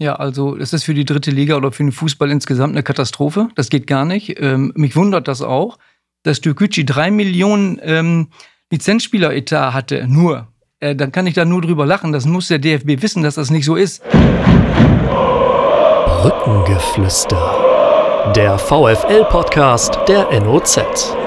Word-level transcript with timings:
Ja, 0.00 0.14
also 0.14 0.56
es 0.56 0.72
ist 0.72 0.84
für 0.84 0.94
die 0.94 1.04
dritte 1.04 1.30
Liga 1.30 1.56
oder 1.56 1.72
für 1.72 1.82
den 1.82 1.92
Fußball 1.92 2.30
insgesamt 2.30 2.72
eine 2.72 2.82
Katastrophe. 2.82 3.48
Das 3.54 3.68
geht 3.68 3.86
gar 3.86 4.06
nicht. 4.06 4.40
Ähm, 4.40 4.72
mich 4.74 4.96
wundert 4.96 5.28
das 5.28 5.42
auch, 5.42 5.78
dass 6.22 6.40
Türkgücü 6.40 6.84
drei 6.84 7.10
Millionen 7.10 7.78
ähm, 7.82 8.28
Lizenzspieler-Etat 8.70 9.74
hatte, 9.74 10.06
nur. 10.08 10.48
Äh, 10.80 10.96
dann 10.96 11.12
kann 11.12 11.26
ich 11.26 11.34
da 11.34 11.44
nur 11.44 11.60
drüber 11.60 11.84
lachen. 11.84 12.12
Das 12.12 12.24
muss 12.24 12.48
der 12.48 12.58
DFB 12.58 13.02
wissen, 13.02 13.22
dass 13.22 13.34
das 13.34 13.50
nicht 13.50 13.66
so 13.66 13.76
ist. 13.76 14.02
Brückengeflüster. 16.22 18.32
Der 18.34 18.58
VFL-Podcast 18.58 19.98
der 20.08 20.28
NOZ. 20.40 21.19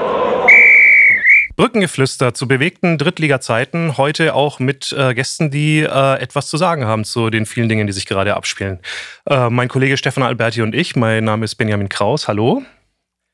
Brückengeflüster 1.56 2.34
zu 2.34 2.48
bewegten 2.48 2.98
Drittliga-Zeiten. 2.98 3.96
Heute 3.96 4.34
auch 4.34 4.58
mit 4.58 4.92
äh, 4.92 5.14
Gästen, 5.14 5.50
die 5.50 5.80
äh, 5.80 6.20
etwas 6.20 6.48
zu 6.48 6.56
sagen 6.56 6.84
haben 6.84 7.04
zu 7.04 7.30
den 7.30 7.46
vielen 7.46 7.68
Dingen, 7.68 7.86
die 7.86 7.92
sich 7.92 8.06
gerade 8.06 8.34
abspielen. 8.34 8.80
Äh, 9.26 9.50
mein 9.50 9.68
Kollege 9.68 9.96
Stefan 9.96 10.24
Alberti 10.24 10.62
und 10.62 10.74
ich. 10.74 10.96
Mein 10.96 11.24
Name 11.24 11.44
ist 11.44 11.54
Benjamin 11.54 11.88
Kraus. 11.88 12.26
Hallo. 12.26 12.62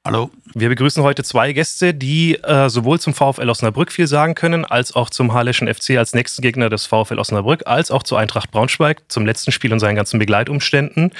Hallo. 0.06 0.30
Wir 0.54 0.68
begrüßen 0.68 1.02
heute 1.02 1.22
zwei 1.24 1.52
Gäste, 1.52 1.94
die 1.94 2.34
äh, 2.36 2.68
sowohl 2.68 3.00
zum 3.00 3.14
VfL 3.14 3.48
Osnabrück 3.48 3.90
viel 3.90 4.06
sagen 4.06 4.34
können, 4.34 4.64
als 4.66 4.94
auch 4.94 5.08
zum 5.08 5.32
Halleschen 5.32 5.72
FC 5.72 5.96
als 5.96 6.14
nächsten 6.14 6.42
Gegner 6.42 6.68
des 6.68 6.86
VfL 6.86 7.18
Osnabrück, 7.18 7.62
als 7.66 7.90
auch 7.90 8.02
zu 8.02 8.16
Eintracht 8.16 8.50
Braunschweig, 8.50 9.02
zum 9.08 9.24
letzten 9.24 9.52
Spiel 9.52 9.72
und 9.72 9.80
seinen 9.80 9.96
ganzen 9.96 10.18
Begleitumständen 10.18 11.12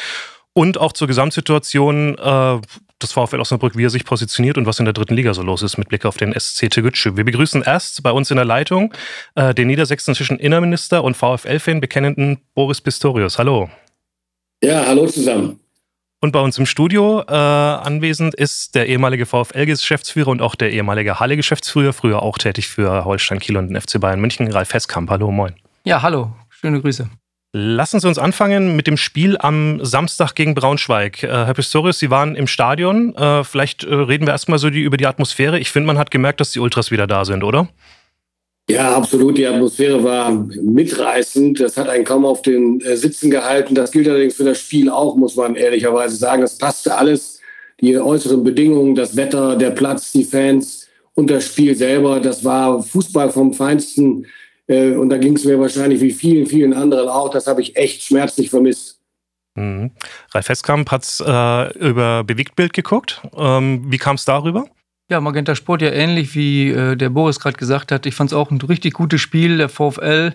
und 0.52 0.78
auch 0.78 0.92
zur 0.92 1.08
Gesamtsituation 1.08 2.18
äh, 2.18 2.60
des 3.02 3.12
VfL 3.12 3.40
Osnabrück, 3.40 3.76
wie 3.76 3.84
er 3.84 3.90
sich 3.90 4.04
positioniert 4.04 4.58
und 4.58 4.66
was 4.66 4.78
in 4.78 4.84
der 4.84 4.94
dritten 4.94 5.14
Liga 5.14 5.34
so 5.34 5.42
los 5.42 5.62
ist 5.62 5.78
mit 5.78 5.88
Blick 5.88 6.04
auf 6.04 6.16
den 6.16 6.38
SC 6.38 6.70
Tegutsche. 6.70 7.16
Wir 7.16 7.24
begrüßen 7.24 7.62
erst 7.62 8.02
bei 8.02 8.12
uns 8.12 8.30
in 8.30 8.36
der 8.36 8.44
Leitung 8.44 8.92
äh, 9.34 9.54
den 9.54 9.68
niedersächsischen 9.68 10.38
Innenminister 10.38 11.02
und 11.04 11.16
VfL-Fan 11.16 11.80
bekennenden 11.80 12.38
Boris 12.54 12.80
Pistorius. 12.80 13.38
Hallo. 13.38 13.70
Ja, 14.62 14.84
hallo 14.86 15.06
zusammen. 15.06 15.60
Und 16.22 16.32
bei 16.32 16.40
uns 16.40 16.58
im 16.58 16.66
Studio 16.66 17.22
äh, 17.26 17.32
anwesend 17.32 18.34
ist 18.34 18.74
der 18.74 18.88
ehemalige 18.88 19.24
VfL-Geschäftsführer 19.24 20.28
und 20.28 20.42
auch 20.42 20.54
der 20.54 20.70
ehemalige 20.70 21.18
Halle-Geschäftsführer, 21.18 21.94
früher 21.94 22.22
auch 22.22 22.36
tätig 22.36 22.68
für 22.68 23.06
Holstein 23.06 23.38
Kiel 23.38 23.56
und 23.56 23.68
den 23.68 23.80
FC 23.80 23.98
Bayern 23.98 24.20
München, 24.20 24.50
Ralf 24.52 24.74
Heskamp. 24.74 25.08
Hallo, 25.08 25.30
moin. 25.30 25.54
Ja, 25.84 26.02
hallo. 26.02 26.32
Schöne 26.50 26.82
Grüße. 26.82 27.08
Lassen 27.52 27.98
Sie 27.98 28.06
uns 28.06 28.18
anfangen 28.18 28.76
mit 28.76 28.86
dem 28.86 28.96
Spiel 28.96 29.36
am 29.36 29.84
Samstag 29.84 30.36
gegen 30.36 30.54
Braunschweig. 30.54 31.24
Äh, 31.24 31.26
Herr 31.26 31.54
Pistorius, 31.54 31.98
Sie 31.98 32.08
waren 32.08 32.36
im 32.36 32.46
Stadion. 32.46 33.12
Äh, 33.16 33.42
vielleicht 33.42 33.82
äh, 33.82 33.92
reden 33.92 34.24
wir 34.26 34.32
erstmal 34.32 34.60
so 34.60 34.70
die, 34.70 34.82
über 34.82 34.96
die 34.96 35.06
Atmosphäre. 35.06 35.58
Ich 35.58 35.72
finde, 35.72 35.88
man 35.88 35.98
hat 35.98 36.12
gemerkt, 36.12 36.40
dass 36.40 36.52
die 36.52 36.60
Ultras 36.60 36.92
wieder 36.92 37.08
da 37.08 37.24
sind, 37.24 37.42
oder? 37.42 37.68
Ja, 38.70 38.94
absolut. 38.94 39.36
Die 39.36 39.48
Atmosphäre 39.48 40.04
war 40.04 40.30
mitreißend. 40.30 41.58
Das 41.58 41.76
hat 41.76 41.88
einen 41.88 42.04
kaum 42.04 42.24
auf 42.24 42.42
den 42.42 42.80
Sitzen 42.94 43.32
gehalten. 43.32 43.74
Das 43.74 43.90
gilt 43.90 44.06
allerdings 44.06 44.36
für 44.36 44.44
das 44.44 44.60
Spiel 44.60 44.88
auch, 44.88 45.16
muss 45.16 45.34
man 45.34 45.56
ehrlicherweise 45.56 46.14
sagen. 46.14 46.44
Es 46.44 46.56
passte 46.56 46.96
alles. 46.96 47.40
Die 47.80 47.98
äußeren 47.98 48.44
Bedingungen, 48.44 48.94
das 48.94 49.16
Wetter, 49.16 49.56
der 49.56 49.70
Platz, 49.70 50.12
die 50.12 50.22
Fans 50.22 50.86
und 51.14 51.28
das 51.28 51.46
Spiel 51.46 51.74
selber. 51.74 52.20
Das 52.20 52.44
war 52.44 52.80
Fußball 52.80 53.30
vom 53.30 53.52
Feinsten. 53.52 54.26
Äh, 54.70 54.92
und 54.92 55.10
da 55.10 55.18
ging 55.18 55.34
es 55.34 55.44
mir 55.44 55.58
wahrscheinlich 55.58 56.00
wie 56.00 56.12
vielen, 56.12 56.46
vielen 56.46 56.72
anderen 56.72 57.08
auch. 57.08 57.30
Das 57.30 57.46
habe 57.46 57.60
ich 57.60 57.76
echt 57.76 58.02
schmerzlich 58.02 58.50
vermisst. 58.50 59.00
Mhm. 59.56 59.90
Ralf 60.32 60.48
Heskamp 60.48 60.90
hat 60.92 61.04
äh, 61.20 61.78
über 61.78 62.22
Bewegtbild 62.22 62.72
geguckt. 62.72 63.20
Ähm, 63.36 63.90
wie 63.90 63.98
kam 63.98 64.14
es 64.14 64.24
darüber? 64.24 64.66
Ja, 65.10 65.20
Magenta 65.20 65.56
Sport 65.56 65.82
ja 65.82 65.90
ähnlich 65.90 66.36
wie 66.36 66.70
äh, 66.70 66.96
der 66.96 67.10
Boris 67.10 67.40
gerade 67.40 67.56
gesagt 67.56 67.90
hat. 67.90 68.06
Ich 68.06 68.14
fand 68.14 68.30
es 68.30 68.36
auch 68.36 68.52
ein 68.52 68.60
richtig 68.60 68.94
gutes 68.94 69.20
Spiel. 69.20 69.58
Der 69.58 69.68
VfL 69.68 70.34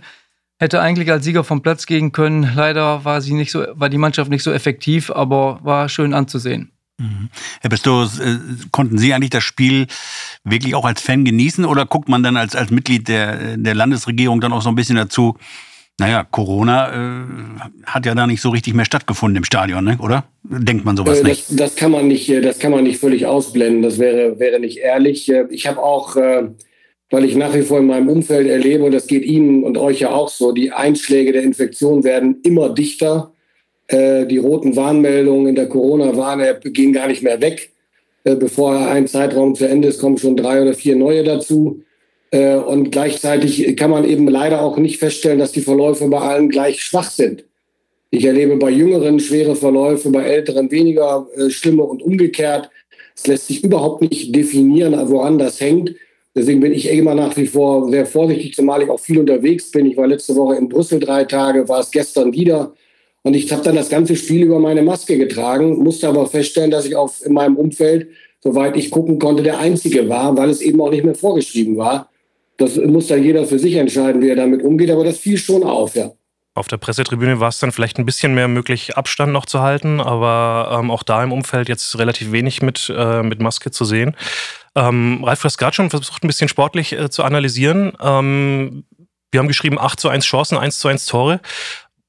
hätte 0.59 0.81
eigentlich 0.81 1.09
als 1.09 1.23
Sieger 1.23 1.45
vom 1.45 1.61
Platz 1.61 1.85
gehen 1.85 2.11
können. 2.11 2.51
Leider 2.55 3.05
war 3.05 3.21
sie 3.21 3.33
nicht 3.33 3.51
so, 3.51 3.65
war 3.71 3.87
die 3.87 3.97
Mannschaft 3.97 4.29
nicht 4.29 4.43
so 4.43 4.51
effektiv, 4.51 5.11
aber 5.11 5.61
war 5.63 5.87
schön 5.87 6.13
anzusehen. 6.13 6.74
Mhm. 6.97 7.29
Herr 7.61 7.69
Pistorius, 7.69 8.19
äh, 8.19 8.37
konnten 8.71 8.97
Sie 8.97 9.13
eigentlich 9.13 9.31
das 9.31 9.43
Spiel 9.43 9.87
wirklich 10.43 10.75
auch 10.75 10.85
als 10.85 11.01
Fan 11.01 11.25
genießen 11.25 11.65
oder 11.65 11.85
guckt 11.85 12.07
man 12.07 12.23
dann 12.23 12.37
als, 12.37 12.55
als 12.55 12.71
Mitglied 12.71 13.07
der, 13.07 13.57
der 13.57 13.75
Landesregierung 13.75 14.39
dann 14.39 14.53
auch 14.53 14.61
so 14.61 14.69
ein 14.69 14.75
bisschen 14.75 14.95
dazu, 14.95 15.37
naja, 15.97 16.25
Corona 16.29 16.89
äh, 16.89 17.25
hat 17.85 18.05
ja 18.05 18.15
da 18.15 18.27
nicht 18.27 18.41
so 18.41 18.49
richtig 18.49 18.73
mehr 18.73 18.85
stattgefunden 18.85 19.37
im 19.37 19.43
Stadion, 19.45 19.83
ne? 19.83 19.97
oder? 20.01 20.25
Denkt 20.43 20.83
man 20.83 20.97
sowas 20.97 21.19
äh, 21.19 21.23
nicht? 21.23 21.49
Das, 21.49 21.55
das, 21.55 21.75
kann 21.75 21.91
man 21.91 22.07
nicht? 22.07 22.29
Äh, 22.29 22.41
das 22.41 22.59
kann 22.59 22.71
man 22.71 22.83
nicht 22.83 22.99
völlig 22.99 23.25
ausblenden. 23.25 23.81
Das 23.81 23.97
wäre, 23.97 24.37
wäre 24.37 24.59
nicht 24.59 24.77
ehrlich. 24.77 25.31
Äh, 25.31 25.45
ich 25.51 25.67
habe 25.67 25.81
auch, 25.81 26.17
äh, 26.17 26.49
weil 27.11 27.23
ich 27.23 27.35
nach 27.35 27.53
wie 27.53 27.61
vor 27.61 27.79
in 27.79 27.87
meinem 27.87 28.09
Umfeld 28.09 28.47
erlebe, 28.47 28.83
und 28.83 28.91
das 28.91 29.07
geht 29.07 29.23
Ihnen 29.23 29.63
und 29.63 29.77
euch 29.77 30.01
ja 30.01 30.09
auch 30.09 30.27
so, 30.27 30.51
die 30.51 30.73
Einschläge 30.73 31.31
der 31.31 31.43
Infektion 31.43 32.03
werden 32.03 32.41
immer 32.43 32.73
dichter. 32.73 33.31
Äh, 33.87 34.25
die 34.25 34.37
roten 34.37 34.75
Warnmeldungen 34.75 35.47
in 35.47 35.55
der 35.55 35.69
Corona-Warn-App 35.69 36.73
gehen 36.73 36.93
gar 36.93 37.07
nicht 37.07 37.21
mehr 37.21 37.41
weg. 37.41 37.71
Äh, 38.23 38.35
bevor 38.35 38.75
ein 38.75 39.07
Zeitraum 39.07 39.55
zu 39.55 39.67
Ende 39.67 39.89
ist, 39.89 39.99
kommen 39.99 40.17
schon 40.17 40.35
drei 40.35 40.61
oder 40.61 40.73
vier 40.73 40.95
neue 40.95 41.23
dazu. 41.23 41.81
Äh, 42.31 42.55
und 42.55 42.91
gleichzeitig 42.91 43.75
kann 43.77 43.91
man 43.91 44.05
eben 44.05 44.27
leider 44.27 44.61
auch 44.61 44.77
nicht 44.77 44.97
feststellen, 44.97 45.39
dass 45.39 45.51
die 45.51 45.61
Verläufe 45.61 46.07
bei 46.07 46.19
allen 46.19 46.49
gleich 46.49 46.81
schwach 46.81 47.11
sind. 47.11 47.45
Ich 48.09 48.25
erlebe 48.25 48.55
bei 48.57 48.69
Jüngeren 48.69 49.19
schwere 49.19 49.55
Verläufe, 49.55 50.09
bei 50.09 50.23
Älteren 50.23 50.71
weniger 50.71 51.27
schlimme 51.49 51.83
und 51.83 52.01
umgekehrt. 52.01 52.69
Es 53.13 53.27
lässt 53.27 53.47
sich 53.47 53.63
überhaupt 53.63 54.01
nicht 54.01 54.33
definieren, 54.33 54.93
woran 55.09 55.37
das 55.37 55.59
hängt. 55.59 55.95
Deswegen 56.33 56.59
bin 56.59 56.73
ich 56.73 56.89
immer 56.89 57.15
nach 57.15 57.35
wie 57.35 57.47
vor 57.47 57.89
sehr 57.89 58.05
vorsichtig, 58.05 58.55
zumal 58.55 58.83
ich 58.83 58.89
auch 58.89 58.99
viel 58.99 59.19
unterwegs 59.19 59.71
bin. 59.71 59.85
Ich 59.85 59.97
war 59.97 60.07
letzte 60.07 60.35
Woche 60.35 60.55
in 60.55 60.69
Brüssel 60.69 60.99
drei 60.99 61.25
Tage, 61.25 61.67
war 61.67 61.79
es 61.79 61.91
gestern 61.91 62.31
wieder. 62.33 62.73
Und 63.25 63.33
ich 63.33 63.51
habe 63.51 63.63
dann 63.63 63.75
das 63.75 63.89
ganze 63.89 64.15
Spiel 64.15 64.43
über 64.43 64.59
meine 64.59 64.83
Maske 64.83 65.17
getragen, 65.17 65.79
musste 65.79 66.07
aber 66.07 66.27
feststellen, 66.27 66.69
dass 66.69 66.85
ich 66.85 66.95
auf, 66.95 67.25
in 67.25 67.33
meinem 67.33 67.55
Umfeld, 67.55 68.09
soweit 68.39 68.77
ich 68.77 68.91
gucken 68.91 69.17
konnte, 69.17 69.41
der 69.41 69.57
Einzige 69.57 70.07
war, 70.07 70.37
weil 70.37 70.51
es 70.51 70.61
eben 70.61 70.79
auch 70.79 70.91
nicht 70.91 71.03
mehr 71.03 71.15
vorgeschrieben 71.15 71.75
war. 71.75 72.11
Das 72.57 72.75
muss 72.75 73.07
dann 73.07 73.23
jeder 73.23 73.47
für 73.47 73.57
sich 73.57 73.73
entscheiden, 73.77 74.21
wie 74.21 74.29
er 74.29 74.35
damit 74.35 74.61
umgeht, 74.61 74.91
aber 74.91 75.03
das 75.03 75.17
fiel 75.17 75.39
schon 75.39 75.63
auf, 75.63 75.95
ja. 75.95 76.11
Auf 76.53 76.67
der 76.67 76.77
Pressetribüne 76.77 77.39
war 77.39 77.49
es 77.49 77.57
dann 77.57 77.71
vielleicht 77.71 77.97
ein 77.97 78.05
bisschen 78.05 78.35
mehr 78.35 78.47
möglich, 78.47 78.95
Abstand 78.95 79.33
noch 79.33 79.47
zu 79.47 79.59
halten, 79.59 80.01
aber 80.01 80.77
ähm, 80.79 80.91
auch 80.91 81.01
da 81.01 81.23
im 81.23 81.31
Umfeld 81.31 81.67
jetzt 81.67 81.97
relativ 81.97 82.31
wenig 82.31 82.61
mit, 82.61 82.93
äh, 82.95 83.23
mit 83.23 83.41
Maske 83.41 83.71
zu 83.71 83.85
sehen. 83.85 84.15
Ähm, 84.75 85.23
Ralf, 85.23 85.41
du 85.41 85.45
hast 85.45 85.57
gerade 85.57 85.73
schon 85.73 85.89
versucht, 85.89 86.23
ein 86.23 86.27
bisschen 86.27 86.47
sportlich 86.47 86.93
äh, 86.93 87.09
zu 87.09 87.23
analysieren. 87.23 87.93
Ähm, 87.99 88.83
wir 89.31 89.39
haben 89.39 89.47
geschrieben 89.47 89.79
8 89.79 89.99
zu 89.99 90.09
1 90.09 90.23
Chancen, 90.25 90.57
1 90.57 90.77
zu 90.77 90.87
1 90.87 91.07
Tore 91.07 91.41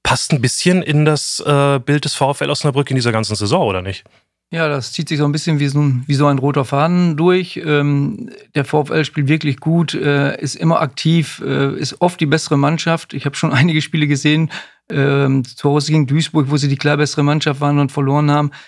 passt 0.06 0.32
ein 0.32 0.40
bisschen 0.40 0.82
in 0.82 1.04
das 1.04 1.42
äh, 1.44 1.80
Bild 1.80 2.04
des 2.04 2.14
VfL 2.14 2.48
Osnabrück 2.48 2.88
in 2.90 2.94
dieser 2.94 3.10
ganzen 3.10 3.34
Saison, 3.34 3.66
oder 3.66 3.82
nicht? 3.82 4.04
Ja, 4.52 4.68
das 4.68 4.92
zieht 4.92 5.08
sich 5.08 5.18
so 5.18 5.24
ein 5.24 5.32
bisschen 5.32 5.58
wie 5.58 5.66
so 5.66 5.80
ein, 5.80 6.04
wie 6.06 6.14
so 6.14 6.28
ein 6.28 6.38
roter 6.38 6.64
Faden 6.64 7.16
durch. 7.16 7.56
Ähm, 7.56 8.30
der 8.54 8.64
VfL 8.64 9.04
spielt 9.04 9.26
wirklich 9.26 9.58
gut, 9.58 9.94
äh, 9.94 10.40
ist 10.40 10.54
immer 10.54 10.80
aktiv, 10.80 11.42
äh, 11.44 11.74
ist 11.74 12.00
oft 12.00 12.20
die 12.20 12.26
bessere 12.26 12.56
Mannschaft. 12.56 13.14
Ich 13.14 13.26
habe 13.26 13.34
schon 13.34 13.52
einige 13.52 13.82
Spiele 13.82 14.06
gesehen, 14.06 14.52
äh, 14.88 15.42
zu 15.42 15.70
Hause 15.70 15.90
gegen 15.90 16.06
Duisburg, 16.06 16.50
wo 16.50 16.56
sie 16.56 16.68
die 16.68 16.76
klar 16.76 16.96
bessere 16.96 17.24
Mannschaft 17.24 17.60
waren 17.60 17.80
und 17.80 17.90
verloren 17.90 18.30
haben 18.30 18.52
ähm, 18.52 18.60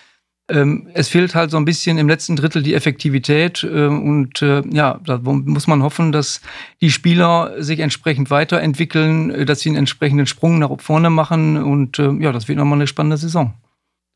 es 0.93 1.07
fehlt 1.07 1.35
halt 1.35 1.51
so 1.51 1.57
ein 1.57 1.65
bisschen 1.65 1.97
im 1.97 2.07
letzten 2.07 2.35
Drittel 2.35 2.63
die 2.63 2.73
Effektivität. 2.73 3.63
Äh, 3.63 3.85
und 3.85 4.41
äh, 4.41 4.61
ja, 4.71 4.99
da 5.05 5.19
muss 5.23 5.67
man 5.67 5.83
hoffen, 5.83 6.11
dass 6.11 6.41
die 6.81 6.91
Spieler 6.91 7.53
sich 7.61 7.79
entsprechend 7.79 8.31
weiterentwickeln, 8.31 9.31
äh, 9.31 9.45
dass 9.45 9.61
sie 9.61 9.69
einen 9.69 9.77
entsprechenden 9.77 10.25
Sprung 10.25 10.59
nach 10.59 10.71
vorne 10.79 11.09
machen. 11.09 11.61
Und 11.61 11.99
äh, 11.99 12.11
ja, 12.19 12.31
das 12.31 12.47
wird 12.47 12.57
nochmal 12.57 12.79
eine 12.79 12.87
spannende 12.87 13.17
Saison. 13.17 13.53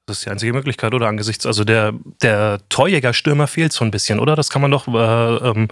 Das 0.05 0.17
ist 0.17 0.25
die 0.25 0.31
einzige 0.31 0.51
Möglichkeit, 0.51 0.94
oder? 0.94 1.07
Angesichts, 1.07 1.45
also 1.45 1.63
der, 1.63 1.94
der 2.21 2.59
Torjägerstürmer 2.67 3.47
fehlt 3.47 3.71
so 3.71 3.85
ein 3.85 3.91
bisschen, 3.91 4.19
oder? 4.19 4.35
Das 4.35 4.50
kann 4.50 4.61
man 4.61 4.69
doch, 4.69 4.85
äh, 4.89 5.50
ähm, 5.50 5.69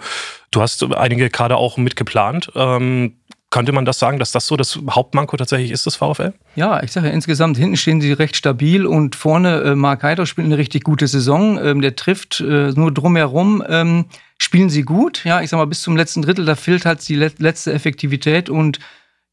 du 0.51 0.61
hast 0.61 0.83
einige 0.95 1.29
Kader 1.29 1.57
auch 1.57 1.75
mitgeplant. 1.75 2.49
Ähm, 2.55 3.17
könnte 3.51 3.73
man 3.73 3.85
das 3.85 4.00
sagen, 4.00 4.17
dass 4.17 4.31
das 4.31 4.47
so 4.47 4.57
das 4.57 4.79
Hauptmanko 4.89 5.38
tatsächlich 5.38 5.72
ist, 5.72 5.85
das 5.85 5.97
VfL? 5.97 6.34
Ja, 6.56 6.81
ich 6.81 6.91
sage 6.91 7.07
ja, 7.07 7.13
insgesamt 7.13 7.57
hinten 7.57 7.78
stehen 7.78 8.01
sie 8.01 8.13
recht 8.13 8.35
stabil 8.35 8.85
und 8.85 9.16
vorne 9.16 9.61
äh, 9.61 9.75
Mark 9.75 10.02
Heider 10.03 10.25
spielt 10.25 10.46
eine 10.46 10.58
richtig 10.58 10.84
gute 10.84 11.05
Saison. 11.08 11.64
Ähm, 11.64 11.81
der 11.81 11.96
trifft 11.96 12.40
äh, 12.40 12.72
nur 12.72 12.91
drumherum. 12.91 13.64
Ähm, 13.67 14.05
spielen 14.40 14.70
sie 14.70 14.84
gut. 14.84 15.23
Ja, 15.25 15.41
ich 15.41 15.49
sag 15.49 15.58
mal, 15.58 15.66
bis 15.66 15.81
zum 15.81 15.96
letzten 15.96 16.22
Drittel, 16.22 16.46
da 16.46 16.55
fehlt 16.55 16.85
halt 16.85 17.08
die 17.08 17.16
letzte 17.16 17.73
Effektivität 17.73 18.49
und 18.49 18.79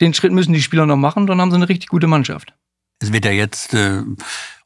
den 0.00 0.12
Schritt 0.14 0.32
müssen 0.32 0.52
die 0.52 0.62
Spieler 0.62 0.86
noch 0.86 0.96
machen, 0.96 1.26
dann 1.26 1.40
haben 1.40 1.50
sie 1.50 1.56
eine 1.56 1.68
richtig 1.68 1.88
gute 1.88 2.06
Mannschaft. 2.06 2.52
Es 3.00 3.12
wird 3.12 3.24
ja 3.24 3.30
jetzt 3.30 3.72
äh, 3.74 4.02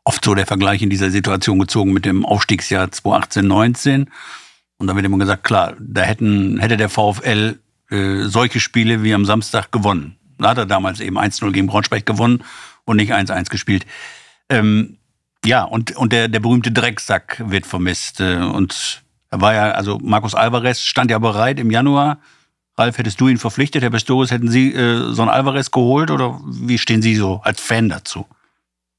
oft 0.04 0.24
so 0.24 0.34
der 0.34 0.46
Vergleich 0.46 0.82
in 0.82 0.90
dieser 0.90 1.10
Situation 1.10 1.58
gezogen 1.58 1.92
mit 1.92 2.04
dem 2.04 2.24
Aufstiegsjahr 2.24 2.86
2018-19. 2.86 4.06
Und 4.78 4.86
da 4.86 4.96
wird 4.96 5.04
immer 5.06 5.18
gesagt, 5.18 5.44
klar, 5.44 5.74
da 5.78 6.02
hätten, 6.02 6.58
hätte 6.58 6.76
der 6.76 6.88
VfL 6.88 7.58
äh, 7.92 8.24
solche 8.24 8.58
Spiele 8.58 9.02
wie 9.02 9.14
am 9.14 9.24
Samstag 9.24 9.70
gewonnen. 9.70 10.16
Da 10.38 10.50
hat 10.50 10.58
er 10.58 10.66
damals 10.66 11.00
eben 11.00 11.18
1-0 11.18 11.52
gegen 11.52 11.66
Braunschweig 11.66 12.06
gewonnen 12.06 12.42
und 12.84 12.96
nicht 12.96 13.12
1-1 13.12 13.50
gespielt. 13.50 13.86
Ähm, 14.48 14.96
ja, 15.44 15.64
und, 15.64 15.94
und 15.96 16.12
der, 16.12 16.28
der 16.28 16.40
berühmte 16.40 16.72
Drecksack 16.72 17.42
wird 17.46 17.66
vermisst. 17.66 18.20
Äh, 18.20 18.36
und 18.36 19.02
er 19.30 19.40
war 19.40 19.54
ja, 19.54 19.70
also 19.72 19.98
Markus 20.02 20.34
Alvarez 20.34 20.80
stand 20.80 21.10
ja 21.10 21.18
bereit 21.18 21.60
im 21.60 21.70
Januar. 21.70 22.18
Ralf, 22.76 22.98
hättest 22.98 23.20
du 23.20 23.28
ihn 23.28 23.38
verpflichtet? 23.38 23.82
Herr 23.82 23.90
Pistorius, 23.90 24.30
hätten 24.30 24.48
Sie 24.48 24.72
äh, 24.72 25.12
so 25.12 25.22
einen 25.22 25.30
Alvarez 25.30 25.70
geholt 25.70 26.10
oder 26.10 26.40
wie 26.44 26.78
stehen 26.78 27.02
Sie 27.02 27.14
so 27.16 27.40
als 27.44 27.60
Fan 27.60 27.88
dazu? 27.88 28.26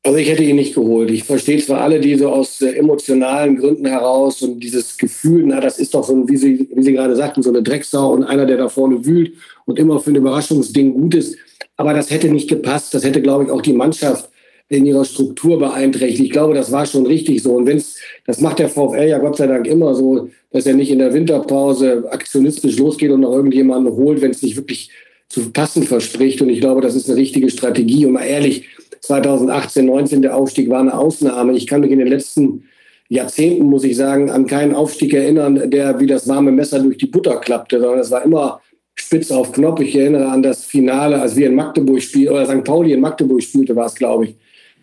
Also 0.06 0.18
ich 0.18 0.30
hätte 0.30 0.44
ihn 0.44 0.58
nicht 0.58 0.76
geholt. 0.76 1.10
Ich 1.12 1.24
verstehe 1.24 1.60
zwar 1.60 1.80
alle, 1.80 2.02
die 2.02 2.16
so 2.16 2.28
aus 2.28 2.62
äh, 2.62 2.72
emotionalen 2.72 3.56
Gründen 3.56 3.86
heraus 3.86 4.42
und 4.42 4.60
dieses 4.60 4.98
Gefühl, 4.98 5.46
na, 5.48 5.62
das 5.62 5.80
ist 5.80 5.94
doch 5.94 6.04
so, 6.04 6.28
wie 6.28 6.36
Sie, 6.36 6.68
wie 6.74 6.84
Sie 6.84 6.92
gerade 6.92 7.16
sagten, 7.16 7.42
so 7.42 7.50
eine 7.50 7.64
Drecksau 7.64 8.12
und 8.12 8.26
einer, 8.26 8.46
der 8.46 8.58
da 8.58 8.68
vorne 8.68 9.06
wühlt 9.06 9.34
und 9.66 9.80
immer 9.80 10.02
für 10.02 10.12
ein 10.12 10.18
Überraschungsding 10.18 10.94
gut 10.94 11.16
ist. 11.16 11.38
Aber 11.78 11.94
das 11.94 12.12
hätte 12.12 12.28
nicht 12.30 12.50
gepasst. 12.50 12.94
Das 12.94 13.06
hätte, 13.06 13.22
glaube 13.22 13.46
ich, 13.46 13.50
auch 13.50 13.62
die 13.62 13.72
Mannschaft 13.72 14.30
in 14.68 14.86
ihrer 14.86 15.06
Struktur 15.06 15.58
beeinträchtigt. 15.58 16.26
Ich 16.26 16.32
glaube, 16.32 16.54
das 16.54 16.72
war 16.72 16.86
schon 16.86 17.06
richtig 17.06 17.42
so. 17.42 17.54
Und 17.54 17.66
wenn's, 17.66 17.96
das 18.26 18.42
macht 18.42 18.60
der 18.60 18.70
VfL 18.70 19.08
ja 19.08 19.20
Gott 19.20 19.38
sei 19.38 19.48
Dank 19.48 19.68
immer 19.68 19.96
so, 19.96 20.30
dass 20.52 20.66
er 20.66 20.74
nicht 20.74 20.92
in 20.92 21.00
der 21.00 21.14
Winterpause 21.14 22.06
aktionistisch 22.10 22.78
losgeht 22.78 23.12
und 23.12 23.22
noch 23.22 23.34
irgendjemanden 23.34 23.94
holt, 23.94 24.22
wenn 24.22 24.32
es 24.32 24.42
nicht 24.42 24.58
wirklich 24.58 24.90
zu 25.30 25.52
passen 25.52 25.84
verspricht. 25.84 26.42
Und 26.42 26.50
ich 26.50 26.60
glaube, 26.60 26.82
das 26.82 26.96
ist 26.96 27.10
eine 27.10 27.18
richtige 27.18 27.50
Strategie. 27.50 28.06
Und 28.06 28.14
mal 28.14 28.24
ehrlich, 28.24 28.66
2018, 29.04 29.86
19 29.86 30.22
der 30.22 30.36
Aufstieg 30.36 30.70
war 30.70 30.80
eine 30.80 30.98
Ausnahme. 30.98 31.54
Ich 31.54 31.68
kann 31.68 31.82
mich 31.82 31.92
in 31.92 32.00
den 32.00 32.08
letzten 32.08 32.64
Jahrzehnten, 33.10 33.66
muss 33.66 33.84
ich 33.84 33.98
sagen, 33.98 34.32
an 34.32 34.48
keinen 34.48 34.74
Aufstieg 34.74 35.14
erinnern, 35.14 35.70
der 35.70 36.00
wie 36.00 36.08
das 36.08 36.28
warme 36.28 36.52
Messer 36.52 36.80
durch 36.80 36.98
die 36.98 37.08
Butter 37.08 37.38
klappte, 37.38 37.80
sondern 37.80 38.00
es 38.00 38.12
war 38.12 38.24
immer 38.24 38.62
spitz 38.96 39.30
auf 39.30 39.52
Knopf. 39.52 39.82
Ich 39.82 39.96
erinnere 39.96 40.28
an 40.28 40.42
das 40.42 40.64
Finale, 40.64 41.22
als 41.22 41.36
wir 41.36 41.48
in 41.48 41.56
Magdeburg 41.56 42.02
spielten, 42.02 42.34
oder 42.34 42.46
St. 42.46 42.64
Pauli 42.64 42.94
in 42.94 43.02
Magdeburg 43.02 43.44
spielte, 43.44 43.76
war 43.76 43.88
es, 43.88 43.96
glaube 43.96 44.26
ich. 44.26 44.36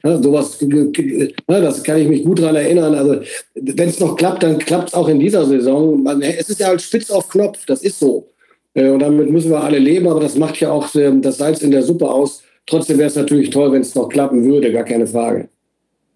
Ja, 0.04 0.22
sowas, 0.22 0.58
das 1.46 1.82
kann 1.82 1.98
ich 1.98 2.08
mich 2.08 2.24
gut 2.24 2.40
daran 2.40 2.56
erinnern. 2.56 2.94
Also, 2.94 3.20
wenn 3.54 3.88
es 3.88 4.00
noch 4.00 4.16
klappt, 4.16 4.42
dann 4.42 4.58
klappt 4.58 4.88
es 4.88 4.94
auch 4.94 5.08
in 5.08 5.18
dieser 5.18 5.44
Saison. 5.46 6.06
Es 6.20 6.48
ist 6.48 6.60
ja 6.60 6.68
halt 6.68 6.82
spitz 6.82 7.10
auf 7.10 7.28
Knopf, 7.28 7.64
das 7.66 7.82
ist 7.82 7.98
so. 7.98 8.28
Äh, 8.74 8.88
und 8.90 9.00
damit 9.00 9.30
müssen 9.30 9.50
wir 9.50 9.62
alle 9.62 9.78
leben, 9.78 10.08
aber 10.08 10.20
das 10.20 10.36
macht 10.36 10.60
ja 10.60 10.70
auch 10.70 10.94
ähm, 10.94 11.22
das 11.22 11.38
Salz 11.38 11.62
in 11.62 11.70
der 11.70 11.82
Suppe 11.82 12.08
aus. 12.08 12.42
Trotzdem 12.66 12.98
wäre 12.98 13.08
es 13.08 13.16
natürlich 13.16 13.50
toll, 13.50 13.72
wenn 13.72 13.82
es 13.82 13.94
noch 13.94 14.08
klappen 14.08 14.44
würde, 14.44 14.72
gar 14.72 14.84
keine 14.84 15.06
Frage. 15.06 15.48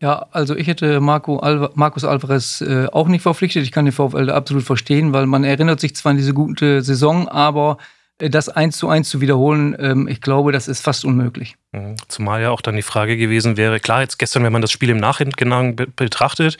Ja, 0.00 0.26
also 0.32 0.54
ich 0.54 0.66
hätte 0.66 1.00
Marco 1.00 1.38
Alva 1.38 1.70
Markus 1.74 2.04
Alvarez 2.04 2.60
äh, 2.60 2.86
auch 2.92 3.08
nicht 3.08 3.22
verpflichtet. 3.22 3.62
Ich 3.62 3.72
kann 3.72 3.86
den 3.86 3.92
VfL 3.92 4.28
absolut 4.30 4.64
verstehen, 4.64 5.12
weil 5.12 5.26
man 5.26 5.44
erinnert 5.44 5.80
sich 5.80 5.96
zwar 5.96 6.10
an 6.10 6.16
diese 6.16 6.34
gute 6.34 6.82
Saison, 6.82 7.26
aber 7.28 7.78
das 8.18 8.48
eins 8.48 8.76
zu 8.76 8.88
eins 8.88 9.08
zu 9.08 9.20
wiederholen, 9.20 9.76
ähm, 9.78 10.06
ich 10.06 10.20
glaube, 10.20 10.52
das 10.52 10.68
ist 10.68 10.82
fast 10.82 11.04
unmöglich. 11.04 11.56
Mhm. 11.72 11.96
Zumal 12.06 12.42
ja 12.42 12.50
auch 12.50 12.60
dann 12.60 12.76
die 12.76 12.82
Frage 12.82 13.16
gewesen 13.16 13.56
wäre, 13.56 13.80
klar, 13.80 14.02
jetzt 14.02 14.18
gestern, 14.18 14.44
wenn 14.44 14.52
man 14.52 14.62
das 14.62 14.70
Spiel 14.70 14.90
im 14.90 14.98
Nachhinein 14.98 15.74
betrachtet, 15.96 16.56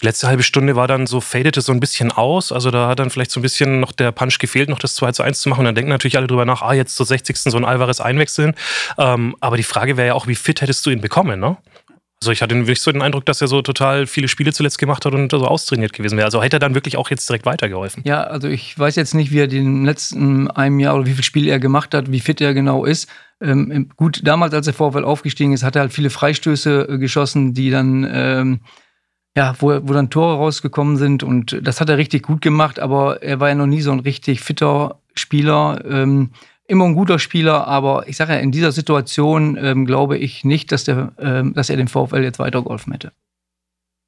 die 0.00 0.06
letzte 0.06 0.26
halbe 0.26 0.42
Stunde 0.42 0.74
war 0.74 0.88
dann 0.88 1.06
so, 1.06 1.20
fadete 1.20 1.60
so 1.60 1.72
ein 1.72 1.80
bisschen 1.80 2.10
aus. 2.12 2.50
Also 2.50 2.70
da 2.70 2.88
hat 2.88 2.98
dann 2.98 3.10
vielleicht 3.10 3.30
so 3.30 3.40
ein 3.40 3.42
bisschen 3.42 3.80
noch 3.80 3.92
der 3.92 4.10
Punch 4.10 4.38
gefehlt, 4.38 4.70
noch 4.70 4.78
das 4.78 4.94
2 4.94 5.12
zu 5.12 5.22
1 5.22 5.40
zu 5.40 5.50
machen. 5.50 5.60
Und 5.60 5.66
dann 5.66 5.74
denken 5.74 5.90
natürlich 5.90 6.16
alle 6.16 6.26
drüber 6.26 6.46
nach, 6.46 6.62
ah, 6.62 6.72
jetzt 6.72 6.96
zur 6.96 7.04
60. 7.04 7.36
so 7.36 7.56
ein 7.58 7.64
Alvarez 7.66 8.00
einwechseln. 8.00 8.54
Ähm, 8.96 9.36
aber 9.40 9.58
die 9.58 9.64
Frage 9.64 9.98
wäre 9.98 10.08
ja 10.08 10.14
auch, 10.14 10.26
wie 10.26 10.34
fit 10.34 10.62
hättest 10.62 10.86
du 10.86 10.90
ihn 10.90 11.02
bekommen, 11.02 11.38
ne? 11.38 11.58
Also 12.22 12.32
ich 12.32 12.40
hatte 12.40 12.54
wirklich 12.54 12.80
so 12.80 12.90
den 12.90 13.02
Eindruck, 13.02 13.26
dass 13.26 13.42
er 13.42 13.48
so 13.48 13.60
total 13.60 14.06
viele 14.06 14.28
Spiele 14.28 14.52
zuletzt 14.52 14.78
gemacht 14.78 15.04
hat 15.04 15.12
und 15.12 15.30
so 15.30 15.46
austrainiert 15.46 15.92
gewesen 15.92 16.16
wäre. 16.16 16.24
Also 16.24 16.42
hätte 16.42 16.56
er 16.56 16.60
dann 16.60 16.74
wirklich 16.74 16.96
auch 16.96 17.10
jetzt 17.10 17.28
direkt 17.28 17.44
weitergeholfen. 17.44 18.02
Ja, 18.06 18.22
also 18.24 18.48
ich 18.48 18.78
weiß 18.78 18.96
jetzt 18.96 19.14
nicht, 19.14 19.32
wie 19.32 19.40
er 19.40 19.48
den 19.48 19.84
letzten 19.84 20.50
einem 20.50 20.80
Jahr 20.80 20.94
oder 20.94 21.04
wie 21.04 21.12
viele 21.12 21.22
Spiele 21.22 21.50
er 21.50 21.58
gemacht 21.58 21.92
hat, 21.92 22.10
wie 22.10 22.20
fit 22.20 22.40
er 22.40 22.54
genau 22.54 22.86
ist. 22.86 23.08
Ähm, 23.40 23.90
gut, 23.96 24.22
damals, 24.24 24.54
als 24.54 24.64
der 24.64 24.72
VfL 24.72 25.04
aufgestiegen 25.04 25.52
ist, 25.52 25.62
hat 25.62 25.76
er 25.76 25.82
halt 25.82 25.92
viele 25.92 26.08
Freistöße 26.08 26.88
äh, 26.88 26.98
geschossen, 26.98 27.52
die 27.52 27.70
dann, 27.70 28.08
ähm, 28.10 28.60
ja, 29.36 29.54
wo, 29.58 29.78
wo 29.82 29.92
dann 29.92 30.08
Tore 30.08 30.36
rausgekommen 30.36 30.96
sind 30.96 31.22
und 31.22 31.58
das 31.62 31.82
hat 31.82 31.90
er 31.90 31.98
richtig 31.98 32.22
gut 32.22 32.40
gemacht, 32.40 32.80
aber 32.80 33.22
er 33.22 33.40
war 33.40 33.50
ja 33.50 33.54
noch 33.54 33.66
nie 33.66 33.82
so 33.82 33.92
ein 33.92 34.00
richtig 34.00 34.40
fitter 34.40 35.00
Spieler. 35.14 35.84
Ähm, 35.86 36.30
immer 36.68 36.84
ein 36.84 36.94
guter 36.94 37.18
Spieler, 37.18 37.66
aber 37.66 38.08
ich 38.08 38.16
sage 38.16 38.32
ja, 38.32 38.38
in 38.38 38.52
dieser 38.52 38.72
Situation 38.72 39.56
ähm, 39.56 39.86
glaube 39.86 40.18
ich 40.18 40.44
nicht, 40.44 40.72
dass, 40.72 40.84
der, 40.84 41.12
ähm, 41.18 41.54
dass 41.54 41.70
er 41.70 41.76
dem 41.76 41.88
VfL 41.88 42.22
jetzt 42.22 42.38
weitergeholfen 42.38 42.92
hätte. 42.92 43.12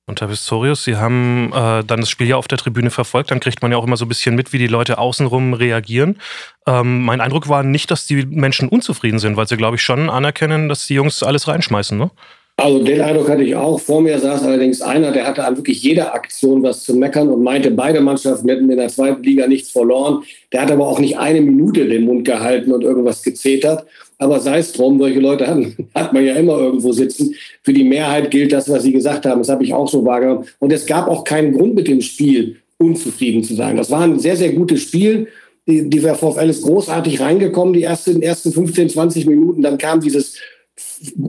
Und 0.08 0.22
Herr 0.22 0.28
Pistorius, 0.28 0.84
Sie 0.84 0.96
haben 0.96 1.52
äh, 1.52 1.84
dann 1.84 2.00
das 2.00 2.08
Spiel 2.08 2.28
ja 2.28 2.36
auf 2.36 2.48
der 2.48 2.56
Tribüne 2.56 2.90
verfolgt. 2.90 3.30
Dann 3.30 3.40
kriegt 3.40 3.60
man 3.60 3.70
ja 3.70 3.76
auch 3.76 3.84
immer 3.84 3.98
so 3.98 4.06
ein 4.06 4.08
bisschen 4.08 4.34
mit, 4.34 4.54
wie 4.54 4.58
die 4.58 4.66
Leute 4.66 4.96
außenrum 4.96 5.52
reagieren. 5.52 6.18
Ähm, 6.66 7.04
mein 7.04 7.20
Eindruck 7.20 7.50
war 7.50 7.62
nicht, 7.62 7.90
dass 7.90 8.06
die 8.06 8.24
Menschen 8.24 8.70
unzufrieden 8.70 9.18
sind, 9.18 9.36
weil 9.36 9.46
sie, 9.46 9.58
glaube 9.58 9.76
ich, 9.76 9.82
schon 9.82 10.08
anerkennen, 10.08 10.70
dass 10.70 10.86
die 10.86 10.94
Jungs 10.94 11.22
alles 11.22 11.46
reinschmeißen. 11.46 11.98
Ne? 11.98 12.10
Also 12.60 12.82
den 12.82 13.00
Eindruck 13.00 13.28
hatte 13.28 13.44
ich 13.44 13.54
auch. 13.54 13.78
Vor 13.78 14.00
mir 14.00 14.18
saß 14.18 14.42
allerdings 14.42 14.82
einer, 14.82 15.12
der 15.12 15.28
hatte 15.28 15.44
an 15.44 15.56
wirklich 15.56 15.80
jeder 15.80 16.12
Aktion 16.12 16.60
was 16.64 16.82
zu 16.82 16.96
meckern 16.96 17.28
und 17.28 17.44
meinte, 17.44 17.70
beide 17.70 18.00
Mannschaften 18.00 18.48
hätten 18.48 18.68
in 18.68 18.78
der 18.78 18.88
zweiten 18.88 19.22
Liga 19.22 19.46
nichts 19.46 19.70
verloren. 19.70 20.24
Der 20.52 20.62
hat 20.62 20.72
aber 20.72 20.88
auch 20.88 20.98
nicht 20.98 21.16
eine 21.16 21.40
Minute 21.40 21.86
den 21.86 22.04
Mund 22.04 22.24
gehalten 22.24 22.72
und 22.72 22.82
irgendwas 22.82 23.22
gezetert. 23.22 23.86
Aber 24.18 24.40
sei 24.40 24.58
es 24.58 24.72
drum, 24.72 24.98
solche 24.98 25.20
Leute 25.20 25.46
hat, 25.46 25.58
hat 25.94 26.12
man 26.12 26.26
ja 26.26 26.34
immer 26.34 26.58
irgendwo 26.58 26.90
sitzen. 26.90 27.32
Für 27.62 27.72
die 27.72 27.84
Mehrheit 27.84 28.28
gilt 28.32 28.52
das, 28.52 28.68
was 28.68 28.82
Sie 28.82 28.92
gesagt 28.92 29.24
haben. 29.24 29.38
Das 29.38 29.50
habe 29.50 29.62
ich 29.62 29.72
auch 29.72 29.88
so 29.88 30.04
wahrgenommen. 30.04 30.46
Und 30.58 30.72
es 30.72 30.84
gab 30.84 31.06
auch 31.06 31.22
keinen 31.22 31.52
Grund 31.52 31.76
mit 31.76 31.86
dem 31.86 32.00
Spiel, 32.00 32.56
unzufrieden 32.76 33.44
zu 33.44 33.54
sein. 33.54 33.76
Das 33.76 33.92
war 33.92 34.00
ein 34.00 34.18
sehr, 34.18 34.34
sehr 34.34 34.52
gutes 34.52 34.82
Spiel. 34.82 35.28
Die, 35.68 35.88
die 35.88 36.00
VfL 36.00 36.48
ist 36.48 36.62
großartig 36.62 37.20
reingekommen, 37.20 37.72
die 37.72 37.84
ersten, 37.84 38.20
ersten 38.20 38.50
15, 38.50 38.88
20 38.88 39.26
Minuten. 39.26 39.62
Dann 39.62 39.78
kam 39.78 40.00
dieses 40.00 40.34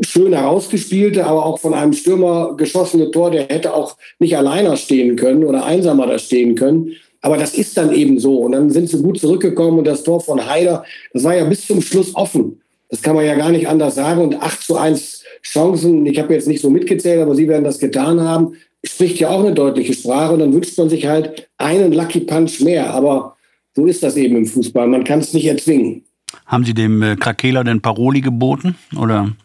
schön 0.01 0.33
herausgespielte, 0.33 1.25
aber 1.25 1.45
auch 1.45 1.59
von 1.59 1.73
einem 1.73 1.93
Stürmer 1.93 2.55
geschossene 2.57 3.11
Tor, 3.11 3.31
der 3.31 3.43
hätte 3.43 3.73
auch 3.73 3.97
nicht 4.19 4.35
alleiner 4.37 4.77
stehen 4.77 5.15
können 5.15 5.43
oder 5.43 5.65
einsamer 5.65 6.07
da 6.07 6.19
stehen 6.19 6.55
können. 6.55 6.93
Aber 7.21 7.37
das 7.37 7.53
ist 7.53 7.77
dann 7.77 7.93
eben 7.93 8.19
so. 8.19 8.37
Und 8.37 8.53
dann 8.53 8.69
sind 8.69 8.89
sie 8.89 9.01
gut 9.01 9.19
zurückgekommen 9.19 9.79
und 9.79 9.85
das 9.85 10.03
Tor 10.03 10.21
von 10.21 10.45
Haider, 10.45 10.83
das 11.13 11.23
war 11.23 11.35
ja 11.35 11.43
bis 11.43 11.67
zum 11.67 11.81
Schluss 11.81 12.15
offen. 12.15 12.61
Das 12.89 13.01
kann 13.01 13.15
man 13.15 13.25
ja 13.25 13.35
gar 13.35 13.51
nicht 13.51 13.67
anders 13.67 13.95
sagen. 13.95 14.21
Und 14.21 14.41
8 14.41 14.61
zu 14.61 14.77
1 14.77 15.23
Chancen, 15.43 16.05
ich 16.05 16.17
habe 16.19 16.33
jetzt 16.33 16.47
nicht 16.47 16.61
so 16.61 16.69
mitgezählt, 16.69 17.21
aber 17.21 17.35
Sie 17.35 17.47
werden 17.47 17.63
das 17.63 17.79
getan 17.79 18.21
haben, 18.21 18.53
spricht 18.83 19.19
ja 19.19 19.29
auch 19.29 19.41
eine 19.41 19.53
deutliche 19.53 19.93
Sprache. 19.93 20.33
Und 20.33 20.39
dann 20.39 20.53
wünscht 20.53 20.77
man 20.77 20.89
sich 20.89 21.05
halt 21.05 21.49
einen 21.57 21.91
Lucky 21.93 22.21
Punch 22.21 22.61
mehr. 22.61 22.93
Aber 22.93 23.35
so 23.75 23.85
ist 23.85 24.01
das 24.01 24.15
eben 24.17 24.37
im 24.37 24.45
Fußball. 24.45 24.87
Man 24.87 25.03
kann 25.03 25.19
es 25.19 25.33
nicht 25.33 25.45
erzwingen. 25.45 26.03
Haben 26.45 26.65
Sie 26.65 26.73
dem 26.73 27.01
äh, 27.01 27.15
Krakela 27.15 27.63
denn 27.63 27.81
Paroli 27.81 28.21
geboten? 28.21 28.75
Oder? 28.99 29.35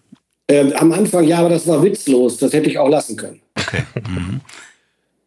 Ähm, 0.49 0.73
am 0.77 0.93
Anfang 0.93 1.25
ja, 1.25 1.39
aber 1.39 1.49
das 1.49 1.67
war 1.67 1.83
witzlos. 1.83 2.37
Das 2.39 2.53
hätte 2.53 2.69
ich 2.69 2.79
auch 2.79 2.89
lassen 2.89 3.17
können. 3.17 3.41
Okay. 3.57 3.83
Mhm. 4.07 4.41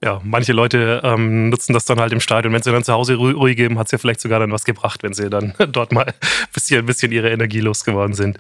Ja, 0.04 0.22
manche 0.24 0.54
Leute 0.54 1.02
ähm, 1.04 1.50
nutzen 1.50 1.74
das 1.74 1.86
dann 1.86 2.00
halt 2.00 2.14
im 2.14 2.20
Stadion. 2.20 2.54
Wenn 2.54 2.62
sie 2.62 2.72
dann 2.72 2.84
zu 2.84 2.94
Hause 2.94 3.16
Ruhe 3.16 3.56
geben, 3.56 3.80
hat 3.80 3.88
es 3.88 3.92
ja 3.92 3.98
vielleicht 3.98 4.22
sogar 4.22 4.40
dann 4.40 4.52
was 4.52 4.64
gebracht, 4.64 5.02
wenn 5.02 5.14
sie 5.14 5.28
dann 5.28 5.56
dort 5.72 5.92
mal 5.92 6.06
ein 6.06 6.14
bisschen, 6.54 6.80
ein 6.80 6.86
bisschen 6.86 7.12
ihre 7.12 7.32
Energie 7.32 7.62
losgeworden 7.62 8.14
sind. 8.14 8.38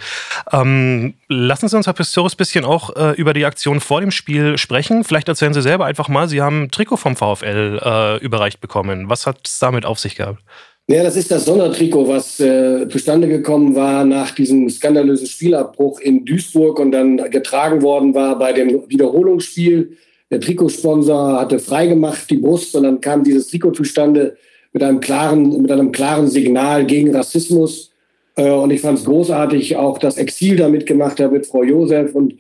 Ähm, 0.52 1.16
lassen 1.30 1.68
Sie 1.68 1.76
uns, 1.76 1.88
Herr 1.88 1.94
Pistorius, 1.94 2.36
ein 2.36 2.38
bisschen 2.38 2.64
auch 2.64 2.96
äh, 2.96 3.14
über 3.14 3.34
die 3.34 3.46
Aktion 3.46 3.80
vor 3.80 4.02
dem 4.02 4.12
Spiel 4.12 4.60
sprechen. 4.60 5.04
Vielleicht 5.04 5.30
erzählen 5.30 5.56
Sie 5.56 5.64
selber 5.64 5.86
einfach 5.86 6.10
mal, 6.10 6.28
Sie 6.28 6.44
haben 6.44 6.64
ein 6.64 6.72
Trikot 6.72 6.98
vom 6.98 7.16
VfL 7.16 7.80
äh, 7.84 8.18
überreicht 8.18 8.62
bekommen. 8.62 9.10
Was 9.10 9.26
hat 9.26 9.40
es 9.48 9.58
damit 9.58 9.84
auf 9.84 9.98
sich 9.98 10.16
gehabt? 10.16 10.44
Ja, 10.90 11.04
das 11.04 11.18
ist 11.18 11.30
das 11.30 11.44
Sondertrikot, 11.44 12.08
was 12.08 12.40
äh, 12.40 12.88
zustande 12.88 13.28
gekommen 13.28 13.76
war 13.76 14.06
nach 14.06 14.32
diesem 14.32 14.70
skandalösen 14.70 15.28
Spielabbruch 15.28 16.00
in 16.00 16.24
Duisburg 16.24 16.80
und 16.80 16.94
dann 16.94 17.18
getragen 17.30 17.82
worden 17.82 18.16
war 18.16 18.40
bei 18.40 18.54
dem 18.54 18.90
Wiederholungsspiel. 18.90 19.98
Der 20.32 20.40
Trikotsponsor 20.40 21.42
hatte 21.42 21.60
freigemacht 21.60 22.30
die 22.30 22.38
Brust 22.38 22.74
und 22.74 22.84
dann 22.84 23.02
kam 23.02 23.26
dieses 23.26 23.50
Trikot 23.50 23.72
zustande 23.72 24.38
mit 24.72 24.82
einem 24.82 25.02
klaren, 25.02 25.62
mit 25.62 25.70
einem 25.74 25.92
klaren 25.92 26.30
Signal 26.30 26.86
gegen 26.86 27.14
Rassismus. 27.14 27.92
Äh, 28.38 28.50
und 28.50 28.72
ich 28.72 28.80
fand 28.80 28.98
es 29.00 29.04
großartig, 29.04 29.76
auch 29.76 29.98
das 29.98 30.16
Exil 30.16 30.56
damit 30.56 30.86
gemacht 30.86 31.20
hat 31.20 31.34
mit 31.34 31.46
Frau 31.48 31.64
Josef 31.64 32.16
und 32.16 32.36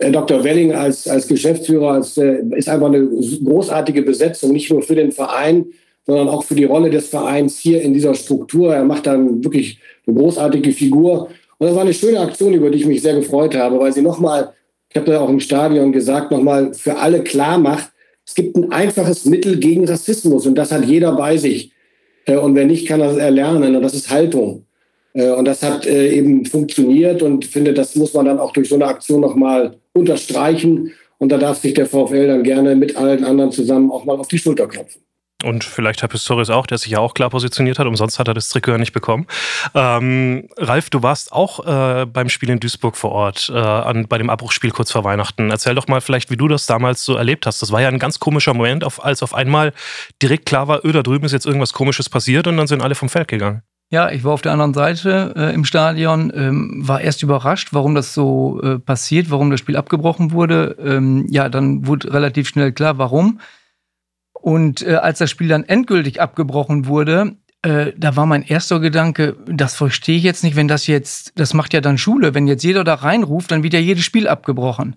äh, 0.00 0.10
Dr. 0.10 0.42
Welling 0.42 0.72
als, 0.72 1.06
als 1.06 1.28
Geschäftsführer 1.28 1.92
als, 1.92 2.16
äh, 2.16 2.38
ist 2.56 2.68
einfach 2.68 2.88
eine 2.88 3.06
großartige 3.06 4.02
Besetzung, 4.02 4.50
nicht 4.50 4.72
nur 4.72 4.82
für 4.82 4.96
den 4.96 5.12
Verein, 5.12 5.66
sondern 6.06 6.28
auch 6.28 6.44
für 6.44 6.54
die 6.54 6.64
Rolle 6.64 6.90
des 6.90 7.08
Vereins 7.08 7.58
hier 7.58 7.82
in 7.82 7.92
dieser 7.92 8.14
Struktur. 8.14 8.74
Er 8.74 8.84
macht 8.84 9.06
dann 9.06 9.42
wirklich 9.42 9.80
eine 10.06 10.16
großartige 10.16 10.72
Figur. 10.72 11.28
Und 11.58 11.66
das 11.66 11.74
war 11.74 11.82
eine 11.82 11.94
schöne 11.94 12.20
Aktion, 12.20 12.54
über 12.54 12.70
die 12.70 12.78
ich 12.78 12.86
mich 12.86 13.02
sehr 13.02 13.14
gefreut 13.14 13.56
habe, 13.56 13.78
weil 13.80 13.92
sie 13.92 14.02
nochmal, 14.02 14.52
ich 14.88 14.96
habe 14.96 15.10
da 15.10 15.20
auch 15.20 15.28
im 15.28 15.40
Stadion 15.40 15.92
gesagt, 15.92 16.30
nochmal 16.30 16.74
für 16.74 16.96
alle 16.96 17.22
klar 17.22 17.58
macht, 17.58 17.90
es 18.24 18.34
gibt 18.34 18.56
ein 18.56 18.72
einfaches 18.72 19.24
Mittel 19.24 19.58
gegen 19.58 19.86
Rassismus 19.86 20.46
und 20.46 20.56
das 20.56 20.72
hat 20.72 20.84
jeder 20.84 21.12
bei 21.12 21.36
sich. 21.36 21.72
Äh, 22.24 22.36
und 22.36 22.54
wer 22.54 22.66
nicht, 22.66 22.86
kann 22.86 23.00
das 23.00 23.16
erlernen 23.16 23.74
und 23.76 23.82
das 23.82 23.94
ist 23.94 24.10
Haltung. 24.10 24.64
Äh, 25.14 25.30
und 25.30 25.44
das 25.44 25.62
hat 25.62 25.86
äh, 25.86 26.12
eben 26.12 26.44
funktioniert 26.44 27.22
und 27.22 27.44
finde, 27.44 27.72
das 27.72 27.96
muss 27.96 28.14
man 28.14 28.26
dann 28.26 28.38
auch 28.38 28.52
durch 28.52 28.68
so 28.68 28.74
eine 28.74 28.86
Aktion 28.86 29.20
nochmal 29.20 29.76
unterstreichen. 29.92 30.92
Und 31.18 31.32
da 31.32 31.38
darf 31.38 31.58
sich 31.58 31.74
der 31.74 31.86
VfL 31.86 32.26
dann 32.26 32.42
gerne 32.42 32.76
mit 32.76 32.96
allen 32.96 33.24
anderen 33.24 33.50
zusammen 33.50 33.90
auch 33.90 34.04
mal 34.04 34.18
auf 34.18 34.28
die 34.28 34.38
Schulter 34.38 34.66
klopfen. 34.66 35.05
Und 35.44 35.64
vielleicht 35.64 36.00
Herr 36.00 36.08
Pistorius 36.08 36.48
auch, 36.48 36.66
der 36.66 36.78
sich 36.78 36.92
ja 36.92 36.98
auch 36.98 37.12
klar 37.12 37.28
positioniert 37.28 37.78
hat. 37.78 37.86
Umsonst 37.86 38.18
hat 38.18 38.26
er 38.26 38.32
das 38.32 38.48
Trikot 38.48 38.78
nicht 38.78 38.92
bekommen. 38.92 39.26
Ähm, 39.74 40.48
Ralf, 40.56 40.88
du 40.88 41.02
warst 41.02 41.30
auch 41.30 41.66
äh, 41.66 42.06
beim 42.06 42.30
Spiel 42.30 42.48
in 42.48 42.58
Duisburg 42.58 42.96
vor 42.96 43.12
Ort, 43.12 43.52
äh, 43.54 43.58
an, 43.58 44.08
bei 44.08 44.16
dem 44.16 44.30
Abbruchspiel 44.30 44.70
kurz 44.70 44.92
vor 44.92 45.04
Weihnachten. 45.04 45.50
Erzähl 45.50 45.74
doch 45.74 45.88
mal 45.88 46.00
vielleicht, 46.00 46.30
wie 46.30 46.38
du 46.38 46.48
das 46.48 46.64
damals 46.64 47.04
so 47.04 47.16
erlebt 47.16 47.46
hast. 47.46 47.60
Das 47.60 47.70
war 47.70 47.82
ja 47.82 47.88
ein 47.88 47.98
ganz 47.98 48.18
komischer 48.18 48.54
Moment, 48.54 48.82
auf, 48.82 49.04
als 49.04 49.22
auf 49.22 49.34
einmal 49.34 49.74
direkt 50.22 50.46
klar 50.46 50.68
war, 50.68 50.86
öh, 50.86 50.92
da 50.92 51.02
drüben 51.02 51.26
ist 51.26 51.32
jetzt 51.32 51.46
irgendwas 51.46 51.74
Komisches 51.74 52.08
passiert 52.08 52.46
und 52.46 52.56
dann 52.56 52.66
sind 52.66 52.82
alle 52.82 52.94
vom 52.94 53.10
Feld 53.10 53.28
gegangen. 53.28 53.62
Ja, 53.90 54.10
ich 54.10 54.24
war 54.24 54.32
auf 54.32 54.42
der 54.42 54.52
anderen 54.52 54.74
Seite 54.74 55.34
äh, 55.36 55.54
im 55.54 55.64
Stadion, 55.64 56.32
ähm, 56.34 56.82
war 56.82 57.02
erst 57.02 57.22
überrascht, 57.22 57.68
warum 57.72 57.94
das 57.94 58.14
so 58.14 58.60
äh, 58.62 58.78
passiert, 58.78 59.30
warum 59.30 59.50
das 59.50 59.60
Spiel 59.60 59.76
abgebrochen 59.76 60.32
wurde. 60.32 60.76
Ähm, 60.82 61.26
ja, 61.30 61.48
dann 61.48 61.86
wurde 61.86 62.12
relativ 62.12 62.48
schnell 62.48 62.72
klar, 62.72 62.98
warum. 62.98 63.38
Und 64.46 64.86
äh, 64.86 64.94
als 64.94 65.18
das 65.18 65.28
Spiel 65.28 65.48
dann 65.48 65.64
endgültig 65.64 66.20
abgebrochen 66.20 66.86
wurde, 66.86 67.34
äh, 67.62 67.90
da 67.96 68.14
war 68.14 68.26
mein 68.26 68.44
erster 68.44 68.78
Gedanke, 68.78 69.36
das 69.48 69.74
verstehe 69.74 70.18
ich 70.18 70.22
jetzt 70.22 70.44
nicht, 70.44 70.54
wenn 70.54 70.68
das 70.68 70.86
jetzt, 70.86 71.32
das 71.34 71.52
macht 71.52 71.74
ja 71.74 71.80
dann 71.80 71.98
Schule, 71.98 72.32
wenn 72.32 72.46
jetzt 72.46 72.62
jeder 72.62 72.84
da 72.84 72.94
reinruft, 72.94 73.50
dann 73.50 73.64
wird 73.64 73.74
ja 73.74 73.80
jedes 73.80 74.04
Spiel 74.04 74.28
abgebrochen. 74.28 74.94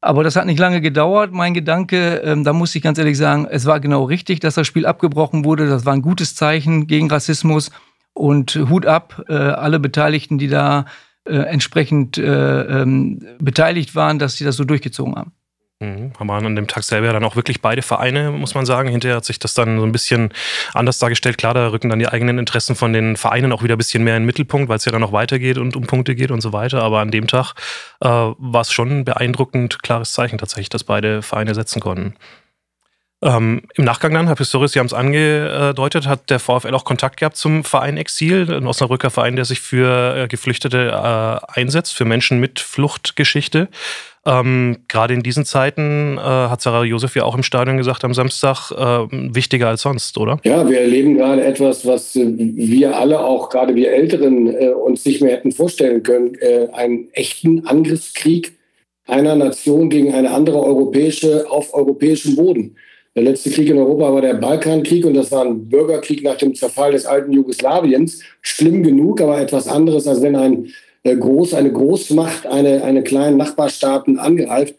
Aber 0.00 0.24
das 0.24 0.36
hat 0.36 0.46
nicht 0.46 0.58
lange 0.58 0.80
gedauert. 0.80 1.32
Mein 1.32 1.52
Gedanke, 1.52 2.22
ähm, 2.24 2.44
da 2.44 2.54
muss 2.54 2.74
ich 2.74 2.80
ganz 2.80 2.96
ehrlich 2.96 3.18
sagen, 3.18 3.46
es 3.50 3.66
war 3.66 3.78
genau 3.78 4.04
richtig, 4.04 4.40
dass 4.40 4.54
das 4.54 4.66
Spiel 4.66 4.86
abgebrochen 4.86 5.44
wurde. 5.44 5.68
Das 5.68 5.84
war 5.84 5.92
ein 5.92 6.00
gutes 6.00 6.34
Zeichen 6.34 6.86
gegen 6.86 7.10
Rassismus. 7.10 7.70
Und 8.14 8.54
Hut 8.70 8.86
ab, 8.86 9.22
äh, 9.28 9.34
alle 9.34 9.80
Beteiligten, 9.80 10.38
die 10.38 10.48
da 10.48 10.86
äh, 11.26 11.36
entsprechend 11.36 12.16
äh, 12.16 12.62
ähm, 12.62 13.20
beteiligt 13.38 13.94
waren, 13.94 14.18
dass 14.18 14.38
sie 14.38 14.44
das 14.44 14.56
so 14.56 14.64
durchgezogen 14.64 15.14
haben. 15.14 15.32
Mhm. 15.80 16.12
Haben 16.18 16.30
an 16.30 16.56
dem 16.56 16.66
Tag 16.66 16.82
selber 16.82 17.12
dann 17.12 17.22
auch 17.22 17.36
wirklich 17.36 17.62
beide 17.62 17.82
Vereine, 17.82 18.32
muss 18.32 18.54
man 18.54 18.66
sagen. 18.66 18.88
Hinterher 18.88 19.16
hat 19.16 19.24
sich 19.24 19.38
das 19.38 19.54
dann 19.54 19.78
so 19.78 19.86
ein 19.86 19.92
bisschen 19.92 20.32
anders 20.74 20.98
dargestellt. 20.98 21.38
Klar, 21.38 21.54
da 21.54 21.68
rücken 21.68 21.88
dann 21.88 22.00
die 22.00 22.08
eigenen 22.08 22.38
Interessen 22.38 22.74
von 22.74 22.92
den 22.92 23.16
Vereinen 23.16 23.52
auch 23.52 23.62
wieder 23.62 23.76
ein 23.76 23.78
bisschen 23.78 24.02
mehr 24.02 24.16
in 24.16 24.22
den 24.22 24.26
Mittelpunkt, 24.26 24.68
weil 24.68 24.78
es 24.78 24.84
ja 24.86 24.92
dann 24.92 25.00
noch 25.00 25.12
weitergeht 25.12 25.56
und 25.56 25.76
um 25.76 25.86
Punkte 25.86 26.16
geht 26.16 26.32
und 26.32 26.40
so 26.40 26.52
weiter. 26.52 26.82
Aber 26.82 26.98
an 26.98 27.12
dem 27.12 27.28
Tag 27.28 27.54
äh, 28.00 28.08
war 28.08 28.60
es 28.60 28.72
schon 28.72 28.90
ein 28.90 29.04
beeindruckend 29.04 29.80
klares 29.80 30.10
Zeichen 30.12 30.38
tatsächlich, 30.38 30.68
dass 30.68 30.82
beide 30.82 31.22
Vereine 31.22 31.54
setzen 31.54 31.80
konnten. 31.80 32.16
Ähm, 33.20 33.62
Im 33.74 33.84
Nachgang 33.84 34.14
dann, 34.14 34.26
Herr 34.26 34.36
Pistorius, 34.36 34.72
Sie 34.72 34.78
haben 34.78 34.86
es 34.86 34.92
angedeutet, 34.92 36.06
hat 36.06 36.30
der 36.30 36.38
VfL 36.38 36.74
auch 36.74 36.84
Kontakt 36.84 37.18
gehabt 37.18 37.36
zum 37.36 37.64
Verein 37.64 37.96
Exil, 37.96 38.52
ein 38.52 38.66
Osnabrücker 38.66 39.10
Verein, 39.10 39.34
der 39.34 39.44
sich 39.44 39.60
für 39.60 40.16
äh, 40.16 40.28
Geflüchtete 40.28 40.90
äh, 40.92 41.60
einsetzt, 41.60 41.96
für 41.96 42.04
Menschen 42.04 42.38
mit 42.38 42.60
Fluchtgeschichte. 42.60 43.68
Ähm, 44.28 44.76
Gerade 44.88 45.14
in 45.14 45.22
diesen 45.22 45.46
Zeiten 45.46 46.18
äh, 46.18 46.20
hat 46.20 46.60
Sarah 46.60 46.84
Josef 46.84 47.16
ja 47.16 47.24
auch 47.24 47.34
im 47.34 47.42
Stadion 47.42 47.78
gesagt 47.78 48.04
am 48.04 48.12
Samstag, 48.12 48.70
äh, 48.72 49.06
wichtiger 49.34 49.68
als 49.68 49.82
sonst, 49.82 50.18
oder? 50.18 50.38
Ja, 50.44 50.68
wir 50.68 50.80
erleben 50.80 51.16
gerade 51.16 51.42
etwas, 51.42 51.86
was 51.86 52.14
äh, 52.14 52.26
wir 52.36 52.98
alle, 52.98 53.20
auch 53.20 53.48
gerade 53.48 53.74
wir 53.74 53.90
Älteren, 53.90 54.54
äh, 54.54 54.68
uns 54.68 55.04
nicht 55.06 55.22
mehr 55.22 55.32
hätten 55.32 55.50
vorstellen 55.50 56.02
können. 56.02 56.34
Äh, 56.40 56.68
einen 56.72 57.08
echten 57.12 57.66
Angriffskrieg 57.66 58.52
einer 59.06 59.34
Nation 59.34 59.88
gegen 59.88 60.12
eine 60.12 60.30
andere 60.30 60.62
europäische 60.62 61.50
auf 61.50 61.72
europäischem 61.72 62.36
Boden. 62.36 62.76
Der 63.14 63.22
letzte 63.22 63.50
Krieg 63.50 63.70
in 63.70 63.78
Europa 63.78 64.12
war 64.12 64.20
der 64.20 64.34
Balkankrieg 64.34 65.06
und 65.06 65.14
das 65.14 65.32
war 65.32 65.44
ein 65.44 65.68
Bürgerkrieg 65.68 66.22
nach 66.22 66.36
dem 66.36 66.54
Zerfall 66.54 66.92
des 66.92 67.06
alten 67.06 67.32
Jugoslawiens. 67.32 68.20
Schlimm 68.42 68.82
genug, 68.82 69.22
aber 69.22 69.40
etwas 69.40 69.66
anderes, 69.66 70.06
als 70.06 70.20
wenn 70.22 70.36
ein 70.36 70.68
Groß, 71.04 71.54
eine 71.54 71.72
Großmacht 71.72 72.46
eine, 72.46 72.84
eine 72.84 73.02
kleinen 73.02 73.36
Nachbarstaaten 73.36 74.18
angreift. 74.18 74.74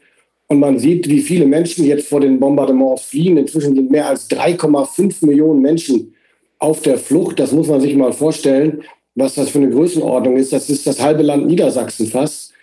Und 0.47 0.59
man 0.59 0.79
sieht, 0.79 1.07
wie 1.07 1.21
viele 1.21 1.45
Menschen 1.45 1.85
jetzt 1.85 2.07
vor 2.07 2.21
den 2.21 2.39
Bombardements 2.39 3.03
fliehen. 3.03 3.37
Inzwischen 3.37 3.75
sind 3.75 3.91
mehr 3.91 4.07
als 4.07 4.29
3,5 4.29 5.25
Millionen 5.25 5.61
Menschen 5.61 6.13
auf 6.57 6.81
der 6.81 6.97
Flucht. 6.97 7.39
Das 7.39 7.51
muss 7.51 7.67
man 7.67 7.81
sich 7.81 7.95
mal 7.95 8.11
vorstellen, 8.11 8.81
was 9.15 9.35
das 9.35 9.49
für 9.49 9.59
eine 9.59 9.69
Größenordnung 9.69 10.37
ist. 10.37 10.51
Das 10.51 10.69
ist 10.69 10.87
das 10.87 11.01
halbe 11.01 11.23
Land 11.23 11.47
Niedersachsen 11.47 12.07
fast. 12.07 12.53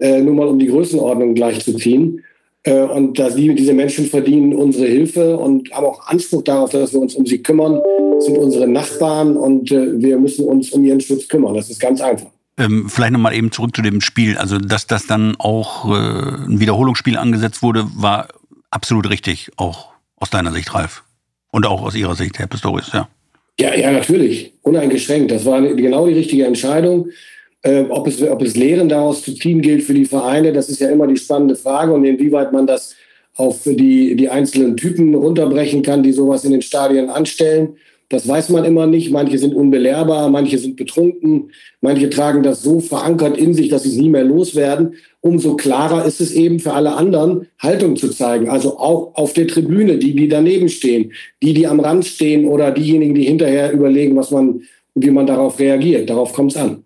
Äh, 0.00 0.22
nur 0.22 0.34
mal 0.34 0.48
um 0.48 0.58
die 0.58 0.68
Größenordnung 0.68 1.34
gleich 1.34 1.62
zu 1.62 1.74
ziehen. 1.74 2.22
Äh, 2.64 2.80
und 2.80 3.18
dass 3.18 3.36
die, 3.36 3.54
diese 3.54 3.74
Menschen 3.74 4.06
verdienen 4.06 4.54
unsere 4.54 4.86
Hilfe 4.86 5.36
und 5.36 5.70
haben 5.70 5.86
auch 5.86 6.06
Anspruch 6.06 6.42
darauf, 6.42 6.70
dass 6.70 6.92
wir 6.92 7.00
uns 7.00 7.14
um 7.14 7.26
sie 7.26 7.42
kümmern, 7.42 7.80
sind 8.20 8.38
unsere 8.38 8.66
Nachbarn 8.66 9.36
und 9.36 9.70
äh, 9.70 10.00
wir 10.00 10.18
müssen 10.18 10.46
uns 10.46 10.70
um 10.70 10.82
ihren 10.82 11.00
Schutz 11.00 11.28
kümmern. 11.28 11.54
Das 11.54 11.68
ist 11.70 11.78
ganz 11.78 12.00
einfach. 12.00 12.30
Ähm, 12.56 12.88
vielleicht 12.88 13.12
nochmal 13.12 13.34
eben 13.34 13.50
zurück 13.50 13.74
zu 13.74 13.82
dem 13.82 14.00
Spiel. 14.00 14.38
Also, 14.38 14.58
dass 14.58 14.86
das 14.86 15.06
dann 15.06 15.34
auch 15.38 15.90
äh, 15.90 16.46
ein 16.46 16.60
Wiederholungsspiel 16.60 17.16
angesetzt 17.16 17.62
wurde, 17.62 17.86
war 17.96 18.28
absolut 18.70 19.10
richtig, 19.10 19.50
auch 19.56 19.88
aus 20.16 20.30
deiner 20.30 20.52
Sicht, 20.52 20.72
Ralf. 20.74 21.02
Und 21.50 21.66
auch 21.66 21.82
aus 21.82 21.94
Ihrer 21.94 22.14
Sicht, 22.14 22.38
Herr 22.38 22.46
Pistorius, 22.46 22.92
ja. 22.92 23.08
Ja, 23.58 23.74
ja, 23.74 23.92
natürlich. 23.92 24.52
Uneingeschränkt. 24.62 25.30
Das 25.30 25.44
war 25.44 25.62
genau 25.62 26.06
die 26.06 26.14
richtige 26.14 26.44
Entscheidung. 26.44 27.10
Äh, 27.62 27.84
ob, 27.88 28.06
es, 28.06 28.20
ob 28.22 28.42
es 28.42 28.56
Lehren 28.56 28.88
daraus 28.88 29.22
zu 29.22 29.34
ziehen 29.34 29.62
gilt 29.62 29.82
für 29.82 29.94
die 29.94 30.04
Vereine, 30.04 30.52
das 30.52 30.68
ist 30.68 30.80
ja 30.80 30.90
immer 30.90 31.06
die 31.06 31.16
spannende 31.16 31.56
Frage 31.56 31.92
und 31.92 32.04
inwieweit 32.04 32.52
man 32.52 32.66
das 32.66 32.94
auf 33.36 33.62
die, 33.64 34.14
die 34.16 34.28
einzelnen 34.28 34.76
Typen 34.76 35.14
runterbrechen 35.14 35.82
kann, 35.82 36.02
die 36.02 36.12
sowas 36.12 36.44
in 36.44 36.52
den 36.52 36.62
Stadien 36.62 37.08
anstellen. 37.08 37.76
Das 38.14 38.28
weiß 38.28 38.50
man 38.50 38.64
immer 38.64 38.86
nicht. 38.86 39.10
Manche 39.10 39.38
sind 39.38 39.56
unbelehrbar, 39.56 40.30
manche 40.30 40.56
sind 40.56 40.76
betrunken, 40.76 41.50
manche 41.80 42.08
tragen 42.08 42.44
das 42.44 42.62
so 42.62 42.78
verankert 42.78 43.36
in 43.36 43.54
sich, 43.54 43.70
dass 43.70 43.82
sie 43.82 43.88
es 43.88 43.96
nie 43.96 44.08
mehr 44.08 44.22
loswerden. 44.22 44.94
Umso 45.20 45.56
klarer 45.56 46.04
ist 46.04 46.20
es 46.20 46.30
eben 46.30 46.60
für 46.60 46.74
alle 46.74 46.94
anderen, 46.94 47.48
Haltung 47.58 47.96
zu 47.96 48.08
zeigen. 48.10 48.48
Also 48.48 48.78
auch 48.78 49.16
auf 49.16 49.32
der 49.32 49.48
Tribüne, 49.48 49.98
die, 49.98 50.14
die 50.14 50.28
daneben 50.28 50.68
stehen, 50.68 51.10
die, 51.42 51.54
die 51.54 51.66
am 51.66 51.80
Rand 51.80 52.04
stehen 52.04 52.46
oder 52.46 52.70
diejenigen, 52.70 53.16
die 53.16 53.24
hinterher 53.24 53.72
überlegen, 53.72 54.14
was 54.14 54.30
man, 54.30 54.60
wie 54.94 55.10
man 55.10 55.26
darauf 55.26 55.58
reagiert. 55.58 56.08
Darauf 56.08 56.34
kommt 56.34 56.52
es 56.52 56.56
an. 56.56 56.84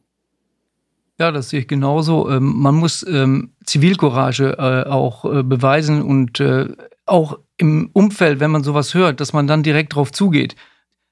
Ja, 1.20 1.30
das 1.30 1.50
sehe 1.50 1.60
ich 1.60 1.68
genauso. 1.68 2.30
Ähm, 2.30 2.54
man 2.56 2.74
muss 2.74 3.04
ähm, 3.06 3.50
Zivilcourage 3.66 4.56
äh, 4.56 4.88
auch 4.88 5.26
äh, 5.26 5.42
beweisen 5.42 6.00
und 6.00 6.40
äh, 6.40 6.68
auch 7.04 7.38
im 7.58 7.90
Umfeld, 7.92 8.40
wenn 8.40 8.50
man 8.50 8.64
sowas 8.64 8.94
hört, 8.94 9.20
dass 9.20 9.34
man 9.34 9.46
dann 9.46 9.62
direkt 9.62 9.94
drauf 9.94 10.10
zugeht, 10.10 10.56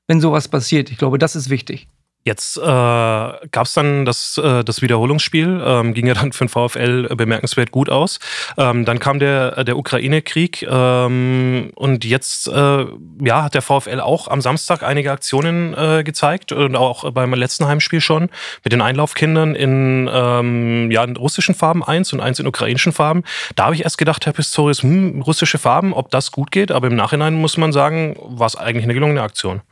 wenn 0.06 0.20
sowas 0.20 0.48
passiert. 0.48 0.90
Ich 0.90 0.98
glaube, 0.98 1.18
das 1.18 1.36
ist 1.36 1.50
wichtig. 1.50 1.88
Jetzt 2.26 2.56
äh, 2.56 2.60
gab 2.60 3.66
es 3.66 3.74
dann 3.74 4.04
das, 4.04 4.36
äh, 4.42 4.64
das 4.64 4.82
Wiederholungsspiel, 4.82 5.62
ähm, 5.64 5.94
ging 5.94 6.08
ja 6.08 6.14
dann 6.14 6.32
für 6.32 6.44
den 6.44 6.48
VfL 6.48 7.14
bemerkenswert 7.14 7.70
gut 7.70 7.88
aus. 7.88 8.18
Ähm, 8.58 8.84
dann 8.84 8.98
kam 8.98 9.20
der, 9.20 9.62
der 9.62 9.76
Ukraine-Krieg 9.76 10.66
ähm, 10.68 11.70
und 11.76 12.04
jetzt 12.04 12.48
äh, 12.48 12.84
ja, 13.22 13.44
hat 13.44 13.54
der 13.54 13.62
VfL 13.62 14.00
auch 14.00 14.26
am 14.26 14.40
Samstag 14.40 14.82
einige 14.82 15.12
Aktionen 15.12 15.72
äh, 15.74 16.02
gezeigt 16.02 16.50
und 16.50 16.74
auch 16.74 17.08
beim 17.12 17.32
letzten 17.32 17.68
Heimspiel 17.68 18.00
schon 18.00 18.28
mit 18.64 18.72
den 18.72 18.82
Einlaufkindern 18.82 19.54
in, 19.54 20.10
ähm, 20.12 20.90
ja, 20.90 21.04
in 21.04 21.16
russischen 21.16 21.54
Farben 21.54 21.84
eins 21.84 22.12
und 22.12 22.20
eins 22.20 22.40
in 22.40 22.48
ukrainischen 22.48 22.92
Farben. 22.92 23.22
Da 23.54 23.66
habe 23.66 23.76
ich 23.76 23.84
erst 23.84 23.98
gedacht, 23.98 24.26
Herr 24.26 24.32
Pistorius, 24.32 24.82
hm, 24.82 25.22
russische 25.22 25.58
Farben, 25.58 25.92
ob 25.92 26.10
das 26.10 26.32
gut 26.32 26.50
geht, 26.50 26.72
aber 26.72 26.88
im 26.88 26.96
Nachhinein 26.96 27.34
muss 27.34 27.56
man 27.56 27.72
sagen, 27.72 28.16
war 28.20 28.48
es 28.48 28.56
eigentlich 28.56 28.82
eine 28.82 28.94
gelungene 28.94 29.22
Aktion. 29.22 29.62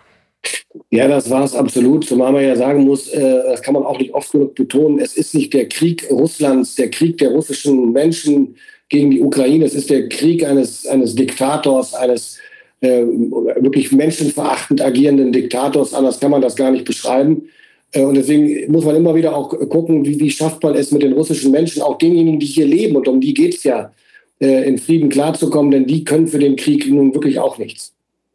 Ja, 0.90 1.08
das 1.08 1.30
war 1.30 1.44
es 1.44 1.54
absolut. 1.54 2.04
Zumal 2.04 2.32
man 2.32 2.42
ja 2.42 2.56
sagen 2.56 2.84
muss, 2.84 3.08
äh, 3.08 3.20
das 3.20 3.62
kann 3.62 3.74
man 3.74 3.84
auch 3.84 3.98
nicht 3.98 4.14
oft 4.14 4.32
genug 4.32 4.54
betonen, 4.54 4.98
es 4.98 5.16
ist 5.16 5.34
nicht 5.34 5.52
der 5.52 5.68
Krieg 5.68 6.08
Russlands, 6.10 6.74
der 6.76 6.90
Krieg 6.90 7.18
der 7.18 7.30
russischen 7.30 7.92
Menschen 7.92 8.56
gegen 8.88 9.10
die 9.10 9.22
Ukraine, 9.22 9.64
es 9.64 9.74
ist 9.74 9.90
der 9.90 10.08
Krieg 10.08 10.44
eines, 10.44 10.86
eines 10.86 11.14
Diktators, 11.14 11.94
eines 11.94 12.38
äh, 12.80 13.02
wirklich 13.02 13.92
menschenverachtend 13.92 14.82
agierenden 14.82 15.32
Diktators. 15.32 15.94
Anders 15.94 16.20
kann 16.20 16.30
man 16.30 16.42
das 16.42 16.56
gar 16.56 16.70
nicht 16.70 16.84
beschreiben. 16.84 17.48
Äh, 17.92 18.02
und 18.02 18.14
deswegen 18.14 18.70
muss 18.70 18.84
man 18.84 18.96
immer 18.96 19.14
wieder 19.14 19.34
auch 19.34 19.48
gucken, 19.68 20.04
wie, 20.04 20.20
wie 20.20 20.30
schafft 20.30 20.62
man 20.62 20.74
es 20.74 20.90
mit 20.90 21.02
den 21.02 21.14
russischen 21.14 21.50
Menschen, 21.50 21.82
auch 21.82 21.98
denjenigen, 21.98 22.38
die 22.38 22.46
hier 22.46 22.66
leben, 22.66 22.96
und 22.96 23.08
um 23.08 23.20
die 23.20 23.32
geht 23.32 23.54
es 23.54 23.64
ja, 23.64 23.92
äh, 24.40 24.68
in 24.68 24.78
Frieden 24.78 25.08
klarzukommen, 25.08 25.70
denn 25.70 25.86
die 25.86 26.04
können 26.04 26.26
für 26.26 26.38
den 26.38 26.56
Krieg 26.56 26.86
nun 26.88 27.14
wirklich 27.14 27.38
auch 27.38 27.56
nichts. 27.58 27.93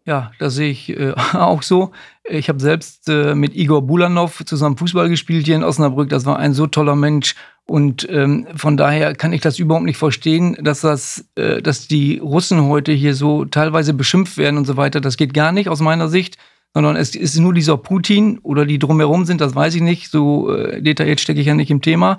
Ja, 0.10 0.32
das 0.40 0.56
sehe 0.56 0.72
ich 0.72 0.90
äh, 0.90 1.14
auch 1.34 1.62
so. 1.62 1.92
Ich 2.28 2.50
habe 2.50 2.60
selbst 2.60 3.08
äh, 3.10 3.36
mit 3.36 3.56
Igor 3.56 3.84
Bulanov 3.84 4.44
zusammen 4.44 4.76
Fußball 4.76 5.08
gespielt 5.08 5.46
hier 5.46 5.56
in 5.56 5.64
Osnabrück. 5.64 6.10
Das 6.10 6.26
war 6.26 6.40
ein 6.40 6.56
so 6.56 6.66
toller 6.66 6.96
Mensch. 6.96 7.36
Und 7.66 8.10
ähm, 8.10 8.48
von 8.56 8.76
daher 8.76 9.14
kann 9.14 9.34
ich 9.34 9.42
das 9.42 9.60
überhaupt 9.60 9.86
nicht 9.86 9.98
verstehen, 9.98 10.58
dass, 10.62 10.82
das, 10.82 11.26
äh, 11.36 11.62
dass 11.62 11.88
die 11.88 12.18
Russen 12.18 12.64
heute 12.64 12.92
hier 12.92 13.14
so 13.14 13.46
teilweise 13.46 13.94
beschimpft 13.94 14.40
werden 14.40 14.58
und 14.58 14.66
so 14.66 14.78
weiter. 14.78 15.00
Das 15.00 15.16
geht 15.16 15.36
gar 15.36 15.52
nicht 15.52 15.70
aus 15.70 15.80
meiner 15.80 16.10
Sicht, 16.10 16.40
sondern 16.74 16.96
es 16.96 17.14
ist 17.14 17.38
nur 17.38 17.54
dieser 17.54 17.78
Putin 17.78 18.40
oder 18.40 18.66
die 18.66 18.80
drumherum 18.80 19.26
sind, 19.26 19.42
das 19.42 19.54
weiß 19.54 19.76
ich 19.76 19.84
nicht. 19.84 20.10
So 20.10 20.52
äh, 20.56 20.82
detailliert 20.82 21.20
stecke 21.20 21.40
ich 21.40 21.46
ja 21.46 21.54
nicht 21.54 21.70
im 21.70 21.84
Thema. 21.84 22.18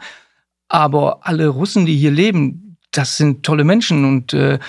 Aber 0.68 1.26
alle 1.26 1.48
Russen, 1.48 1.86
die 1.86 1.96
hier 1.96 2.12
leben, 2.12 2.76
das 2.92 3.16
sind 3.16 3.42
tolle 3.42 3.64
Menschen 3.64 4.04
und 4.04 4.32
äh, 4.32 4.60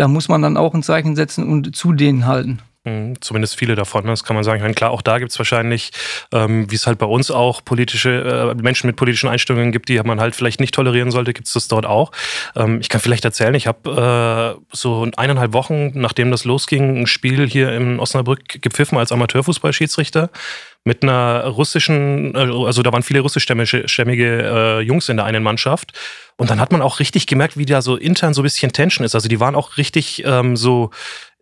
da 0.00 0.08
muss 0.08 0.30
man 0.30 0.40
dann 0.40 0.56
auch 0.56 0.72
ein 0.72 0.82
Zeichen 0.82 1.14
setzen 1.14 1.46
und 1.46 1.76
zu 1.76 1.92
denen 1.92 2.24
halten. 2.24 2.60
Mhm, 2.84 3.20
zumindest 3.20 3.56
viele 3.56 3.74
davon, 3.74 4.04
ne? 4.04 4.10
das 4.10 4.24
kann 4.24 4.34
man 4.34 4.42
sagen. 4.42 4.62
Meine, 4.62 4.72
klar, 4.72 4.90
auch 4.90 5.02
da 5.02 5.18
gibt 5.18 5.30
es 5.30 5.38
wahrscheinlich, 5.38 5.90
ähm, 6.32 6.70
wie 6.70 6.76
es 6.76 6.86
halt 6.86 6.96
bei 6.98 7.04
uns 7.04 7.30
auch 7.30 7.62
politische 7.62 8.54
äh, 8.56 8.62
Menschen 8.62 8.86
mit 8.86 8.96
politischen 8.96 9.28
Einstellungen 9.28 9.70
gibt, 9.70 9.90
die 9.90 10.00
man 10.02 10.18
halt 10.18 10.34
vielleicht 10.34 10.60
nicht 10.60 10.74
tolerieren 10.74 11.10
sollte, 11.10 11.34
gibt 11.34 11.46
es 11.46 11.52
das 11.52 11.68
dort 11.68 11.84
auch. 11.84 12.10
Ähm, 12.56 12.80
ich 12.80 12.88
kann 12.88 13.02
vielleicht 13.02 13.26
erzählen, 13.26 13.54
ich 13.54 13.66
habe 13.66 14.56
äh, 14.58 14.64
so 14.74 15.06
eineinhalb 15.14 15.52
Wochen, 15.52 15.90
nachdem 15.94 16.30
das 16.30 16.44
losging, 16.46 17.02
ein 17.02 17.06
Spiel 17.06 17.46
hier 17.46 17.70
in 17.72 18.00
Osnabrück 18.00 18.62
gepfiffen 18.62 18.96
als 18.96 19.12
Amateurfußballschiedsrichter 19.12 20.30
mit 20.84 21.02
einer 21.02 21.44
russischen, 21.44 22.34
äh, 22.34 22.38
also 22.38 22.82
da 22.82 22.92
waren 22.92 23.02
viele 23.02 23.20
russischstämmige 23.20 24.42
äh, 24.42 24.80
Jungs 24.80 25.10
in 25.10 25.18
der 25.18 25.26
einen 25.26 25.42
Mannschaft. 25.42 25.92
Und 26.38 26.48
dann 26.48 26.58
hat 26.58 26.72
man 26.72 26.80
auch 26.80 27.00
richtig 27.00 27.26
gemerkt, 27.26 27.58
wie 27.58 27.66
da 27.66 27.82
so 27.82 27.96
intern 27.96 28.32
so 28.32 28.40
ein 28.40 28.44
bisschen 28.44 28.72
Tension 28.72 29.04
ist. 29.04 29.14
Also 29.14 29.28
die 29.28 29.40
waren 29.40 29.54
auch 29.54 29.76
richtig 29.76 30.24
ähm, 30.24 30.56
so 30.56 30.90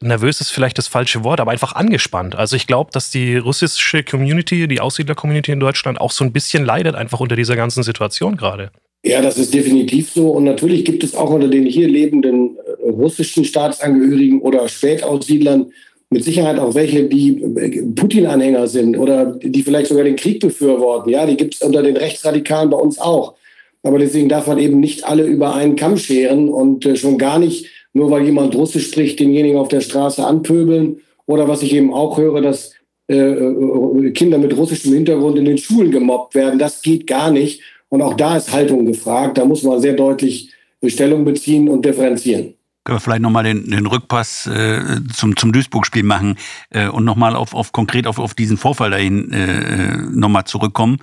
nervös 0.00 0.40
ist 0.40 0.50
vielleicht 0.50 0.78
das 0.78 0.88
falsche 0.88 1.24
Wort, 1.24 1.40
aber 1.40 1.50
einfach 1.50 1.74
angespannt. 1.74 2.36
Also 2.36 2.56
ich 2.56 2.66
glaube, 2.66 2.90
dass 2.92 3.10
die 3.10 3.36
russische 3.36 4.02
Community, 4.02 4.68
die 4.68 4.80
Aussiedler-Community 4.80 5.52
in 5.52 5.60
Deutschland 5.60 6.00
auch 6.00 6.12
so 6.12 6.24
ein 6.24 6.32
bisschen 6.32 6.64
leidet 6.64 6.94
einfach 6.94 7.20
unter 7.20 7.36
dieser 7.36 7.56
ganzen 7.56 7.82
Situation 7.82 8.36
gerade. 8.36 8.70
Ja, 9.04 9.22
das 9.22 9.38
ist 9.38 9.54
definitiv 9.54 10.10
so. 10.10 10.30
Und 10.30 10.44
natürlich 10.44 10.84
gibt 10.84 11.04
es 11.04 11.14
auch 11.14 11.30
unter 11.30 11.48
den 11.48 11.66
hier 11.66 11.88
lebenden 11.88 12.56
äh, 12.56 12.90
russischen 12.90 13.44
Staatsangehörigen 13.44 14.40
oder 14.40 14.68
Spätaussiedlern 14.68 15.72
mit 16.10 16.24
Sicherheit 16.24 16.58
auch 16.58 16.74
welche, 16.74 17.04
die 17.04 17.42
äh, 17.42 17.82
Putin-Anhänger 17.94 18.66
sind 18.66 18.96
oder 18.96 19.26
die 19.26 19.62
vielleicht 19.62 19.88
sogar 19.88 20.04
den 20.04 20.16
Krieg 20.16 20.40
befürworten. 20.40 21.10
Ja, 21.10 21.26
die 21.26 21.36
gibt 21.36 21.54
es 21.54 21.62
unter 21.62 21.82
den 21.82 21.96
Rechtsradikalen 21.96 22.70
bei 22.70 22.76
uns 22.76 22.98
auch. 22.98 23.34
Aber 23.82 23.98
deswegen 23.98 24.28
darf 24.28 24.48
man 24.48 24.58
eben 24.58 24.80
nicht 24.80 25.04
alle 25.04 25.22
über 25.22 25.54
einen 25.54 25.76
Kamm 25.76 25.96
scheren 25.96 26.48
und 26.48 26.84
äh, 26.84 26.96
schon 26.96 27.18
gar 27.18 27.38
nicht, 27.38 27.66
nur 27.92 28.10
weil 28.10 28.24
jemand 28.24 28.54
Russisch 28.54 28.88
spricht, 28.88 29.20
denjenigen 29.20 29.58
auf 29.58 29.68
der 29.68 29.80
Straße 29.80 30.24
anpöbeln. 30.24 31.00
Oder 31.26 31.48
was 31.48 31.62
ich 31.62 31.74
eben 31.74 31.92
auch 31.92 32.16
höre, 32.16 32.40
dass 32.40 32.72
äh, 33.08 34.10
Kinder 34.12 34.38
mit 34.38 34.56
russischem 34.56 34.92
Hintergrund 34.92 35.38
in 35.38 35.44
den 35.44 35.58
Schulen 35.58 35.90
gemobbt 35.90 36.34
werden. 36.34 36.58
Das 36.58 36.82
geht 36.82 37.06
gar 37.06 37.30
nicht. 37.30 37.62
Und 37.88 38.02
auch 38.02 38.14
da 38.14 38.36
ist 38.36 38.52
Haltung 38.52 38.84
gefragt. 38.86 39.38
Da 39.38 39.44
muss 39.44 39.62
man 39.62 39.80
sehr 39.80 39.94
deutlich 39.94 40.52
Stellung 40.86 41.24
beziehen 41.24 41.68
und 41.68 41.84
differenzieren. 41.84 42.54
Können 42.84 42.96
wir 42.96 43.00
vielleicht 43.00 43.22
nochmal 43.22 43.44
den, 43.44 43.70
den 43.70 43.86
Rückpass 43.86 44.46
äh, 44.46 44.80
zum, 45.12 45.36
zum 45.36 45.52
Duisburg-Spiel 45.52 46.04
machen 46.04 46.36
äh, 46.70 46.88
und 46.88 47.04
nochmal 47.04 47.34
auf, 47.34 47.54
auf 47.54 47.72
konkret 47.72 48.06
auf, 48.06 48.18
auf 48.18 48.34
diesen 48.34 48.56
Vorfall 48.56 48.90
dahin 48.90 49.32
äh, 49.32 49.96
nochmal 50.10 50.44
zurückkommen. 50.44 50.98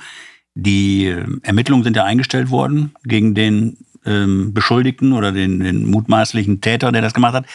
Die 0.56 1.08
äh, 1.08 1.26
Ermittlungen 1.44 1.84
sind 1.84 1.96
ja 1.96 2.04
eingestellt 2.04 2.50
worden 2.50 2.96
gegen 3.04 3.36
den 3.36 3.78
ähm, 4.06 4.54
Beschuldigten 4.54 5.14
oder 5.14 5.32
den, 5.32 5.60
den 5.60 5.86
mutmaßlichen 5.86 6.62
Täter, 6.62 6.92
der 6.92 7.02
das 7.02 7.14
gemacht 7.14 7.34
hat. 7.34 7.46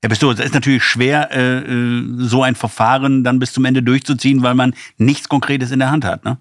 Herr 0.00 0.10
Pistor, 0.10 0.32
es 0.32 0.40
ist 0.40 0.54
natürlich 0.54 0.84
schwer, 0.84 1.30
äh, 1.32 1.58
äh, 1.58 2.02
so 2.18 2.42
ein 2.42 2.54
Verfahren 2.54 3.24
dann 3.24 3.40
bis 3.40 3.52
zum 3.52 3.64
Ende 3.64 3.82
durchzuziehen, 3.82 4.42
weil 4.42 4.54
man 4.54 4.74
nichts 4.96 5.28
Konkretes 5.28 5.72
in 5.72 5.80
der 5.80 5.90
Hand 5.90 6.04
hat. 6.04 6.24
Ne? 6.24 6.38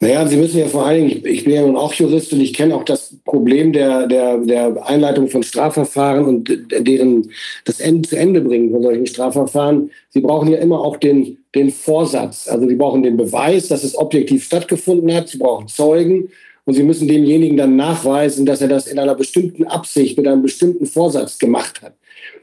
Naja, 0.00 0.26
Sie 0.26 0.36
müssen 0.36 0.58
ja 0.58 0.66
vor 0.66 0.86
allen 0.86 1.08
Dingen, 1.08 1.26
ich 1.26 1.44
bin 1.44 1.54
ja 1.54 1.62
nun 1.62 1.76
auch 1.76 1.92
Jurist 1.94 2.30
und 2.32 2.40
ich 2.40 2.52
kenne 2.52 2.74
auch 2.74 2.84
das 2.84 3.16
Problem 3.24 3.72
der, 3.72 4.06
der, 4.06 4.38
der 4.38 4.86
Einleitung 4.86 5.28
von 5.28 5.42
Strafverfahren 5.42 6.26
und 6.26 6.50
deren 6.70 7.30
das 7.64 7.80
Ende 7.80 8.06
zu 8.06 8.16
Ende 8.16 8.42
bringen 8.42 8.70
von 8.70 8.82
solchen 8.82 9.06
Strafverfahren. 9.06 9.90
Sie 10.10 10.20
brauchen 10.20 10.50
ja 10.50 10.58
immer 10.58 10.80
auch 10.80 10.98
den, 10.98 11.38
den 11.54 11.70
Vorsatz. 11.70 12.46
Also 12.46 12.68
Sie 12.68 12.74
brauchen 12.76 13.02
den 13.02 13.16
Beweis, 13.16 13.68
dass 13.68 13.84
es 13.84 13.96
objektiv 13.96 14.44
stattgefunden 14.44 15.14
hat. 15.14 15.28
Sie 15.28 15.38
brauchen 15.38 15.66
Zeugen 15.68 16.28
und 16.66 16.74
Sie 16.74 16.82
müssen 16.82 17.08
demjenigen 17.08 17.56
dann 17.56 17.76
nachweisen, 17.76 18.44
dass 18.44 18.60
er 18.60 18.68
das 18.68 18.86
in 18.86 18.98
einer 18.98 19.14
bestimmten 19.14 19.64
Absicht, 19.64 20.18
mit 20.18 20.28
einem 20.28 20.42
bestimmten 20.42 20.84
Vorsatz 20.84 21.38
gemacht 21.38 21.80
hat. 21.80 21.94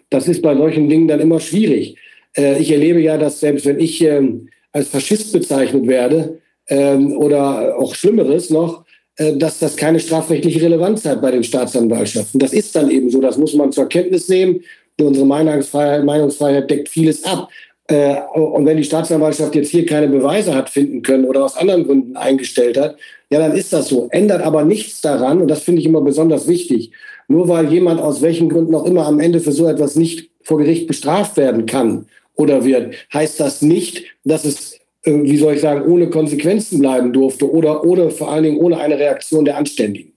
Das 0.10 0.28
ist 0.28 0.42
bei 0.42 0.56
solchen 0.56 0.90
Dingen 0.90 1.08
dann 1.08 1.20
immer 1.20 1.40
schwierig. 1.40 1.98
Äh, 2.36 2.60
ich 2.60 2.72
erlebe 2.72 3.02
ja, 3.02 3.18
dass 3.18 3.40
selbst 3.40 3.66
wenn 3.66 3.80
ich 3.80 4.02
ähm, 4.02 4.50
als 4.72 4.88
Faschist 4.88 5.32
bezeichnet 5.34 5.86
werde, 5.86 6.40
ähm, 6.68 7.16
oder 7.18 7.78
auch 7.78 7.96
Schlimmeres 7.96 8.50
noch, 8.50 8.86
äh, 9.18 9.36
dass 9.36 9.60
das 9.60 9.76
keine 9.76 10.00
strafrechtliche 10.00 10.62
Relevanz 10.62 11.06
hat 11.06 11.22
bei 11.22 11.32
den 11.32 11.44
Staatsanwaltschaften. 11.44 12.40
Das 12.40 12.54
ist 12.54 12.76
dann 12.76 12.90
eben 12.90 13.10
so, 13.10 13.22
das 13.22 13.38
muss 13.38 13.54
man 13.54 13.72
zur 13.72 13.88
Kenntnis 13.88 14.30
nehmen. 14.30 14.62
Unsere 15.00 15.26
Meinungsfreiheit, 15.26 16.06
Meinungsfreiheit 16.06 16.70
deckt 16.70 16.90
vieles 16.90 17.24
ab. 17.24 17.50
Äh, 17.88 18.16
und 18.34 18.66
wenn 18.66 18.78
die 18.78 18.84
Staatsanwaltschaft 18.84 19.56
jetzt 19.56 19.70
hier 19.70 19.86
keine 19.86 20.08
Beweise 20.08 20.56
hat 20.56 20.70
finden 20.70 21.02
können 21.02 21.26
oder 21.26 21.44
aus 21.44 21.58
anderen 21.58 21.86
Gründen 21.86 22.16
eingestellt 22.16 22.78
hat, 22.78 22.98
ja, 23.30 23.40
dann 23.40 23.54
ist 23.54 23.74
das 23.74 23.88
so. 23.88 24.08
Ändert 24.12 24.42
aber 24.42 24.64
nichts 24.64 25.02
daran, 25.02 25.42
und 25.42 25.48
das 25.48 25.64
finde 25.64 25.82
ich 25.82 25.88
immer 25.88 26.02
besonders 26.02 26.48
wichtig. 26.48 26.92
Nur 27.28 27.48
weil 27.48 27.72
jemand 27.72 28.00
aus 28.00 28.22
welchen 28.22 28.50
Gründen 28.50 28.76
auch 28.76 28.86
immer 28.86 29.06
am 29.06 29.20
Ende 29.20 29.40
für 29.40 29.52
so 29.52 29.68
etwas 29.68 29.96
nicht 29.96 30.30
vor 30.44 30.58
Gericht 30.58 30.88
bestraft 30.88 31.38
werden 31.38 31.66
kann 31.66 32.06
oder 32.36 32.66
wird, 32.66 32.96
heißt 33.14 33.40
das 33.40 33.62
nicht, 33.62 34.04
dass 34.24 34.46
es 34.46 34.80
äh, 35.04 35.24
wie 35.24 35.38
soll 35.38 35.56
ich 35.56 35.62
sagen, 35.62 35.84
ohne 35.86 36.10
Konsequenzen 36.10 36.80
bleiben 36.80 37.14
durfte 37.14 37.52
oder, 37.52 37.84
oder 37.84 38.10
vor 38.10 38.32
allen 38.32 38.44
Dingen 38.44 38.58
ohne 38.58 38.78
eine 38.78 38.98
Reaktion 38.98 39.46
der 39.46 39.58
Anständigen. 39.58 40.14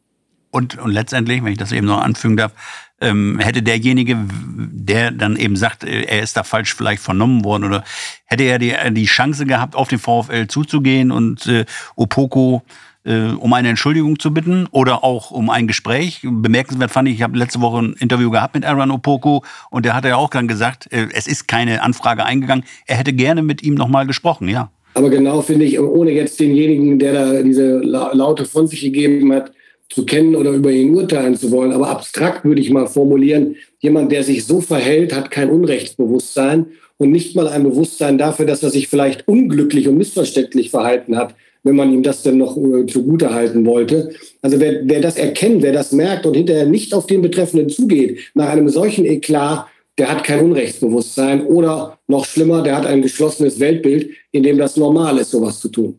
Und, 0.51 0.79
und 0.79 0.93
letztendlich, 0.93 1.45
wenn 1.45 1.53
ich 1.53 1.59
das 1.59 1.73
eben 1.73 1.87
noch 1.87 2.01
anfügen 2.01 2.37
darf, 2.37 2.53
ähm, 3.01 3.39
hätte 3.39 3.63
derjenige, 3.63 4.17
der 4.29 5.11
dann 5.11 5.37
eben 5.37 5.57
sagt, 5.57 5.85
äh, 5.85 6.03
er 6.03 6.23
ist 6.23 6.37
da 6.37 6.43
falsch 6.43 6.75
vielleicht 6.75 7.03
vernommen 7.03 7.45
worden, 7.45 7.65
oder 7.65 7.85
hätte 8.25 8.45
er 8.45 8.59
die, 8.59 8.75
die 8.93 9.07
Chance 9.07 9.47
gehabt, 9.47 9.75
auf 9.75 9.89
den 9.89 9.99
VfL 9.99 10.47
zuzugehen 10.47 11.11
und 11.11 11.47
äh, 11.47 11.65
Opoko 11.95 12.63
äh, 13.07 13.33
um 13.39 13.53
eine 13.53 13.69
Entschuldigung 13.69 14.19
zu 14.19 14.35
bitten 14.35 14.67
oder 14.71 15.05
auch 15.05 15.31
um 15.31 15.49
ein 15.49 15.67
Gespräch. 15.67 16.21
Bemerkenswert 16.23 16.91
fand 16.91 17.09
ich, 17.09 17.17
ich 17.17 17.23
habe 17.23 17.39
letzte 17.39 17.61
Woche 17.61 17.79
ein 17.79 17.93
Interview 17.99 18.31
gehabt 18.31 18.55
mit 18.55 18.65
Aaron 18.65 18.91
Opoko 18.91 19.45
und 19.71 19.85
der 19.85 19.95
hat 19.95 20.05
ja 20.05 20.17
auch 20.17 20.31
dann 20.31 20.49
gesagt, 20.49 20.93
äh, 20.93 21.07
es 21.15 21.27
ist 21.27 21.47
keine 21.49 21.83
Anfrage 21.83 22.25
eingegangen. 22.25 22.65
Er 22.87 22.97
hätte 22.97 23.13
gerne 23.13 23.43
mit 23.43 23.63
ihm 23.63 23.75
nochmal 23.75 24.07
gesprochen, 24.07 24.49
ja. 24.49 24.71
Aber 24.95 25.11
genau 25.11 25.43
finde 25.43 25.67
ich, 25.67 25.79
ohne 25.79 26.11
jetzt 26.11 26.41
denjenigen, 26.41 26.99
der 26.99 27.13
da 27.13 27.43
diese 27.43 27.81
Laute 27.81 28.47
von 28.47 28.67
sich 28.67 28.81
gegeben 28.81 29.31
hat, 29.33 29.53
zu 29.89 30.05
kennen 30.05 30.35
oder 30.35 30.51
über 30.51 30.71
ihn 30.71 30.95
urteilen 30.95 31.37
zu 31.37 31.51
wollen, 31.51 31.73
aber 31.73 31.89
abstrakt 31.89 32.45
würde 32.45 32.61
ich 32.61 32.71
mal 32.71 32.87
formulieren, 32.87 33.57
jemand, 33.79 34.13
der 34.13 34.23
sich 34.23 34.45
so 34.45 34.61
verhält, 34.61 35.15
hat 35.15 35.31
kein 35.31 35.51
Unrechtsbewusstsein 35.51 36.67
und 36.99 37.11
nicht 37.11 37.37
mal 37.37 37.49
ein 37.49 37.63
Bewusstsein 37.63 38.19
dafür, 38.19 38.47
dass 38.47 38.63
er 38.63 38.71
sich 38.71 38.89
vielleicht 38.89 39.29
unglücklich 39.29 39.89
und 39.89 39.97
missverständlich 39.97 40.71
verhalten 40.71 41.17
hat, 41.17 41.35
wenn 41.63 41.77
man 41.77 41.93
ihm 41.93 42.03
das 42.03 42.23
denn 42.23 42.39
noch 42.39 42.57
äh, 42.57 42.87
zugute 42.87 43.35
halten 43.35 43.67
wollte. 43.67 44.11
Also 44.41 44.61
wer, 44.61 44.81
wer 44.85 45.01
das 45.01 45.17
erkennt, 45.17 45.63
wer 45.63 45.73
das 45.73 45.93
merkt 45.93 46.27
und 46.27 46.35
hinterher 46.35 46.67
nicht 46.67 46.95
auf 46.95 47.07
den 47.07 47.23
Betreffenden 47.23 47.69
zugeht, 47.69 48.21
nach 48.35 48.49
einem 48.49 48.69
solchen 48.69 49.05
Eklat, 49.05 49.67
der 49.99 50.11
hat 50.11 50.25
kein 50.25 50.45
Unrechtsbewusstsein 50.45 51.47
oder 51.47 51.99
noch 52.07 52.25
schlimmer, 52.25 52.63
der 52.63 52.77
hat 52.77 52.87
ein 52.87 53.03
geschlossenes 53.03 53.59
Weltbild, 53.61 54.11
in 54.31 54.43
dem 54.43 54.59
das 54.59 54.77
normal 54.77 55.19
ist, 55.19 55.31
sowas 55.31 55.59
zu 55.61 55.69
tun. 55.69 55.99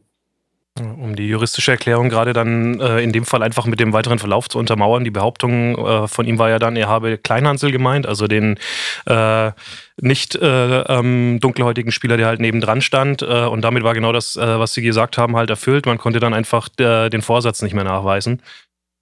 Um 0.80 1.16
die 1.16 1.28
juristische 1.28 1.72
Erklärung 1.72 2.10
gerade 2.10 2.34
dann 2.34 2.80
äh, 2.80 3.00
in 3.00 3.12
dem 3.12 3.26
Fall 3.26 3.44
einfach 3.44 3.66
mit 3.66 3.80
dem 3.80 3.94
weiteren 3.94 4.20
Verlauf 4.20 4.50
zu 4.50 4.58
untermauern. 4.60 5.04
Die 5.04 5.12
Behauptung 5.12 5.78
äh, 5.78 6.08
von 6.08 6.26
ihm 6.26 6.40
war 6.40 6.50
ja 6.50 6.60
dann, 6.60 6.76
er 6.76 6.88
habe 6.88 7.18
Kleinhansel 7.18 7.72
gemeint, 7.72 8.06
also 8.06 8.28
den 8.28 8.58
äh, 9.06 9.52
nicht 10.00 10.36
äh, 10.36 10.82
ähm, 10.82 11.40
dunkelhäutigen 11.42 11.92
Spieler, 11.92 12.18
der 12.18 12.28
halt 12.28 12.40
nebendran 12.40 12.82
stand. 12.82 13.22
Äh, 13.22 13.46
und 13.46 13.62
damit 13.62 13.84
war 13.84 13.94
genau 13.94 14.12
das, 14.12 14.36
äh, 14.36 14.60
was 14.60 14.74
Sie 14.74 14.82
gesagt 14.82 15.18
haben, 15.18 15.36
halt 15.36 15.50
erfüllt. 15.50 15.86
Man 15.86 15.98
konnte 15.98 16.20
dann 16.20 16.34
einfach 16.34 16.70
den 16.70 17.22
Vorsatz 17.22 17.62
nicht 17.62 17.74
mehr 17.74 17.84
nachweisen. 17.84 18.42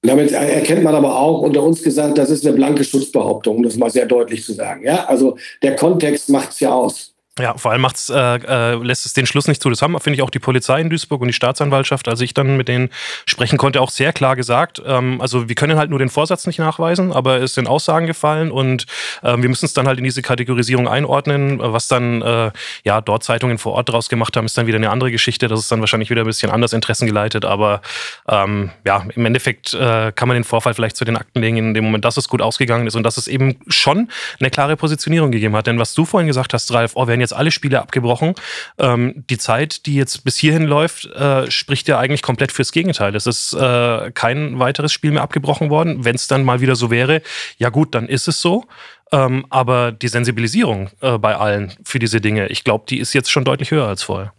Damit 0.03 0.31
erkennt 0.31 0.83
man 0.83 0.93
aber 0.93 1.17
auch 1.17 1.41
unter 1.41 1.63
uns 1.63 1.81
gesagt, 1.81 2.17
das 2.17 2.29
ist 2.29 2.45
eine 2.45 2.55
blanke 2.55 2.83
Schutzbehauptung, 2.83 3.57
um 3.57 3.63
das 3.63 3.75
mal 3.75 3.89
sehr 3.89 4.05
deutlich 4.05 4.43
zu 4.43 4.53
sagen. 4.53 4.83
Ja, 4.83 5.05
also 5.05 5.37
der 5.63 5.75
Kontext 5.75 6.29
macht 6.29 6.51
es 6.51 6.59
ja 6.59 6.71
aus. 6.71 7.14
Ja, 7.37 7.57
vor 7.57 7.71
allem 7.71 7.81
macht's, 7.81 8.09
äh, 8.09 8.15
äh, 8.15 8.75
lässt 8.75 9.05
es 9.05 9.11
den 9.11 9.25
Schluss 9.25 9.49
nicht 9.49 9.61
zu. 9.61 9.69
Das 9.69 9.81
haben, 9.81 9.99
finde 9.99 10.15
ich, 10.15 10.21
auch 10.21 10.29
die 10.29 10.39
Polizei 10.39 10.79
in 10.79 10.89
Duisburg 10.89 11.19
und 11.19 11.27
die 11.27 11.33
Staatsanwaltschaft, 11.33 12.07
als 12.07 12.21
ich 12.21 12.33
dann 12.33 12.55
mit 12.55 12.69
denen 12.69 12.89
sprechen 13.25 13.57
konnte, 13.57 13.81
auch 13.81 13.89
sehr 13.89 14.13
klar 14.13 14.37
gesagt. 14.37 14.81
Ähm, 14.85 15.19
also 15.19 15.49
wir 15.49 15.55
können 15.55 15.77
halt 15.77 15.89
nur 15.89 15.99
den 15.99 16.07
Vorsatz 16.07 16.47
nicht 16.47 16.59
nachweisen, 16.59 17.11
aber 17.11 17.41
es 17.41 17.53
sind 17.53 17.67
Aussagen 17.67 18.07
gefallen 18.07 18.51
und 18.51 18.85
ähm, 19.21 19.41
wir 19.41 19.49
müssen 19.49 19.65
es 19.65 19.73
dann 19.73 19.85
halt 19.85 19.97
in 19.97 20.05
diese 20.05 20.21
Kategorisierung 20.21 20.87
einordnen. 20.87 21.59
Was 21.59 21.89
dann 21.89 22.21
äh, 22.21 22.51
ja 22.85 23.01
dort 23.01 23.25
Zeitungen 23.25 23.57
vor 23.57 23.73
Ort 23.73 23.89
draus 23.89 24.07
gemacht 24.07 24.37
haben, 24.37 24.45
ist 24.45 24.57
dann 24.57 24.67
wieder 24.67 24.77
eine 24.77 24.89
andere 24.89 25.11
Geschichte. 25.11 25.49
Das 25.49 25.59
ist 25.59 25.69
dann 25.69 25.81
wahrscheinlich 25.81 26.09
wieder 26.09 26.21
ein 26.21 26.27
bisschen 26.27 26.51
anders 26.51 26.71
interessengeleitet. 26.71 27.43
Aber 27.43 27.81
ähm, 28.29 28.71
ja, 28.85 29.05
im 29.13 29.25
Endeffekt 29.25 29.73
äh, 29.73 30.13
kann 30.13 30.29
man 30.29 30.35
den 30.35 30.45
Vorfall 30.45 30.73
vielleicht 30.73 30.95
zu 30.95 31.03
den 31.03 31.17
Akten 31.17 31.41
legen, 31.41 31.57
in 31.57 31.73
dem 31.73 31.83
Moment, 31.83 32.05
dass 32.05 32.15
es 32.15 32.29
gut 32.29 32.41
ausgegangen 32.41 32.87
ist 32.87 32.95
und 32.95 33.03
dass 33.03 33.17
es 33.17 33.27
eben 33.27 33.57
schon 33.67 34.07
eine 34.39 34.49
klare 34.49 34.77
Positionierung 34.77 35.31
gegeben 35.31 35.53
hat. 35.57 35.67
Denn 35.67 35.79
was 35.79 35.93
du 35.93 36.05
vorhin 36.05 36.27
gesagt 36.27 36.53
hast, 36.53 36.73
Ralf, 36.73 36.93
oh, 36.95 37.07
wenn 37.07 37.24
jetzt 37.25 37.33
alle 37.33 37.51
Spiele 37.51 37.81
abgebrochen. 37.81 38.35
Ähm, 38.77 39.25
die 39.29 39.37
Zeit, 39.37 39.85
die 39.85 39.95
jetzt 39.95 40.23
bis 40.23 40.37
hierhin 40.37 40.63
läuft, 40.63 41.05
äh, 41.05 41.49
spricht 41.51 41.87
ja 41.87 41.99
eigentlich 41.99 42.21
komplett 42.21 42.51
fürs 42.51 42.71
Gegenteil. 42.71 43.15
Es 43.15 43.25
ist 43.27 43.53
äh, 43.53 44.11
kein 44.11 44.59
weiteres 44.59 44.93
Spiel 44.93 45.11
mehr 45.11 45.23
abgebrochen 45.23 45.69
worden. 45.69 46.05
Wenn 46.05 46.15
es 46.15 46.27
dann 46.27 46.43
mal 46.43 46.61
wieder 46.61 46.75
so 46.75 46.89
wäre, 46.89 47.21
ja 47.57 47.69
gut, 47.69 47.95
dann 47.95 48.07
ist 48.07 48.27
es 48.27 48.41
so. 48.41 48.65
Ähm, 49.11 49.45
aber 49.49 49.91
die 49.91 50.07
Sensibilisierung 50.07 50.89
äh, 51.01 51.17
bei 51.17 51.35
allen 51.35 51.73
für 51.83 51.99
diese 51.99 52.21
Dinge, 52.21 52.47
ich 52.47 52.63
glaube, 52.63 52.85
die 52.89 52.99
ist 52.99 53.13
jetzt 53.13 53.31
schon 53.31 53.43
deutlich 53.43 53.71
höher 53.71 53.87
als 53.87 54.03
vorher. 54.03 54.33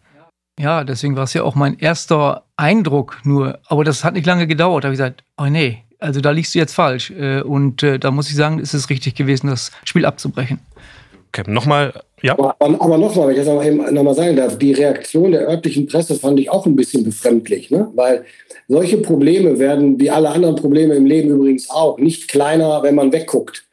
Ja, 0.59 0.85
deswegen 0.85 1.17
war 1.17 1.25
es 1.25 1.35
ja 1.35 1.43
auch 1.43 1.55
mein 1.55 1.79
erster 1.79 2.45
Eindruck 2.57 3.21
nur. 3.25 3.59
Aber 3.67 3.85
das 3.85 4.05
hat 4.05 4.15
nicht 4.15 4.27
lange 4.27 4.47
gedauert. 4.47 4.85
Da 4.85 4.89
habe 4.89 4.95
ich 4.95 4.99
gesagt, 4.99 5.23
oh 5.37 5.47
nee, 5.47 5.85
also 5.99 6.21
da 6.21 6.31
liegst 6.31 6.55
du 6.55 6.59
jetzt 6.59 6.75
falsch. 6.75 7.11
Äh, 7.11 7.43
und 7.43 7.83
äh, 7.83 7.99
da 7.99 8.11
muss 8.11 8.29
ich 8.29 8.37
sagen, 8.37 8.59
ist 8.59 8.75
es 8.75 8.91
richtig 8.91 9.15
gewesen, 9.15 9.49
das 9.49 9.71
Spiel 9.85 10.07
abzubrechen. 10.07 10.61
Okay, 11.29 11.51
nochmal, 11.51 11.93
ja. 12.23 12.33
Aber, 12.33 12.57
aber 12.59 12.99
nochmal, 12.99 13.29
wenn 13.29 13.35
ich 13.35 13.41
das 13.41 13.49
aber 13.49 13.65
eben 13.65 13.93
nochmal 13.95 14.15
sagen 14.15 14.37
darf, 14.37 14.59
die 14.59 14.73
Reaktion 14.73 15.33
der 15.33 15.49
örtlichen 15.49 15.87
Presse 15.87 16.15
fand 16.15 16.41
ich 16.41 16.51
auch 16.51 16.67
ein 16.67 16.77
bisschen 16.77 17.05
befremdlich, 17.05 17.71
ne? 17.71 17.91
weil 17.95 18.25
solche 18.69 18.99
Probleme 18.99 19.59
werden, 19.59 20.01
wie 20.01 20.11
alle 20.11 20.31
anderen 20.31 20.57
Probleme 20.57 20.95
im 20.95 21.07
Leben 21.07 21.31
übrigens 21.31 21.69
auch, 21.71 21.99
nicht 21.99 22.29
kleiner, 22.29 22.83
wenn 22.83 22.95
man 22.95 23.13
wegguckt 23.13 23.65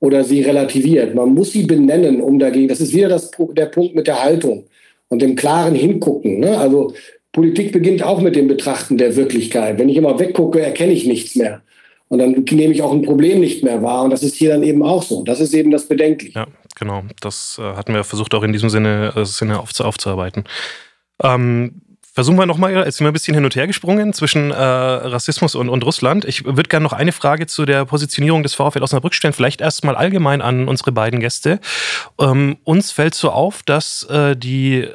oder 0.00 0.24
sie 0.24 0.42
relativiert. 0.42 1.14
Man 1.14 1.32
muss 1.32 1.52
sie 1.52 1.62
benennen, 1.62 2.20
um 2.20 2.38
dagegen, 2.38 2.68
das 2.68 2.80
ist 2.80 2.92
wieder 2.92 3.08
das, 3.08 3.30
der 3.52 3.66
Punkt 3.66 3.94
mit 3.94 4.06
der 4.06 4.22
Haltung. 4.22 4.64
und 5.12 5.20
dem 5.20 5.36
klaren 5.36 5.74
Hingucken. 5.74 6.40
Ne? 6.40 6.56
Also 6.56 6.94
Politik 7.32 7.70
beginnt 7.70 8.02
auch 8.02 8.22
mit 8.22 8.34
dem 8.34 8.48
Betrachten 8.48 8.96
der 8.96 9.14
Wirklichkeit. 9.14 9.78
Wenn 9.78 9.90
ich 9.90 9.96
immer 9.98 10.18
weggucke, 10.18 10.60
erkenne 10.60 10.92
ich 10.92 11.06
nichts 11.06 11.36
mehr. 11.36 11.60
Und 12.12 12.18
dann 12.18 12.44
nehme 12.50 12.74
ich 12.74 12.82
auch 12.82 12.92
ein 12.92 13.00
Problem 13.00 13.40
nicht 13.40 13.64
mehr 13.64 13.82
wahr. 13.82 14.02
Und 14.02 14.10
das 14.10 14.22
ist 14.22 14.34
hier 14.34 14.50
dann 14.50 14.62
eben 14.62 14.82
auch 14.82 15.02
so. 15.02 15.24
Das 15.24 15.40
ist 15.40 15.54
eben 15.54 15.70
das 15.70 15.88
Bedenkliche. 15.88 16.40
Ja, 16.40 16.46
genau. 16.78 17.04
Das 17.22 17.58
äh, 17.58 17.62
hatten 17.62 17.94
wir 17.94 18.04
versucht 18.04 18.34
auch 18.34 18.42
in 18.42 18.52
diesem 18.52 18.68
Sinne, 18.68 19.14
äh, 19.16 19.24
Sinne 19.24 19.58
aufzu 19.58 19.82
aufzuarbeiten. 19.82 20.44
Ähm, 21.22 21.80
versuchen 22.12 22.36
wir 22.36 22.44
nochmal, 22.44 22.74
jetzt 22.74 22.98
sind 22.98 23.06
wir 23.06 23.10
ein 23.10 23.14
bisschen 23.14 23.32
hin 23.32 23.46
und 23.46 23.56
her 23.56 23.66
gesprungen 23.66 24.12
zwischen 24.12 24.50
äh, 24.50 24.54
Rassismus 24.54 25.54
und, 25.54 25.70
und 25.70 25.86
Russland. 25.86 26.26
Ich 26.26 26.44
würde 26.44 26.64
gerne 26.64 26.84
noch 26.84 26.92
eine 26.92 27.12
Frage 27.12 27.46
zu 27.46 27.64
der 27.64 27.86
Positionierung 27.86 28.42
des 28.42 28.52
VfL 28.52 28.82
Osnabrück 28.82 29.14
stellen, 29.14 29.32
vielleicht 29.32 29.62
erstmal 29.62 29.96
allgemein 29.96 30.42
an 30.42 30.68
unsere 30.68 30.92
beiden 30.92 31.18
Gäste. 31.18 31.60
Ähm, 32.20 32.58
uns 32.64 32.92
fällt 32.92 33.14
so 33.14 33.30
auf, 33.30 33.62
dass 33.62 34.02
äh, 34.10 34.36
die 34.36 34.86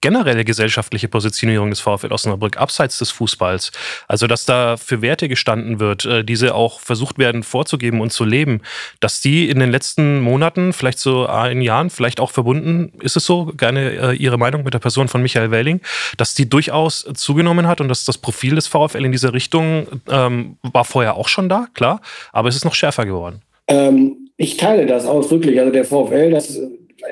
generelle 0.00 0.44
gesellschaftliche 0.44 1.08
Positionierung 1.08 1.70
des 1.70 1.80
VfL 1.80 2.12
Osnabrück 2.12 2.56
abseits 2.56 2.98
des 2.98 3.10
Fußballs. 3.10 3.72
Also, 4.08 4.26
dass 4.26 4.46
da 4.46 4.76
für 4.76 5.02
Werte 5.02 5.28
gestanden 5.28 5.80
wird, 5.80 6.04
äh, 6.04 6.24
diese 6.24 6.54
auch 6.54 6.80
versucht 6.80 7.18
werden 7.18 7.42
vorzugeben 7.42 8.00
und 8.00 8.12
zu 8.12 8.24
leben, 8.24 8.62
dass 9.00 9.20
die 9.20 9.48
in 9.48 9.58
den 9.58 9.70
letzten 9.70 10.20
Monaten, 10.20 10.72
vielleicht 10.72 10.98
so 10.98 11.26
in 11.50 11.60
Jahren, 11.60 11.90
vielleicht 11.90 12.20
auch 12.20 12.30
verbunden, 12.30 12.92
ist 13.00 13.16
es 13.16 13.24
so, 13.24 13.46
gerne 13.46 13.90
äh, 13.90 14.16
Ihre 14.16 14.38
Meinung 14.38 14.64
mit 14.64 14.74
der 14.74 14.78
Person 14.78 15.08
von 15.08 15.22
Michael 15.22 15.50
Welling, 15.50 15.80
dass 16.16 16.34
die 16.34 16.48
durchaus 16.48 17.06
zugenommen 17.14 17.66
hat 17.66 17.80
und 17.80 17.88
dass 17.88 18.04
das 18.04 18.18
Profil 18.18 18.54
des 18.54 18.66
VfL 18.66 19.04
in 19.04 19.12
dieser 19.12 19.32
Richtung 19.32 19.86
ähm, 20.08 20.56
war 20.62 20.84
vorher 20.84 21.16
auch 21.16 21.28
schon 21.28 21.48
da, 21.48 21.66
klar, 21.74 22.00
aber 22.32 22.48
es 22.48 22.56
ist 22.56 22.64
noch 22.64 22.74
schärfer 22.74 23.04
geworden. 23.06 23.42
Ähm, 23.68 24.30
ich 24.36 24.56
teile 24.56 24.86
das 24.86 25.04
ausdrücklich. 25.04 25.58
Also 25.60 25.70
der 25.70 25.84
VfL, 25.84 26.30
das 26.30 26.58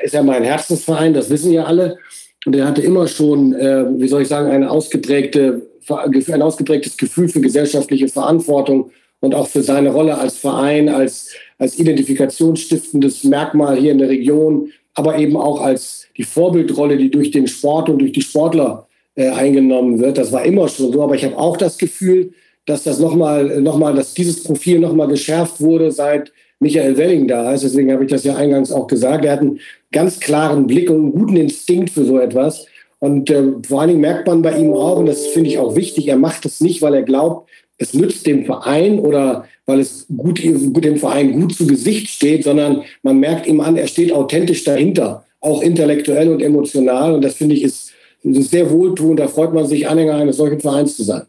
ist 0.02 0.14
ja 0.14 0.22
mein 0.22 0.44
Herzensverein, 0.44 1.14
das 1.14 1.30
wissen 1.30 1.52
ja 1.52 1.64
alle. 1.64 1.98
Und 2.46 2.54
er 2.54 2.66
hatte 2.66 2.82
immer 2.82 3.08
schon, 3.08 3.54
äh, 3.54 3.84
wie 3.98 4.08
soll 4.08 4.22
ich 4.22 4.28
sagen, 4.28 4.50
eine 4.50 4.70
ausgeprägte, 4.70 5.62
ein 5.88 6.42
ausgeprägtes 6.42 6.96
Gefühl 6.96 7.28
für 7.28 7.40
gesellschaftliche 7.40 8.08
Verantwortung 8.08 8.90
und 9.20 9.34
auch 9.34 9.48
für 9.48 9.62
seine 9.62 9.90
Rolle 9.90 10.18
als 10.18 10.36
Verein, 10.36 10.88
als, 10.88 11.30
als 11.58 11.78
identifikationsstiftendes 11.78 13.24
Merkmal 13.24 13.76
hier 13.78 13.92
in 13.92 13.98
der 13.98 14.08
Region, 14.08 14.70
aber 14.94 15.18
eben 15.18 15.36
auch 15.36 15.60
als 15.60 16.06
die 16.16 16.24
Vorbildrolle, 16.24 16.96
die 16.96 17.10
durch 17.10 17.30
den 17.30 17.46
Sport 17.46 17.88
und 17.88 17.98
durch 17.98 18.12
die 18.12 18.22
Sportler 18.22 18.86
äh, 19.14 19.28
eingenommen 19.30 19.98
wird. 19.98 20.18
Das 20.18 20.32
war 20.32 20.44
immer 20.44 20.68
schon 20.68 20.92
so. 20.92 21.02
Aber 21.02 21.14
ich 21.14 21.24
habe 21.24 21.38
auch 21.38 21.56
das 21.56 21.78
Gefühl, 21.78 22.32
dass 22.66 22.84
das 22.84 22.98
nochmal, 22.98 23.60
noch 23.60 23.78
mal, 23.78 23.94
dass 23.94 24.14
dieses 24.14 24.42
Profil 24.42 24.78
nochmal 24.78 25.08
geschärft 25.08 25.60
wurde, 25.60 25.90
seit 25.90 26.32
Michael 26.60 26.96
Welling 26.96 27.28
da 27.28 27.52
ist. 27.52 27.64
Deswegen 27.64 27.92
habe 27.92 28.04
ich 28.04 28.10
das 28.10 28.24
ja 28.24 28.36
eingangs 28.36 28.72
auch 28.72 28.86
gesagt. 28.86 29.24
Er 29.24 29.32
hat 29.32 29.40
einen 29.40 29.60
ganz 29.92 30.20
klaren 30.20 30.66
Blick 30.66 30.90
und 30.90 30.96
einen 30.96 31.12
guten 31.12 31.36
Instinkt 31.36 31.90
für 31.90 32.04
so 32.04 32.18
etwas. 32.18 32.66
Und 32.98 33.30
äh, 33.30 33.44
vor 33.66 33.80
allen 33.80 33.90
Dingen 33.90 34.00
merkt 34.00 34.26
man 34.26 34.42
bei 34.42 34.58
ihm 34.58 34.72
auch, 34.72 34.98
und 34.98 35.06
das 35.06 35.28
finde 35.28 35.50
ich 35.50 35.58
auch 35.58 35.76
wichtig, 35.76 36.08
er 36.08 36.16
macht 36.16 36.44
es 36.44 36.60
nicht, 36.60 36.82
weil 36.82 36.94
er 36.94 37.02
glaubt, 37.02 37.48
es 37.78 37.94
nützt 37.94 38.26
dem 38.26 38.44
Verein 38.44 38.98
oder 38.98 39.44
weil 39.66 39.78
es 39.78 40.06
gut, 40.16 40.42
dem 40.42 40.96
Verein 40.96 41.40
gut 41.40 41.54
zu 41.54 41.66
Gesicht 41.66 42.08
steht, 42.08 42.42
sondern 42.42 42.82
man 43.02 43.20
merkt 43.20 43.46
ihm 43.46 43.60
an, 43.60 43.76
er 43.76 43.86
steht 43.86 44.12
authentisch 44.12 44.64
dahinter, 44.64 45.24
auch 45.40 45.62
intellektuell 45.62 46.28
und 46.28 46.42
emotional. 46.42 47.14
Und 47.14 47.22
das 47.22 47.34
finde 47.34 47.54
ich 47.54 47.62
ist, 47.62 47.92
ist 48.24 48.50
sehr 48.50 48.70
wohltuend. 48.70 49.20
Da 49.20 49.28
freut 49.28 49.52
man 49.52 49.66
sich, 49.66 49.88
Anhänger 49.88 50.16
eines 50.16 50.38
solchen 50.38 50.58
Vereins 50.58 50.96
zu 50.96 51.04
sein. 51.04 51.22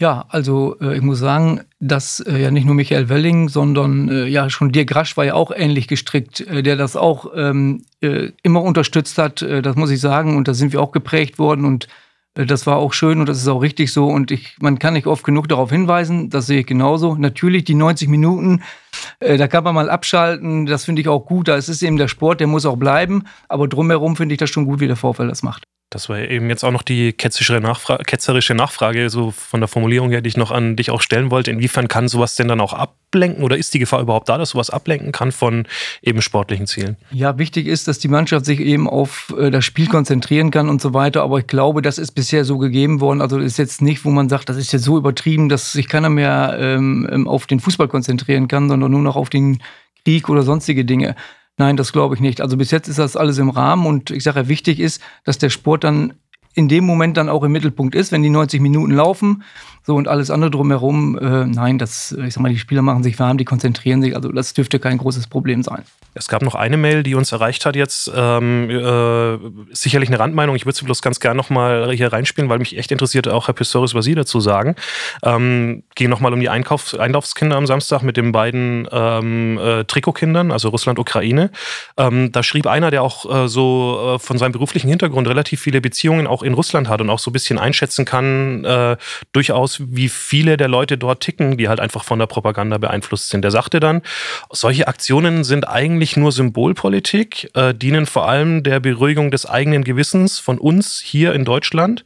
Ja, 0.00 0.24
also 0.30 0.78
äh, 0.80 0.96
ich 0.96 1.02
muss 1.02 1.18
sagen, 1.18 1.60
dass 1.78 2.20
äh, 2.20 2.40
ja 2.40 2.50
nicht 2.50 2.64
nur 2.64 2.74
Michael 2.74 3.10
Welling, 3.10 3.50
sondern 3.50 4.08
äh, 4.08 4.26
ja 4.26 4.48
schon 4.48 4.72
Dirk 4.72 4.96
Rasch 4.96 5.14
war 5.18 5.26
ja 5.26 5.34
auch 5.34 5.50
ähnlich 5.54 5.88
gestrickt, 5.88 6.40
äh, 6.40 6.62
der 6.62 6.76
das 6.76 6.96
auch 6.96 7.30
ähm, 7.36 7.84
äh, 8.00 8.30
immer 8.42 8.62
unterstützt 8.62 9.18
hat, 9.18 9.42
äh, 9.42 9.60
das 9.60 9.76
muss 9.76 9.90
ich 9.90 10.00
sagen. 10.00 10.38
Und 10.38 10.48
da 10.48 10.54
sind 10.54 10.72
wir 10.72 10.80
auch 10.80 10.92
geprägt 10.92 11.38
worden 11.38 11.66
und 11.66 11.86
das 12.34 12.66
war 12.66 12.76
auch 12.76 12.94
schön 12.94 13.20
und 13.20 13.28
das 13.28 13.38
ist 13.38 13.48
auch 13.48 13.60
richtig 13.60 13.92
so. 13.92 14.06
Und 14.06 14.30
ich, 14.30 14.56
man 14.60 14.78
kann 14.78 14.94
nicht 14.94 15.06
oft 15.06 15.22
genug 15.22 15.48
darauf 15.48 15.70
hinweisen, 15.70 16.30
das 16.30 16.46
sehe 16.46 16.60
ich 16.60 16.66
genauso. 16.66 17.16
Natürlich 17.16 17.64
die 17.64 17.74
90 17.74 18.08
Minuten, 18.08 18.62
da 19.20 19.48
kann 19.48 19.64
man 19.64 19.74
mal 19.74 19.90
abschalten, 19.90 20.66
das 20.66 20.84
finde 20.84 21.02
ich 21.02 21.08
auch 21.08 21.20
gut. 21.20 21.48
Da 21.48 21.56
ist 21.56 21.82
eben 21.82 21.96
der 21.96 22.08
Sport, 22.08 22.40
der 22.40 22.46
muss 22.46 22.66
auch 22.66 22.76
bleiben. 22.76 23.24
Aber 23.48 23.68
drumherum 23.68 24.16
finde 24.16 24.34
ich 24.34 24.38
das 24.38 24.50
schon 24.50 24.64
gut, 24.64 24.80
wie 24.80 24.86
der 24.86 24.96
Vorfall 24.96 25.28
das 25.28 25.42
macht. 25.42 25.64
Das 25.90 26.08
war 26.08 26.18
eben 26.18 26.48
jetzt 26.48 26.62
auch 26.62 26.70
noch 26.70 26.82
die 26.82 27.12
ketzerische, 27.12 27.60
Nachfra 27.60 27.98
ketzerische 27.98 28.54
Nachfrage, 28.54 29.10
so 29.10 29.32
von 29.32 29.60
der 29.60 29.66
Formulierung 29.66 30.10
her, 30.10 30.20
die 30.20 30.28
ich 30.28 30.36
noch 30.36 30.52
an 30.52 30.76
dich 30.76 30.92
auch 30.92 31.00
stellen 31.00 31.32
wollte. 31.32 31.50
Inwiefern 31.50 31.88
kann 31.88 32.06
sowas 32.06 32.36
denn 32.36 32.46
dann 32.46 32.60
auch 32.60 32.72
ablenken 32.72 33.42
oder 33.42 33.56
ist 33.56 33.74
die 33.74 33.80
Gefahr 33.80 34.00
überhaupt 34.00 34.28
da, 34.28 34.38
dass 34.38 34.50
sowas 34.50 34.70
ablenken 34.70 35.10
kann 35.10 35.32
von 35.32 35.66
eben 36.00 36.22
sportlichen 36.22 36.68
Zielen? 36.68 36.96
Ja, 37.10 37.38
wichtig 37.38 37.66
ist, 37.66 37.88
dass 37.88 37.98
die 37.98 38.06
Mannschaft 38.06 38.46
sich 38.46 38.60
eben 38.60 38.88
auf 38.88 39.34
äh, 39.36 39.50
das 39.50 39.64
Spiel 39.64 39.88
konzentrieren 39.88 40.52
kann 40.52 40.68
und 40.68 40.80
so 40.80 40.94
weiter. 40.94 41.24
Aber 41.24 41.40
ich 41.40 41.48
glaube, 41.48 41.82
das 41.82 41.98
ist 41.98 42.12
bisher 42.12 42.44
so 42.44 42.58
gegeben 42.58 43.00
worden. 43.00 43.20
Also 43.20 43.40
ist 43.40 43.58
jetzt 43.58 43.82
nicht, 43.82 44.04
wo 44.04 44.10
man 44.10 44.28
sagt, 44.28 44.48
das 44.48 44.58
ist 44.58 44.72
jetzt 44.72 44.84
so 44.84 44.96
übertrieben, 44.96 45.48
dass 45.48 45.72
sich 45.72 45.88
keiner 45.88 46.08
mehr 46.08 46.56
ähm, 46.60 47.08
ähm 47.10 47.26
auf 47.26 47.48
den 47.48 47.58
Fußball 47.58 47.88
konzentrieren 47.88 48.46
kann, 48.46 48.68
sondern 48.68 48.79
nur 48.88 49.02
noch 49.02 49.16
auf 49.16 49.30
den 49.30 49.62
Krieg 50.04 50.28
oder 50.28 50.42
sonstige 50.42 50.84
Dinge. 50.84 51.14
Nein, 51.56 51.76
das 51.76 51.92
glaube 51.92 52.14
ich 52.14 52.20
nicht. 52.20 52.40
Also 52.40 52.56
bis 52.56 52.70
jetzt 52.70 52.88
ist 52.88 52.98
das 52.98 53.16
alles 53.16 53.38
im 53.38 53.50
Rahmen 53.50 53.86
und 53.86 54.10
ich 54.10 54.24
sage, 54.24 54.48
wichtig 54.48 54.80
ist, 54.80 55.02
dass 55.24 55.38
der 55.38 55.50
Sport 55.50 55.84
dann 55.84 56.14
in 56.54 56.68
dem 56.68 56.84
Moment 56.84 57.16
dann 57.16 57.28
auch 57.28 57.44
im 57.44 57.52
Mittelpunkt 57.52 57.94
ist, 57.94 58.12
wenn 58.12 58.22
die 58.22 58.30
90 58.30 58.60
Minuten 58.60 58.92
laufen. 58.92 59.42
So 59.90 59.96
und 59.96 60.06
alles 60.06 60.30
andere 60.30 60.52
drumherum, 60.52 61.18
äh, 61.18 61.46
nein, 61.46 61.76
das, 61.76 62.12
ich 62.12 62.34
sag 62.34 62.40
mal, 62.42 62.48
die 62.48 62.60
Spieler 62.60 62.80
machen 62.80 63.02
sich 63.02 63.18
warm, 63.18 63.38
die 63.38 63.44
konzentrieren 63.44 64.02
sich, 64.02 64.14
also 64.14 64.30
das 64.30 64.54
dürfte 64.54 64.78
kein 64.78 64.98
großes 64.98 65.26
Problem 65.26 65.64
sein. 65.64 65.82
Es 66.14 66.28
gab 66.28 66.42
noch 66.42 66.54
eine 66.54 66.76
Mail, 66.76 67.02
die 67.02 67.16
uns 67.16 67.32
erreicht 67.32 67.66
hat 67.66 67.74
jetzt, 67.74 68.10
ähm, 68.14 68.70
äh, 68.70 69.74
sicherlich 69.74 70.08
eine 70.08 70.20
Randmeinung, 70.20 70.54
ich 70.54 70.64
würde 70.64 70.78
sie 70.78 70.84
bloß 70.84 71.02
ganz 71.02 71.18
gerne 71.18 71.36
nochmal 71.36 71.90
hier 71.92 72.12
reinspielen, 72.12 72.48
weil 72.48 72.60
mich 72.60 72.78
echt 72.78 72.92
interessiert, 72.92 73.26
auch 73.26 73.48
Herr 73.48 73.54
Pistorius, 73.54 73.94
was 73.94 74.04
Sie 74.04 74.14
dazu 74.14 74.38
sagen. 74.38 74.76
Ähm, 75.24 75.82
ging 75.96 76.08
nochmal 76.08 76.32
um 76.32 76.38
die 76.38 76.48
Einkauf, 76.48 76.96
Einlaufskinder 76.96 77.56
am 77.56 77.66
Samstag 77.66 78.02
mit 78.02 78.16
den 78.16 78.30
beiden 78.30 78.86
ähm, 78.92 79.58
äh, 79.58 79.84
Trikotkindern, 79.84 80.52
also 80.52 80.68
Russland, 80.68 81.00
Ukraine. 81.00 81.50
Ähm, 81.96 82.30
da 82.30 82.44
schrieb 82.44 82.68
einer, 82.68 82.92
der 82.92 83.02
auch 83.02 83.28
äh, 83.28 83.48
so 83.48 84.14
äh, 84.14 84.18
von 84.20 84.38
seinem 84.38 84.52
beruflichen 84.52 84.88
Hintergrund 84.88 85.26
relativ 85.26 85.60
viele 85.60 85.80
Beziehungen 85.80 86.28
auch 86.28 86.44
in 86.44 86.54
Russland 86.54 86.88
hat 86.88 87.00
und 87.00 87.10
auch 87.10 87.18
so 87.18 87.30
ein 87.30 87.32
bisschen 87.32 87.58
einschätzen 87.58 88.04
kann, 88.04 88.64
äh, 88.64 88.96
durchaus 89.32 89.79
aus, 89.79 89.79
wie 89.80 90.08
viele 90.08 90.56
der 90.56 90.68
Leute 90.68 90.98
dort 90.98 91.20
ticken, 91.20 91.56
die 91.56 91.68
halt 91.68 91.80
einfach 91.80 92.04
von 92.04 92.18
der 92.18 92.26
Propaganda 92.26 92.78
beeinflusst 92.78 93.30
sind. 93.30 93.42
Der 93.42 93.50
sagte 93.50 93.80
dann, 93.80 94.02
solche 94.52 94.88
Aktionen 94.88 95.44
sind 95.44 95.68
eigentlich 95.68 96.16
nur 96.16 96.32
Symbolpolitik, 96.32 97.50
äh, 97.54 97.74
dienen 97.74 98.06
vor 98.06 98.28
allem 98.28 98.62
der 98.62 98.80
Beruhigung 98.80 99.30
des 99.30 99.46
eigenen 99.46 99.84
Gewissens 99.84 100.38
von 100.38 100.58
uns 100.58 101.00
hier 101.00 101.32
in 101.32 101.44
Deutschland 101.44 102.04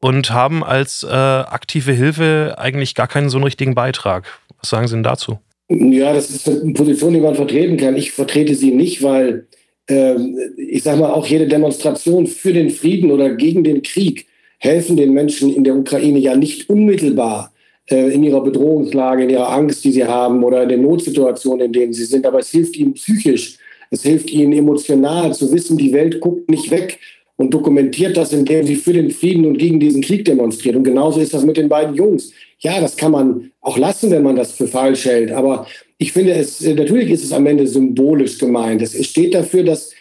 und 0.00 0.30
haben 0.30 0.62
als 0.62 1.02
äh, 1.02 1.12
aktive 1.12 1.92
Hilfe 1.92 2.54
eigentlich 2.58 2.94
gar 2.94 3.08
keinen 3.08 3.30
so 3.30 3.38
einen 3.38 3.44
richtigen 3.44 3.74
Beitrag. 3.74 4.26
Was 4.60 4.70
sagen 4.70 4.86
Sie 4.86 4.94
denn 4.94 5.02
dazu? 5.02 5.38
Ja, 5.68 6.12
das 6.12 6.30
ist 6.30 6.48
eine 6.48 6.72
Position, 6.72 7.12
die 7.12 7.20
man 7.20 7.34
vertreten 7.34 7.76
kann. 7.76 7.96
Ich 7.96 8.12
vertrete 8.12 8.54
sie 8.54 8.70
nicht, 8.70 9.02
weil 9.02 9.46
äh, 9.88 10.14
ich 10.56 10.82
sage 10.82 11.00
mal, 11.00 11.10
auch 11.10 11.26
jede 11.26 11.46
Demonstration 11.46 12.26
für 12.26 12.52
den 12.52 12.70
Frieden 12.70 13.10
oder 13.10 13.34
gegen 13.34 13.64
den 13.64 13.82
Krieg 13.82 14.27
helfen 14.58 14.96
den 14.96 15.12
Menschen 15.12 15.54
in 15.54 15.64
der 15.64 15.76
Ukraine 15.76 16.18
ja 16.18 16.36
nicht 16.36 16.68
unmittelbar 16.68 17.52
äh, 17.90 18.12
in 18.12 18.22
ihrer 18.22 18.42
Bedrohungslage, 18.42 19.24
in 19.24 19.30
ihrer 19.30 19.50
Angst, 19.50 19.84
die 19.84 19.92
sie 19.92 20.04
haben 20.04 20.44
oder 20.44 20.62
in 20.64 20.68
den 20.68 20.82
Notsituationen, 20.82 21.66
in 21.66 21.72
denen 21.72 21.92
sie 21.92 22.04
sind. 22.04 22.26
Aber 22.26 22.40
es 22.40 22.50
hilft 22.50 22.76
ihnen 22.76 22.94
psychisch, 22.94 23.58
es 23.90 24.02
hilft 24.02 24.30
ihnen 24.30 24.52
emotional 24.52 25.34
zu 25.34 25.52
wissen, 25.52 25.78
die 25.78 25.92
Welt 25.92 26.20
guckt 26.20 26.50
nicht 26.50 26.70
weg 26.70 26.98
und 27.36 27.54
dokumentiert 27.54 28.16
das, 28.16 28.32
indem 28.32 28.66
sie 28.66 28.74
für 28.74 28.92
den 28.92 29.10
Frieden 29.10 29.46
und 29.46 29.58
gegen 29.58 29.78
diesen 29.78 30.02
Krieg 30.02 30.24
demonstriert. 30.24 30.76
Und 30.76 30.84
genauso 30.84 31.20
ist 31.20 31.32
das 31.32 31.44
mit 31.44 31.56
den 31.56 31.68
beiden 31.68 31.94
Jungs. 31.94 32.32
Ja, 32.58 32.80
das 32.80 32.96
kann 32.96 33.12
man 33.12 33.52
auch 33.60 33.78
lassen, 33.78 34.10
wenn 34.10 34.24
man 34.24 34.34
das 34.34 34.52
für 34.52 34.66
falsch 34.66 35.04
hält. 35.04 35.30
Aber 35.30 35.66
ich 35.98 36.12
finde 36.12 36.32
es, 36.32 36.60
äh, 36.62 36.74
natürlich 36.74 37.10
ist 37.10 37.24
es 37.24 37.32
am 37.32 37.46
Ende 37.46 37.66
symbolisch 37.66 38.38
gemeint. 38.38 38.82
Es 38.82 39.06
steht 39.06 39.34
dafür, 39.34 39.62
dass 39.62 39.92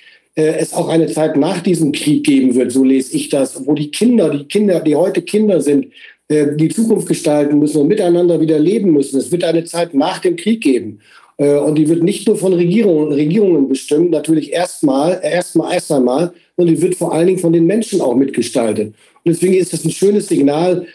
es 0.43 0.73
auch 0.73 0.87
eine 0.87 1.07
Zeit 1.07 1.35
nach 1.35 1.61
diesem 1.61 1.91
Krieg 1.91 2.23
geben 2.23 2.53
wird, 2.55 2.71
so 2.71 2.83
lese 2.83 3.15
ich 3.15 3.29
das, 3.29 3.65
wo 3.65 3.73
die 3.73 3.89
Kinder, 3.89 4.29
die 4.29 4.45
Kinder, 4.45 4.79
die 4.79 4.95
heute 4.95 5.21
Kinder 5.23 5.61
sind, 5.61 5.87
äh, 6.27 6.55
die 6.55 6.69
Zukunft 6.69 7.07
gestalten 7.07 7.57
müssen 7.57 7.81
und 7.81 7.87
miteinander 7.87 8.39
wieder 8.39 8.59
leben 8.59 8.91
müssen. 8.91 9.17
Es 9.17 9.31
wird 9.31 9.43
eine 9.43 9.63
Zeit 9.63 9.93
nach 9.93 10.19
dem 10.19 10.35
Krieg 10.35 10.61
geben. 10.61 10.99
Äh, 11.37 11.55
und 11.55 11.75
die 11.75 11.87
wird 11.87 12.03
nicht 12.03 12.27
nur 12.27 12.37
von 12.37 12.53
Regierungen, 12.53 13.13
Regierungen 13.13 13.67
bestimmt, 13.67 14.11
natürlich 14.11 14.51
erstmal, 14.51 15.19
erstmal, 15.23 15.73
erst 15.73 15.91
einmal, 15.91 16.33
sondern 16.55 16.75
die 16.75 16.81
wird 16.81 16.95
vor 16.95 17.13
allen 17.13 17.27
Dingen 17.27 17.39
von 17.39 17.53
den 17.53 17.65
Menschen 17.65 18.01
auch 18.01 18.15
mitgestaltet. 18.15 18.87
Und 18.87 18.95
deswegen 19.25 19.53
ist 19.53 19.73
das 19.73 19.85
ein 19.85 19.91
schönes 19.91 20.27
Signal, 20.27 20.85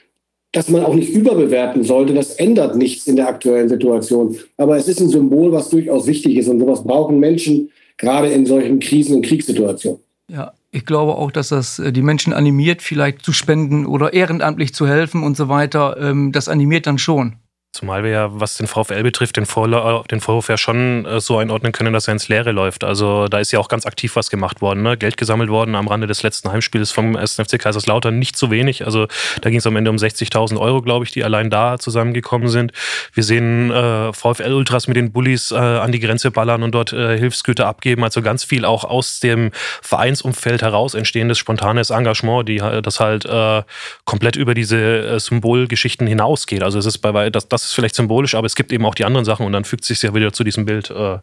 dass 0.53 0.69
man 0.69 0.85
auch 0.85 0.95
nicht 0.95 1.11
überbewerten 1.11 1.83
sollte. 1.83 2.13
Das 2.13 2.35
ändert 2.35 2.77
nichts 2.77 3.07
in 3.07 3.17
der 3.17 3.29
aktuellen 3.29 3.71
Situation. 3.71 4.37
Aber 4.59 4.77
es 4.77 4.87
ist 4.87 5.01
ein 5.01 5.09
Symbol, 5.09 5.51
was 5.51 5.71
durchaus 5.71 6.07
wichtig 6.07 6.37
ist. 6.37 6.49
Und 6.49 6.61
sowas 6.61 6.85
brauchen 6.85 7.19
Menschen, 7.19 7.71
gerade 8.03 8.29
in 8.29 8.45
solchen 8.45 8.81
Krisen- 8.81 9.17
und 9.17 9.25
Kriegssituationen. 9.25 10.01
Ja, 10.29 10.53
ich 10.71 10.85
glaube 10.85 11.15
auch, 11.15 11.31
dass 11.31 11.49
das 11.49 11.79
äh, 11.79 11.93
die 11.93 12.03
Menschen 12.03 12.33
animiert, 12.33 12.83
vielleicht 12.83 13.25
zu 13.25 13.33
spenden 13.33 13.87
oder 13.87 14.13
ehrenamtlich 14.13 14.75
zu 14.75 14.87
helfen 14.87 15.23
und 15.23 15.37
so 15.37 15.49
weiter. 15.49 15.97
Ähm, 15.99 16.33
das 16.33 16.49
animiert 16.49 16.87
dann 16.87 16.99
schon. 16.99 17.37
Zumal 17.73 18.05
wir 18.05 18.11
ja, 18.11 18.29
was 18.31 18.59
den 18.59 18.67
VfL 18.67 19.03
betrifft, 19.03 19.39
den, 19.39 19.47
Vorla 19.47 20.03
den 20.11 20.21
Vorwurf 20.21 20.51
ja 20.51 20.59
schon 20.59 21.07
äh, 21.07 21.21
so 21.21 21.39
einordnen 21.39 21.73
können, 21.73 21.95
dass 21.95 22.07
er 22.07 22.13
ins 22.13 22.29
Leere 22.29 22.53
läuft. 22.53 22.85
Also 22.85 23.29
da 23.29 23.39
ist 23.39 23.51
ja 23.51 23.59
auch 23.59 23.69
ganz 23.69 23.87
aktiv 23.87 24.15
was 24.15 24.29
gemacht 24.29 24.61
worden. 24.61 24.83
Ne? 24.83 24.99
Geld 24.99 25.17
gesammelt 25.17 25.49
worden 25.49 25.75
am 25.75 25.89
Rande 25.89 26.07
des 26.07 26.23
letzten 26.23 26.53
Heimspiels 26.53 26.91
vom 26.91 27.17
SNFC 27.17 27.59
Kaiserslautern. 27.59 28.19
Nicht 28.19 28.37
zu 28.37 28.51
wenig. 28.51 28.85
Also 28.85 29.07
da 29.41 29.49
ging 29.49 29.59
es 29.59 29.67
am 29.67 29.77
Ende 29.77 29.89
um 29.89 29.97
60.000 29.97 30.61
Euro, 30.61 30.83
glaube 30.83 31.07
ich, 31.07 31.13
die 31.13 31.25
allein 31.25 31.49
da 31.49 31.79
zusammengekommen 31.79 32.49
sind. 32.49 32.73
Wir 33.15 33.25
sehen 33.25 33.71
äh, 33.71 34.13
VfL-Ultras 34.13 34.87
mit 34.87 34.99
den 34.99 35.11
Bullies 35.11 35.51
äh, 35.51 35.55
an 35.57 35.93
die 35.93 36.01
Grenze 36.01 36.31
ballern 36.31 36.63
und 36.65 36.75
dort 36.75 36.93
äh, 36.93 37.17
Hilfsgüter 37.17 37.67
abgeben. 37.67 38.05
Also 38.05 38.21
ganz 38.21 38.45
viel 38.45 38.67
auch 38.67 38.85
aus 38.85 39.21
dem 39.21 39.51
Vereinsumfeld 39.81 40.61
heraus 40.61 40.93
entstehendes 40.93 41.39
spontanes 41.39 41.89
Engagement, 41.89 42.51
die, 42.51 42.59
das 42.83 43.01
halt 43.01 43.25
äh, 43.25 43.63
komplett 44.05 44.37
über 44.37 44.53
diese 44.53 44.77
äh, 44.77 45.19
Symbolgeschichten 45.19 46.07
hinausgeht. 46.07 46.63
Also 46.63 46.79
es 46.79 46.85
ist 46.85 46.99
bei 46.99 47.31
das, 47.31 47.49
das 47.49 47.62
das 47.63 47.71
ist 47.71 47.75
vielleicht 47.75 47.95
symbolisch, 47.95 48.35
aber 48.35 48.47
es 48.47 48.55
gibt 48.55 48.73
eben 48.73 48.85
auch 48.85 48.95
die 48.95 49.05
anderen 49.05 49.25
Sachen 49.25 49.47
und 49.47 49.53
dann 49.53 49.65
fügt 49.65 49.85
sich 49.85 50.03
ja 50.03 50.15
wieder 50.15 50.33
zu 50.33 50.43
diesem 50.43 50.65
Bild, 50.65 50.91
äh, 50.91 51.19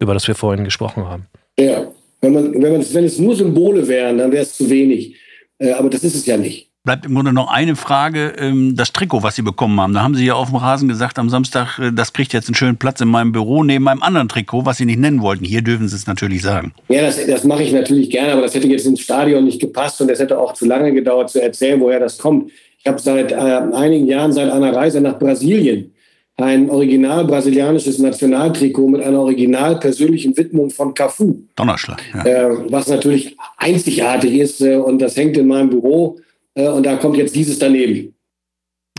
über 0.00 0.14
das 0.14 0.26
wir 0.26 0.34
vorhin 0.34 0.64
gesprochen 0.64 1.04
haben. 1.04 1.26
Ja, 1.58 1.86
wenn, 2.20 2.32
man, 2.32 2.52
wenn, 2.54 2.72
man, 2.72 2.94
wenn 2.94 3.04
es 3.04 3.18
nur 3.18 3.36
Symbole 3.36 3.86
wären, 3.86 4.18
dann 4.18 4.32
wäre 4.32 4.42
es 4.42 4.56
zu 4.56 4.68
wenig. 4.68 5.14
Äh, 5.58 5.72
aber 5.72 5.88
das 5.88 6.02
ist 6.02 6.16
es 6.16 6.26
ja 6.26 6.36
nicht. 6.36 6.68
Bleibt 6.84 7.04
im 7.04 7.14
Grunde 7.14 7.32
noch 7.32 7.50
eine 7.50 7.74
Frage, 7.74 8.34
ähm, 8.38 8.76
das 8.76 8.92
Trikot, 8.92 9.22
was 9.22 9.34
Sie 9.34 9.42
bekommen 9.42 9.80
haben. 9.80 9.92
Da 9.92 10.02
haben 10.02 10.14
Sie 10.14 10.24
ja 10.24 10.34
auf 10.34 10.50
dem 10.50 10.56
Rasen 10.56 10.88
gesagt 10.88 11.18
am 11.18 11.28
Samstag, 11.30 11.78
äh, 11.78 11.90
das 11.92 12.12
kriegt 12.12 12.32
jetzt 12.32 12.48
einen 12.48 12.54
schönen 12.54 12.76
Platz 12.76 13.00
in 13.00 13.08
meinem 13.08 13.32
Büro 13.32 13.64
neben 13.64 13.84
meinem 13.84 14.02
anderen 14.02 14.28
Trikot, 14.28 14.66
was 14.66 14.78
Sie 14.78 14.84
nicht 14.84 15.00
nennen 15.00 15.20
wollten. 15.20 15.44
Hier 15.44 15.62
dürfen 15.62 15.88
Sie 15.88 15.96
es 15.96 16.06
natürlich 16.06 16.42
sagen. 16.42 16.72
Ja, 16.88 17.02
das, 17.02 17.24
das 17.26 17.44
mache 17.44 17.64
ich 17.64 17.72
natürlich 17.72 18.10
gerne, 18.10 18.32
aber 18.32 18.42
das 18.42 18.54
hätte 18.54 18.68
jetzt 18.68 18.86
ins 18.86 19.00
Stadion 19.00 19.44
nicht 19.44 19.60
gepasst 19.60 20.00
und 20.00 20.10
es 20.10 20.20
hätte 20.20 20.38
auch 20.38 20.54
zu 20.54 20.64
lange 20.64 20.92
gedauert 20.92 21.30
zu 21.30 21.42
erzählen, 21.42 21.80
woher 21.80 21.98
das 21.98 22.18
kommt. 22.18 22.52
Ich 22.86 22.88
habe 22.88 23.00
seit 23.00 23.32
äh, 23.32 23.34
einigen 23.34 24.06
Jahren, 24.06 24.32
seit 24.32 24.48
einer 24.48 24.72
Reise 24.72 25.00
nach 25.00 25.18
Brasilien, 25.18 25.92
ein 26.36 26.70
original 26.70 27.24
brasilianisches 27.24 27.98
Nationaltrikot 27.98 28.86
mit 28.86 29.02
einer 29.02 29.18
original 29.22 29.80
persönlichen 29.80 30.36
Widmung 30.36 30.70
von 30.70 30.94
Cafu. 30.94 31.42
Donnerschlag. 31.56 32.00
Ja. 32.14 32.24
Äh, 32.24 32.70
was 32.70 32.86
natürlich 32.86 33.36
einzigartig 33.56 34.34
ist 34.38 34.60
äh, 34.60 34.76
und 34.76 35.00
das 35.00 35.16
hängt 35.16 35.36
in 35.36 35.48
meinem 35.48 35.68
Büro 35.68 36.20
äh, 36.54 36.68
und 36.68 36.86
da 36.86 36.94
kommt 36.94 37.16
jetzt 37.16 37.34
dieses 37.34 37.58
daneben. 37.58 38.14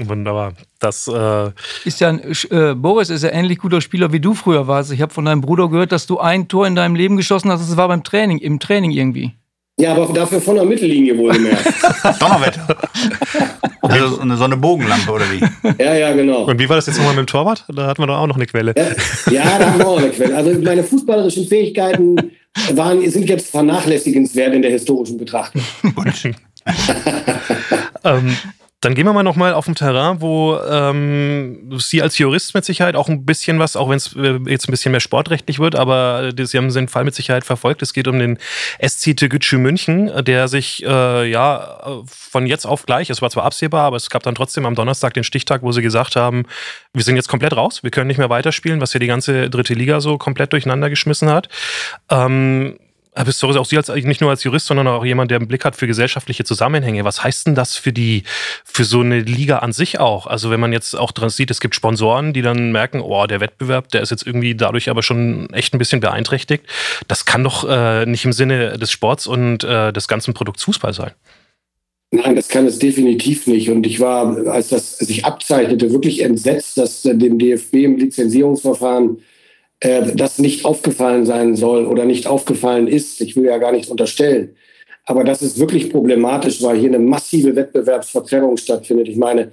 Wunderbar. 0.03 0.51
Das 0.79 1.07
äh 1.07 1.51
ist 1.85 2.01
ja 2.01 2.09
ein, 2.09 2.19
äh, 2.49 2.75
Boris 2.75 3.09
ist 3.09 3.23
ja 3.23 3.31
ähnlich 3.31 3.59
guter 3.59 3.79
Spieler 3.79 4.11
wie 4.11 4.19
du 4.19 4.33
früher 4.33 4.67
warst. 4.67 4.91
Ich 4.91 5.01
habe 5.01 5.13
von 5.13 5.23
deinem 5.23 5.39
Bruder 5.39 5.69
gehört, 5.69 5.93
dass 5.93 6.07
du 6.07 6.19
ein 6.19 6.49
Tor 6.49 6.67
in 6.67 6.75
deinem 6.75 6.95
Leben 6.95 7.15
geschossen 7.15 7.49
hast. 7.49 7.61
Das 7.61 7.77
war 7.77 7.87
beim 7.87 8.03
Training, 8.03 8.39
im 8.39 8.59
Training 8.59 8.91
irgendwie. 8.91 9.36
Ja, 9.79 9.93
aber 9.93 10.11
dafür 10.11 10.41
von 10.41 10.55
der 10.55 10.65
Mittellinie 10.65 11.15
wohlgemerkt. 11.15 11.65
Donnerwetter. 12.19 12.67
Also 13.81 14.35
so 14.35 14.43
eine 14.43 14.57
Bogenlampe 14.57 15.11
oder 15.11 15.25
wie? 15.31 15.83
Ja, 15.83 15.93
ja, 15.93 16.13
genau. 16.13 16.45
Und 16.45 16.59
wie 16.59 16.67
war 16.67 16.77
das 16.77 16.87
jetzt 16.87 16.97
nochmal 16.97 17.13
mit 17.13 17.19
dem 17.19 17.27
Torwart? 17.27 17.63
Da 17.71 17.85
hatten 17.85 18.01
wir 18.01 18.07
doch 18.07 18.17
auch 18.17 18.25
noch 18.25 18.37
eine 18.37 18.47
Quelle. 18.47 18.73
Ja, 18.75 19.31
ja 19.31 19.59
da 19.59 19.71
haben 19.71 19.79
wir 19.79 19.87
auch 19.87 19.99
eine 19.99 20.09
Quelle. 20.09 20.35
Also 20.35 20.51
meine 20.59 20.83
fußballerischen 20.83 21.47
Fähigkeiten 21.47 22.31
waren, 22.73 23.07
sind 23.09 23.29
jetzt 23.29 23.51
vernachlässigenswert 23.51 24.55
in 24.55 24.63
der 24.63 24.71
historischen 24.71 25.17
Betrachtung. 25.17 25.61
ähm, 28.03 28.37
dann 28.81 28.93
gehen 28.93 29.05
wir 29.07 29.13
mal 29.13 29.23
nochmal 29.23 29.55
auf 29.55 29.67
ein 29.67 29.73
Terrain, 29.73 30.21
wo 30.21 30.55
ähm, 30.57 31.79
Sie 31.79 31.99
als 32.01 32.19
Jurist 32.19 32.53
mit 32.53 32.63
Sicherheit 32.63 32.95
auch 32.95 33.09
ein 33.09 33.25
bisschen 33.25 33.57
was, 33.57 33.75
auch 33.75 33.89
wenn 33.89 33.97
es 33.97 34.15
äh, 34.15 34.39
jetzt 34.45 34.67
ein 34.67 34.71
bisschen 34.71 34.91
mehr 34.91 35.01
sportrechtlich 35.01 35.57
wird, 35.57 35.75
aber 35.75 36.31
Sie 36.37 36.57
haben 36.57 36.71
den 36.71 36.87
Fall 36.87 37.03
mit 37.03 37.15
Sicherheit 37.15 37.43
verfolgt. 37.43 37.81
Es 37.81 37.93
geht 37.93 38.07
um 38.07 38.19
den 38.19 38.37
SC 38.79 39.17
Tegutschu 39.17 39.57
München, 39.57 40.11
der 40.23 40.47
sich 40.47 40.85
äh, 40.85 41.29
ja 41.29 42.03
von 42.05 42.45
jetzt 42.45 42.65
auf 42.65 42.85
gleich, 42.85 43.09
es 43.09 43.21
war 43.21 43.31
zwar 43.31 43.45
absehbar, 43.45 43.85
aber 43.85 43.97
es 43.97 44.11
gab 44.11 44.21
dann 44.21 44.35
trotzdem 44.35 44.67
am 44.67 44.75
Donnerstag 44.75 45.15
den 45.15 45.23
Stichtag, 45.23 45.63
wo 45.63 45.71
sie 45.71 45.81
gesagt 45.81 46.15
haben, 46.15 46.43
wir 46.93 47.03
sind 47.03 47.15
jetzt 47.15 47.29
komplett 47.29 47.55
raus, 47.55 47.81
wir 47.81 47.89
können 47.89 48.07
nicht 48.07 48.19
mehr 48.19 48.29
weiterspielen, 48.29 48.79
was 48.79 48.91
hier 48.91 48.99
die 48.99 49.07
ganze 49.07 49.49
dritte 49.49 49.73
Liga 49.73 50.01
so 50.01 50.19
komplett 50.19 50.53
durcheinander 50.53 50.91
geschmissen 50.91 51.31
hat. 51.31 51.49
Ähm, 52.11 52.77
aber 53.17 53.31
sorry, 53.31 53.57
auch 53.57 53.65
Sie 53.65 53.77
als 53.77 53.89
nicht 53.89 54.21
nur 54.21 54.29
als 54.29 54.43
Jurist, 54.43 54.67
sondern 54.67 54.87
auch 54.87 55.03
jemand, 55.03 55.31
der 55.31 55.39
einen 55.39 55.47
Blick 55.47 55.65
hat 55.65 55.75
für 55.75 55.87
gesellschaftliche 55.87 56.43
Zusammenhänge. 56.43 57.03
Was 57.03 57.23
heißt 57.23 57.47
denn 57.47 57.55
das 57.55 57.75
für 57.75 57.91
die, 57.91 58.23
für 58.63 58.83
so 58.83 59.01
eine 59.01 59.19
Liga 59.21 59.59
an 59.59 59.73
sich 59.73 59.99
auch? 59.99 60.27
Also 60.27 60.51
wenn 60.51 60.59
man 60.59 60.71
jetzt 60.71 60.95
auch 60.95 61.11
dran 61.11 61.29
sieht, 61.29 61.49
es 61.49 61.59
gibt 61.59 61.73
Sponsoren, 61.73 62.33
die 62.33 62.43
dann 62.43 62.71
merken, 62.71 63.01
oh, 63.01 63.25
der 63.25 63.39
Wettbewerb, 63.39 63.89
der 63.89 64.01
ist 64.01 64.11
jetzt 64.11 64.25
irgendwie 64.25 64.55
dadurch 64.55 64.89
aber 64.89 65.01
schon 65.01 65.49
echt 65.51 65.73
ein 65.73 65.79
bisschen 65.79 65.99
beeinträchtigt. 65.99 66.65
Das 67.07 67.25
kann 67.25 67.43
doch 67.43 67.67
äh, 67.67 68.05
nicht 68.05 68.23
im 68.23 68.33
Sinne 68.33 68.77
des 68.77 68.91
Sports 68.91 69.25
und 69.25 69.63
äh, 69.63 69.91
des 69.91 70.07
ganzen 70.07 70.33
Produkts 70.33 70.63
Fußball 70.63 70.93
sein. 70.93 71.11
Nein, 72.11 72.35
das 72.35 72.47
kann 72.47 72.65
es 72.65 72.79
definitiv 72.79 73.47
nicht. 73.47 73.69
Und 73.69 73.85
ich 73.85 73.99
war, 73.99 74.47
als 74.47 74.69
das 74.69 74.97
sich 74.97 75.25
abzeichnete, 75.25 75.91
wirklich 75.91 76.21
entsetzt, 76.21 76.77
dass 76.77 77.01
dem 77.01 77.37
DFB 77.37 77.73
im 77.73 77.97
Lizenzierungsverfahren 77.97 79.17
äh, 79.79 80.15
das 80.15 80.39
nicht 80.39 80.65
aufgefallen 80.65 81.25
sein 81.25 81.55
soll 81.55 81.85
oder 81.85 82.05
nicht 82.05 82.27
aufgefallen 82.27 82.87
ist. 82.87 83.21
Ich 83.21 83.35
will 83.35 83.45
ja 83.45 83.57
gar 83.57 83.71
nicht 83.71 83.89
unterstellen. 83.89 84.55
Aber 85.05 85.23
das 85.23 85.41
ist 85.41 85.59
wirklich 85.59 85.89
problematisch, 85.89 86.61
weil 86.61 86.77
hier 86.77 86.89
eine 86.89 86.99
massive 86.99 87.55
Wettbewerbsverzerrung 87.55 88.57
stattfindet. 88.57 89.07
Ich 89.07 89.17
meine, 89.17 89.51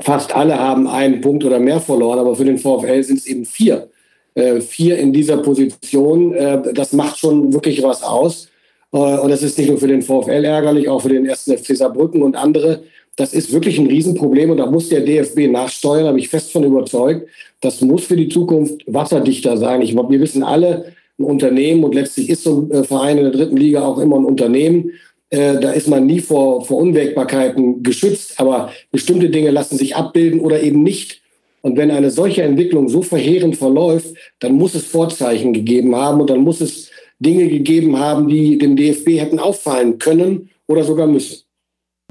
fast 0.00 0.34
alle 0.34 0.58
haben 0.58 0.86
einen 0.88 1.20
Punkt 1.20 1.44
oder 1.44 1.58
mehr 1.58 1.80
verloren, 1.80 2.18
aber 2.18 2.34
für 2.34 2.44
den 2.44 2.58
VfL 2.58 3.02
sind 3.02 3.18
es 3.18 3.26
eben 3.26 3.44
vier. 3.44 3.90
Äh, 4.34 4.60
vier 4.60 4.98
in 4.98 5.12
dieser 5.12 5.38
Position, 5.38 6.32
äh, 6.32 6.72
das 6.72 6.92
macht 6.92 7.18
schon 7.18 7.52
wirklich 7.52 7.82
was 7.82 8.02
aus. 8.02 8.48
Äh, 8.92 8.96
und 8.96 9.30
das 9.30 9.42
ist 9.42 9.58
nicht 9.58 9.68
nur 9.68 9.78
für 9.78 9.88
den 9.88 10.02
VfL 10.02 10.44
ärgerlich, 10.44 10.88
auch 10.88 11.02
für 11.02 11.08
den 11.08 11.26
ersten 11.26 11.56
FC 11.56 11.76
Saarbrücken 11.76 12.22
und 12.22 12.36
andere, 12.36 12.82
das 13.16 13.34
ist 13.34 13.52
wirklich 13.52 13.78
ein 13.78 13.86
Riesenproblem 13.86 14.50
und 14.50 14.56
da 14.58 14.66
muss 14.66 14.88
der 14.88 15.00
DFB 15.00 15.50
nachsteuern, 15.50 16.04
da 16.04 16.12
bin 16.12 16.20
ich 16.20 16.28
fest 16.28 16.52
von 16.52 16.64
überzeugt. 16.64 17.28
Das 17.60 17.80
muss 17.80 18.04
für 18.04 18.16
die 18.16 18.28
Zukunft 18.28 18.82
wasserdichter 18.86 19.56
sein. 19.56 19.82
Ich, 19.82 19.94
wir 19.94 20.20
wissen 20.20 20.42
alle, 20.42 20.92
ein 21.18 21.24
Unternehmen 21.24 21.84
und 21.84 21.94
letztlich 21.94 22.30
ist 22.30 22.44
so 22.44 22.62
ein 22.62 22.70
äh, 22.70 22.84
Verein 22.84 23.18
in 23.18 23.24
der 23.24 23.32
dritten 23.32 23.56
Liga 23.56 23.82
auch 23.82 23.98
immer 23.98 24.16
ein 24.16 24.24
Unternehmen. 24.24 24.92
Äh, 25.28 25.60
da 25.60 25.72
ist 25.72 25.86
man 25.86 26.06
nie 26.06 26.20
vor, 26.20 26.64
vor 26.64 26.78
Unwägbarkeiten 26.78 27.82
geschützt, 27.82 28.40
aber 28.40 28.72
bestimmte 28.90 29.28
Dinge 29.28 29.50
lassen 29.50 29.76
sich 29.76 29.96
abbilden 29.96 30.40
oder 30.40 30.62
eben 30.62 30.82
nicht. 30.82 31.20
Und 31.62 31.76
wenn 31.76 31.90
eine 31.90 32.10
solche 32.10 32.42
Entwicklung 32.42 32.88
so 32.88 33.02
verheerend 33.02 33.56
verläuft, 33.56 34.14
dann 34.38 34.54
muss 34.54 34.74
es 34.74 34.86
Vorzeichen 34.86 35.52
gegeben 35.52 35.94
haben 35.94 36.20
und 36.20 36.30
dann 36.30 36.40
muss 36.40 36.62
es 36.62 36.90
Dinge 37.18 37.48
gegeben 37.48 37.98
haben, 37.98 38.28
die 38.28 38.56
dem 38.56 38.76
DFB 38.76 39.20
hätten 39.20 39.38
auffallen 39.38 39.98
können 39.98 40.48
oder 40.66 40.84
sogar 40.84 41.06
müssen. 41.06 41.42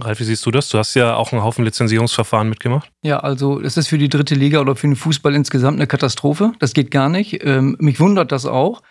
Ralf, 0.02 0.20
wie 0.20 0.24
siehst 0.24 0.46
du 0.46 0.52
das? 0.52 0.70
Du 0.70 0.78
hast 0.78 0.94
ja 0.96 1.16
auch 1.16 1.32
einen 1.32 1.44
Haufen 1.44 1.66
Lizenzierungsverfahren 1.66 2.50
mitgemacht. 2.50 2.92
Ja, 3.04 3.20
also 3.20 3.60
es 3.60 3.78
ist 3.78 3.88
für 3.88 3.98
die 3.98 4.10
dritte 4.10 4.36
Liga 4.36 4.60
oder 4.60 4.76
für 4.76 4.88
den 4.88 4.96
Fußball 4.96 5.36
insgesamt 5.36 5.78
eine 5.78 5.88
Katastrophe. 5.88 6.54
Das 6.60 6.74
geht 6.74 6.92
gar 6.92 7.10
nicht. 7.10 7.44
Ähm, 7.44 7.76
mich 7.80 8.00
wundert 8.00 8.32
das 8.32 8.46
auch, 8.46 8.82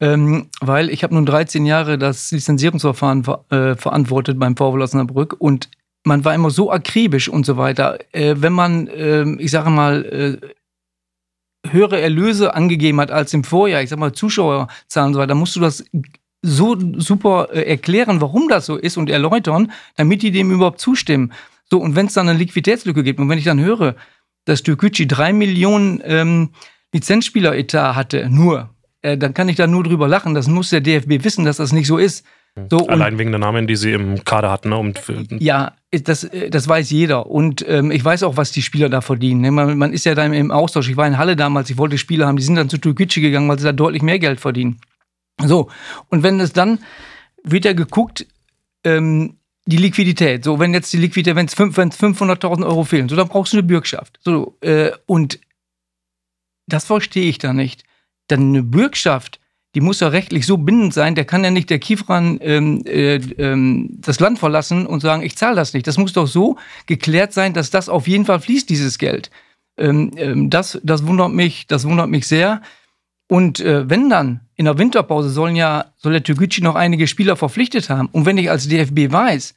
ähm, 0.00 0.48
weil 0.60 0.90
ich 0.90 1.04
habe 1.04 1.14
nun 1.14 1.26
13 1.26 1.64
Jahre 1.66 1.98
das 1.98 2.30
Lizenzierungsverfahren 2.32 3.24
ver 3.24 3.44
äh, 3.50 3.76
verantwortet 3.76 4.38
beim 4.38 4.56
VW 4.56 4.82
Osnabrück 4.82 5.36
und 5.38 5.70
man 6.04 6.24
war 6.24 6.34
immer 6.34 6.50
so 6.50 6.70
akribisch 6.70 7.28
und 7.28 7.46
so 7.46 7.56
weiter. 7.56 7.98
Äh, 8.12 8.36
wenn 8.38 8.52
man, 8.52 8.88
äh, 8.88 9.24
ich 9.38 9.50
sage 9.50 9.70
mal, 9.70 10.04
äh, 10.04 11.70
höhere 11.70 12.00
Erlöse 12.00 12.54
angegeben 12.54 13.00
hat 13.00 13.10
als 13.10 13.32
im 13.34 13.44
Vorjahr, 13.44 13.82
ich 13.82 13.90
sage 13.90 14.00
mal 14.00 14.12
Zuschauerzahlen 14.12 15.08
und 15.08 15.14
so 15.14 15.20
weiter, 15.20 15.34
musst 15.34 15.54
du 15.54 15.60
das 15.60 15.84
so 16.42 16.76
super 16.96 17.48
äh, 17.52 17.62
erklären, 17.62 18.20
warum 18.20 18.48
das 18.48 18.66
so 18.66 18.76
ist 18.76 18.96
und 18.96 19.08
erläutern, 19.08 19.72
damit 19.96 20.22
die 20.22 20.32
dem 20.32 20.50
überhaupt 20.50 20.80
zustimmen. 20.80 21.32
So, 21.70 21.78
und 21.78 21.96
wenn 21.96 22.06
es 22.06 22.14
dann 22.14 22.28
eine 22.28 22.38
Liquiditätslücke 22.38 23.02
gibt 23.02 23.20
und 23.20 23.28
wenn 23.28 23.38
ich 23.38 23.44
dann 23.44 23.60
höre, 23.60 23.94
dass 24.44 24.62
Türkgücü 24.62 25.06
drei 25.06 25.32
Millionen 25.32 26.02
ähm, 26.04 26.50
Lizenzspieler-Etat 26.92 27.94
hatte, 27.94 28.28
nur, 28.28 28.70
äh, 29.02 29.16
dann 29.16 29.34
kann 29.34 29.48
ich 29.48 29.56
da 29.56 29.66
nur 29.66 29.84
drüber 29.84 30.08
lachen. 30.08 30.34
Das 30.34 30.48
muss 30.48 30.70
der 30.70 30.80
DFB 30.80 31.24
wissen, 31.24 31.44
dass 31.44 31.56
das 31.56 31.72
nicht 31.72 31.86
so 31.86 31.96
ist. 31.96 32.26
So, 32.70 32.86
Allein 32.88 33.18
wegen 33.18 33.30
der 33.30 33.38
Namen, 33.38 33.66
die 33.66 33.76
sie 33.76 33.92
im 33.92 34.24
Kader 34.24 34.50
hatten. 34.50 34.68
Ne? 34.68 34.76
Und 34.76 35.00
ja, 35.40 35.72
das, 35.90 36.24
äh, 36.24 36.50
das 36.50 36.68
weiß 36.68 36.90
jeder. 36.90 37.26
Und 37.26 37.64
ähm, 37.66 37.90
ich 37.90 38.04
weiß 38.04 38.24
auch, 38.24 38.36
was 38.36 38.52
die 38.52 38.60
Spieler 38.60 38.90
da 38.90 39.00
verdienen. 39.00 39.40
Ne? 39.40 39.50
Man, 39.50 39.78
man, 39.78 39.92
ist 39.92 40.04
ja 40.04 40.14
da 40.14 40.26
im 40.26 40.50
Austausch. 40.50 40.90
Ich 40.90 40.96
war 40.98 41.06
in 41.06 41.16
Halle 41.16 41.36
damals, 41.36 41.70
ich 41.70 41.78
wollte 41.78 41.96
Spieler 41.96 42.26
haben, 42.26 42.36
die 42.36 42.42
sind 42.42 42.56
dann 42.56 42.68
zu 42.68 42.76
Türkgücü 42.76 43.22
gegangen, 43.22 43.48
weil 43.48 43.58
sie 43.58 43.64
da 43.64 43.72
deutlich 43.72 44.02
mehr 44.02 44.18
Geld 44.18 44.40
verdienen. 44.40 44.80
So, 45.40 45.70
und 46.08 46.22
wenn 46.22 46.40
es 46.40 46.52
dann 46.52 46.78
wird 47.42 47.64
ja 47.64 47.72
geguckt, 47.72 48.26
ähm, 48.84 49.38
die 49.66 49.76
Liquidität. 49.76 50.44
So, 50.44 50.58
wenn 50.58 50.74
jetzt 50.74 50.92
die 50.92 50.98
Liquidität, 50.98 51.36
wenn 51.36 51.46
es 51.46 51.56
500.000 51.56 52.66
Euro 52.66 52.84
fehlen, 52.84 53.08
so, 53.08 53.16
dann 53.16 53.28
brauchst 53.28 53.52
du 53.52 53.58
eine 53.58 53.66
Bürgschaft. 53.66 54.18
So, 54.22 54.56
äh, 54.60 54.90
und 55.06 55.38
das 56.66 56.84
verstehe 56.84 57.28
ich 57.28 57.38
da 57.38 57.52
nicht. 57.52 57.84
Dann 58.28 58.48
eine 58.48 58.62
Bürgschaft, 58.62 59.40
die 59.74 59.80
muss 59.80 60.00
ja 60.00 60.08
rechtlich 60.08 60.46
so 60.46 60.58
bindend 60.58 60.94
sein, 60.94 61.14
der 61.14 61.24
kann 61.24 61.44
ja 61.44 61.50
nicht 61.50 61.70
der 61.70 61.78
Kiefran 61.78 62.38
ähm, 62.42 62.82
äh, 62.86 63.16
ähm, 63.16 63.98
das 64.00 64.20
Land 64.20 64.38
verlassen 64.38 64.86
und 64.86 65.00
sagen, 65.00 65.22
ich 65.22 65.36
zahle 65.36 65.56
das 65.56 65.74
nicht. 65.74 65.86
Das 65.86 65.98
muss 65.98 66.12
doch 66.12 66.26
so 66.26 66.56
geklärt 66.86 67.32
sein, 67.32 67.54
dass 67.54 67.70
das 67.70 67.88
auf 67.88 68.08
jeden 68.08 68.24
Fall 68.24 68.40
fließt, 68.40 68.68
dieses 68.68 68.98
Geld. 68.98 69.30
Ähm, 69.78 70.10
ähm 70.16 70.50
das, 70.50 70.80
das 70.82 71.06
wundert 71.06 71.32
mich, 71.32 71.66
das 71.68 71.84
wundert 71.84 72.08
mich 72.08 72.26
sehr. 72.26 72.62
Und 73.28 73.60
äh, 73.60 73.88
wenn 73.88 74.10
dann 74.10 74.40
in 74.62 74.66
der 74.66 74.78
Winterpause 74.78 75.28
sollen 75.28 75.56
ja, 75.56 75.86
soll 75.96 76.12
der 76.12 76.22
Türkgücü 76.22 76.62
noch 76.62 76.76
einige 76.76 77.08
Spieler 77.08 77.34
verpflichtet 77.34 77.90
haben. 77.90 78.08
Und 78.12 78.26
wenn 78.26 78.38
ich 78.38 78.48
als 78.48 78.68
DFB 78.68 79.10
weiß, 79.10 79.56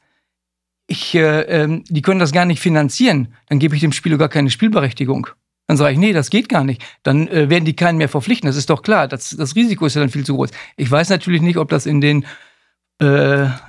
ich, 0.88 1.14
äh, 1.14 1.42
ähm, 1.42 1.84
die 1.88 2.02
können 2.02 2.20
das 2.20 2.32
gar 2.32 2.46
nicht 2.46 2.60
finanzieren, 2.60 3.28
dann 3.48 3.60
gebe 3.60 3.76
ich 3.76 3.82
dem 3.82 3.92
Spieler 3.92 4.18
gar 4.18 4.30
keine 4.30 4.50
Spielberechtigung. 4.50 5.28
Dann 5.68 5.78
sage 5.78 5.94
ich, 5.94 6.00
nee, 6.00 6.12
das 6.12 6.32
geht 6.32 6.50
gar 6.50 6.64
nicht. 6.64 6.84
Dann 7.04 7.28
äh, 7.28 7.52
werden 7.52 7.66
die 7.66 7.76
keinen 7.76 8.00
mehr 8.00 8.10
verpflichten. 8.10 8.48
Das 8.48 8.56
ist 8.56 8.72
doch 8.72 8.82
klar. 8.82 9.08
Das, 9.08 9.30
das 9.30 9.56
Risiko 9.56 9.86
ist 9.86 9.94
ja 9.94 10.02
dann 10.02 10.10
viel 10.10 10.26
zu 10.26 10.36
groß. 10.36 10.50
Ich 10.76 10.90
weiß 10.90 11.10
natürlich 11.10 11.44
nicht, 11.44 11.58
ob 11.58 11.70
das 11.70 11.86
in 11.86 12.02
den 12.02 12.26
äh, 12.98 13.06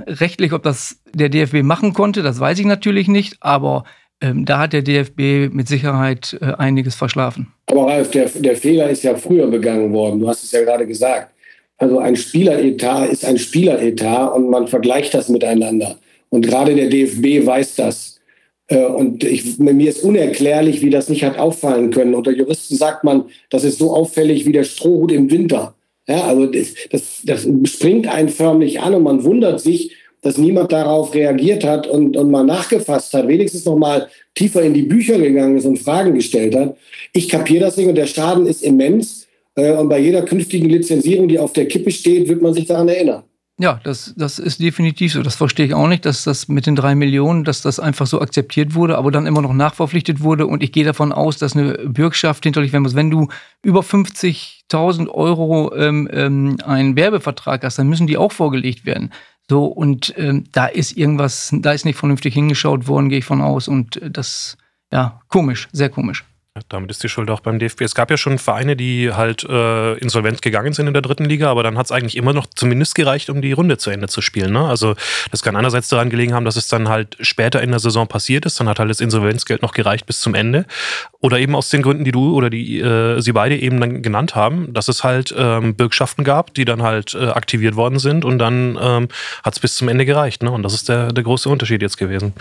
rechtlich, 0.07 0.55
ob 0.55 0.63
das 0.63 1.03
der 1.13 1.29
DFB 1.29 1.63
machen 1.63 1.93
konnte, 1.93 2.23
das 2.23 2.41
weiß 2.41 2.59
ich 2.61 2.67
natürlich 2.67 3.09
nicht, 3.09 3.43
aber 3.43 3.85
da 4.21 4.61
hat 4.61 4.73
der 4.73 4.83
DFB 4.83 5.53
mit 5.53 5.69
Sicherheit 5.69 6.37
äh, 6.41 6.53
einiges 6.55 6.95
verschlafen. 6.95 7.53
Aber 7.67 7.89
Ralf, 7.89 8.11
der, 8.11 8.29
der 8.29 8.57
Fehler 8.57 8.89
ist 8.89 9.05
ja 9.05 9.15
früher 9.15 9.47
begangen 9.49 9.93
worden. 9.93 10.21
Du 10.21 10.29
hast 10.29 10.43
es 10.43 10.53
ja 10.53 10.63
gerade 10.63 10.87
gesagt. 10.87 11.33
Also 11.79 11.99
ein 11.99 12.17
Spieleretat 12.17 13.11
ist 13.11 13.25
ein 13.25 13.39
Spieleretat 13.39 14.35
und 14.35 14.49
man 14.49 14.67
vergleicht 14.67 15.13
das 15.13 15.29
miteinander. 15.29 15.99
Und 16.31 16.47
gerade 16.47 16.75
der 16.75 16.89
DFB 16.89 17.47
weiß 17.47 17.77
das. 17.77 18.21
Äh, 18.69 18.85
und 18.85 19.25
ich, 19.25 19.59
mir 19.59 19.89
ist 19.89 20.03
unerklärlich, 20.03 20.83
wie 20.83 20.91
das 20.91 21.09
nicht 21.09 21.25
hat 21.25 21.39
auffallen 21.39 21.91
können. 21.91 22.15
Unter 22.15 22.33
Juristen 22.33 22.77
sagt 22.77 23.05
man, 23.05 23.25
das 23.51 23.65
ist 23.65 23.79
so 23.79 23.95
auffällig 23.95 24.47
wie 24.47 24.53
der 24.53 24.65
Strohhut 24.65 25.13
im 25.13 25.31
Winter. 25.31 25.75
Ja, 26.09 26.23
also 26.23 26.47
das, 26.47 26.69
das, 26.91 27.23
das 27.25 27.49
springt 27.65 28.07
einen 28.07 28.29
förmlich 28.29 28.81
an 28.81 28.95
und 28.95 29.03
man 29.03 29.25
wundert 29.25 29.61
sich, 29.61 29.93
dass 30.27 30.39
niemand 30.39 30.73
darauf 30.73 31.15
reagiert 31.15 31.63
hat 31.63 31.87
und, 31.87 32.17
und 32.17 32.33
mal 32.33 32.43
nachgefasst 32.43 33.15
hat, 33.15 33.29
wenigstens 33.29 33.65
noch 33.65 33.77
mal 33.77 34.09
tiefer 34.35 34.61
in 34.61 34.75
die 34.75 34.83
Bücher 34.83 35.19
gegangen 35.19 35.57
ist 35.57 35.67
und 35.67 35.79
Fragen 35.79 36.15
gestellt 36.15 36.57
hat. 36.57 36.77
Ich 37.13 37.29
kapiere 37.29 37.67
das 37.67 37.77
nicht 37.77 37.87
und 37.87 37.95
der 37.95 38.07
Schaden 38.07 38.47
ist 38.47 38.63
immens. 38.63 39.29
Äh, 39.55 39.73
und 39.73 39.89
bei 39.89 40.01
jeder 40.01 40.23
künftigen 40.23 40.69
Lizenzierung, 40.69 41.29
die 41.29 41.39
auf 41.39 41.53
der 41.53 41.69
Kippe 41.69 41.93
steht, 41.93 42.29
wird 42.29 42.43
man 42.43 42.55
sich 42.55 42.67
daran 42.67 42.89
erinnern. 42.89 43.23
Ja, 43.59 43.81
das, 43.85 44.15
das 44.17 44.41
ist 44.41 44.61
definitiv 44.61 45.13
so. 45.13 45.23
Das 45.23 45.37
verstehe 45.37 45.67
ich 45.67 45.75
auch 45.75 45.87
nicht, 45.87 46.05
dass 46.05 46.25
das 46.25 46.49
mit 46.49 46.67
den 46.67 46.75
drei 46.75 46.97
Millionen, 46.97 47.45
dass 47.45 47.63
das 47.63 47.79
einfach 47.79 48.09
so 48.09 48.21
akzeptiert 48.21 48.75
wurde, 48.75 48.99
aber 48.99 49.13
dann 49.13 49.27
immer 49.27 49.43
noch 49.43 49.55
nachverpflichtet 49.55 50.21
wurde. 50.23 50.49
Und 50.49 50.63
ich 50.63 50.73
gehe 50.73 50.85
davon 50.85 51.13
aus, 51.13 51.39
dass 51.39 51.57
eine 51.57 51.75
Bürgschaft 51.87 52.43
hinterlich 52.43 52.73
werden 52.73 52.83
muss. 52.83 52.97
Wenn 52.97 53.11
du 53.11 53.29
über 53.63 53.81
50.000 53.81 55.09
Euro 55.09 55.73
ähm, 55.75 56.09
ähm, 56.13 56.59
einen 56.67 56.97
Werbevertrag 56.97 57.63
hast, 57.63 57.79
dann 57.79 57.89
müssen 57.89 58.09
die 58.09 58.19
auch 58.19 58.33
vorgelegt 58.33 58.85
werden. 58.85 59.13
So, 59.49 59.67
und 59.67 60.13
ähm, 60.17 60.45
da 60.53 60.67
ist 60.67 60.97
irgendwas, 60.97 61.51
da 61.53 61.73
ist 61.73 61.85
nicht 61.85 61.99
vernünftig 61.99 62.35
hingeschaut 62.35 62.89
worden, 62.89 63.09
gehe 63.09 63.19
ich 63.19 63.25
von 63.25 63.41
aus. 63.41 63.69
Und 63.69 64.01
das, 64.03 64.57
ja, 64.93 65.21
komisch, 65.29 65.69
sehr 65.73 65.89
komisch. 65.89 66.25
Damit 66.69 66.91
ist 66.91 67.03
die 67.03 67.09
Schuld 67.09 67.31
auch 67.31 67.41
beim 67.41 67.59
DFB. 67.59 67.83
Es 67.83 67.95
gab 67.95 68.11
ja 68.11 68.17
schon 68.17 68.39
Vereine, 68.39 68.77
die 68.77 69.13
halt 69.13 69.45
äh, 69.45 69.95
insolvent 69.99 70.43
gegangen 70.43 70.73
sind 70.73 70.87
in 70.87 70.93
der 70.93 71.03
dritten 71.03 71.25
Liga, 71.25 71.51
aber 71.51 71.63
dann 71.63 71.79
hat 71.79 71.87
es 71.87 71.93
eigentlich 71.93 72.17
immer 72.17 72.33
noch 72.33 72.47
zumindest 72.55 72.95
gereicht, 72.95 73.31
um 73.31 73.43
die 73.43 73.53
Runde 73.53 73.79
zu 73.79 73.91
Ende 73.91 74.09
zu 74.09 74.23
spielen. 74.23 74.53
Ne? 74.53 74.67
Also 74.67 74.95
das 75.31 75.43
kann 75.43 75.57
einerseits 75.57 75.89
daran 75.89 76.11
gelegen 76.11 76.35
haben, 76.35 76.45
dass 76.45 76.57
es 76.57 76.69
dann 76.69 76.89
halt 76.89 77.17
später 77.21 77.63
in 77.63 77.71
der 77.71 77.81
Saison 77.81 78.07
passiert 78.07 78.47
ist, 78.47 78.59
dann 78.61 78.69
hat 78.69 78.79
halt 78.79 78.91
das 78.91 79.01
Insolvenzgeld 79.01 79.63
noch 79.63 79.73
gereicht 79.73 80.07
bis 80.07 80.21
zum 80.21 80.35
Ende. 80.35 80.67
Oder 81.21 81.39
eben 81.39 81.55
aus 81.55 81.69
den 81.71 81.83
Gründen, 81.83 82.05
die 82.05 82.13
du 82.13 82.35
oder 82.35 82.51
die 82.51 82.81
äh, 82.81 83.21
sie 83.21 83.33
beide 83.33 83.57
eben 83.57 83.81
dann 83.81 84.03
genannt 84.03 84.35
haben, 84.35 84.73
dass 84.73 84.89
es 84.89 85.05
halt 85.05 85.35
ähm, 85.37 85.75
Bürgschaften 85.75 86.25
gab, 86.25 86.55
die 86.55 86.65
dann 86.65 86.83
halt 86.83 87.15
äh, 87.15 87.27
aktiviert 87.29 87.77
worden 87.77 87.99
sind 87.99 88.25
und 88.25 88.39
dann 88.39 88.79
ähm, 88.81 89.09
hat 89.43 89.55
es 89.55 89.61
bis 89.61 89.75
zum 89.75 89.89
Ende 89.89 90.05
gereicht. 90.05 90.43
Ne? 90.43 90.51
Und 90.51 90.63
das 90.63 90.75
ist 90.75 90.89
der, 90.89 91.13
der 91.13 91.25
große 91.25 91.49
Unterschied 91.49 91.83
jetzt 91.83 91.99
gewesen. 91.99 92.35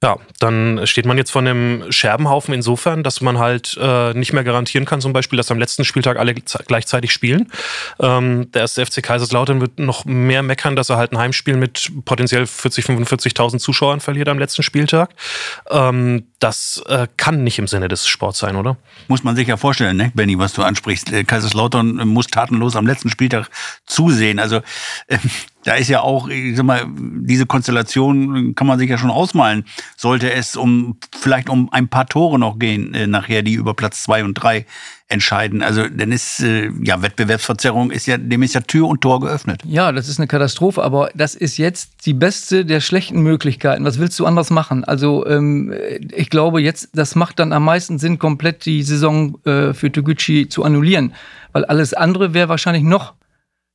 Ja, 0.00 0.16
dann 0.38 0.86
steht 0.86 1.06
man 1.06 1.18
jetzt 1.18 1.32
vor 1.32 1.42
einem 1.42 1.90
Scherbenhaufen 1.90 2.54
insofern, 2.54 3.02
dass 3.02 3.20
man 3.20 3.38
halt 3.38 3.76
äh, 3.80 4.14
nicht 4.14 4.32
mehr 4.32 4.44
garantieren 4.44 4.86
kann, 4.86 5.00
zum 5.00 5.12
Beispiel, 5.12 5.36
dass 5.36 5.50
am 5.50 5.58
letzten 5.58 5.84
Spieltag 5.84 6.18
alle 6.18 6.34
gleichzeitig 6.34 7.10
spielen. 7.10 7.50
Ähm, 7.98 8.48
der 8.52 8.62
erste 8.62 8.86
FC 8.86 9.02
Kaiserslautern 9.02 9.60
wird 9.60 9.80
noch 9.80 10.04
mehr 10.04 10.44
meckern, 10.44 10.76
dass 10.76 10.90
er 10.90 10.98
halt 10.98 11.10
ein 11.10 11.18
Heimspiel 11.18 11.56
mit 11.56 11.90
potenziell 12.04 12.46
40, 12.46 12.84
45.000 12.84 13.58
Zuschauern 13.58 13.98
verliert 13.98 14.28
am 14.28 14.38
letzten 14.38 14.62
Spieltag. 14.62 15.10
Ähm, 15.68 16.28
das 16.38 16.80
äh, 16.86 17.08
kann 17.16 17.42
nicht 17.42 17.58
im 17.58 17.66
Sinne 17.66 17.88
des 17.88 18.06
Sports 18.06 18.38
sein, 18.38 18.54
oder? 18.54 18.76
Muss 19.08 19.24
man 19.24 19.34
sich 19.34 19.48
ja 19.48 19.56
vorstellen, 19.56 19.96
ne, 19.96 20.12
Benny, 20.14 20.38
was 20.38 20.52
du 20.52 20.62
ansprichst. 20.62 21.12
Äh, 21.12 21.24
Kaiserslautern 21.24 22.06
muss 22.06 22.28
tatenlos 22.28 22.76
am 22.76 22.86
letzten 22.86 23.10
Spieltag 23.10 23.50
zusehen. 23.84 24.38
Also 24.38 24.60
äh, 25.08 25.18
da 25.68 25.74
ist 25.74 25.88
ja 25.88 26.00
auch, 26.00 26.28
ich 26.28 26.56
sag 26.56 26.64
mal, 26.64 26.86
diese 26.88 27.44
Konstellation 27.44 28.54
kann 28.54 28.66
man 28.66 28.78
sich 28.78 28.88
ja 28.88 28.96
schon 28.96 29.10
ausmalen. 29.10 29.66
Sollte 29.98 30.32
es 30.32 30.56
um 30.56 30.96
vielleicht 31.14 31.50
um 31.50 31.70
ein 31.70 31.88
paar 31.88 32.06
Tore 32.06 32.38
noch 32.38 32.58
gehen, 32.58 32.94
äh, 32.94 33.06
nachher, 33.06 33.42
die 33.42 33.52
über 33.52 33.74
Platz 33.74 34.02
zwei 34.02 34.24
und 34.24 34.32
drei 34.32 34.64
entscheiden. 35.08 35.62
Also 35.62 35.86
dann 35.86 36.10
ist 36.10 36.40
äh, 36.40 36.70
ja 36.82 37.02
Wettbewerbsverzerrung 37.02 37.90
ist 37.90 38.06
ja 38.06 38.16
dem 38.16 38.42
ist 38.42 38.54
ja 38.54 38.62
Tür 38.62 38.88
und 38.88 39.02
Tor 39.02 39.20
geöffnet. 39.20 39.60
Ja, 39.66 39.92
das 39.92 40.08
ist 40.08 40.18
eine 40.18 40.26
Katastrophe, 40.26 40.82
aber 40.82 41.10
das 41.14 41.34
ist 41.34 41.58
jetzt 41.58 42.06
die 42.06 42.14
beste 42.14 42.64
der 42.64 42.80
schlechten 42.80 43.20
Möglichkeiten. 43.20 43.84
Was 43.84 43.98
willst 43.98 44.18
du 44.18 44.24
anders 44.24 44.48
machen? 44.48 44.84
Also 44.84 45.26
ähm, 45.26 45.74
ich 46.14 46.30
glaube 46.30 46.62
jetzt, 46.62 46.88
das 46.94 47.14
macht 47.14 47.40
dann 47.40 47.52
am 47.52 47.64
meisten 47.64 47.98
Sinn, 47.98 48.18
komplett 48.18 48.64
die 48.64 48.82
Saison 48.82 49.38
äh, 49.44 49.74
für 49.74 49.92
Toguchi 49.92 50.48
zu 50.48 50.64
annullieren, 50.64 51.12
weil 51.52 51.66
alles 51.66 51.92
andere 51.92 52.32
wäre 52.32 52.48
wahrscheinlich 52.48 52.84
noch 52.84 53.12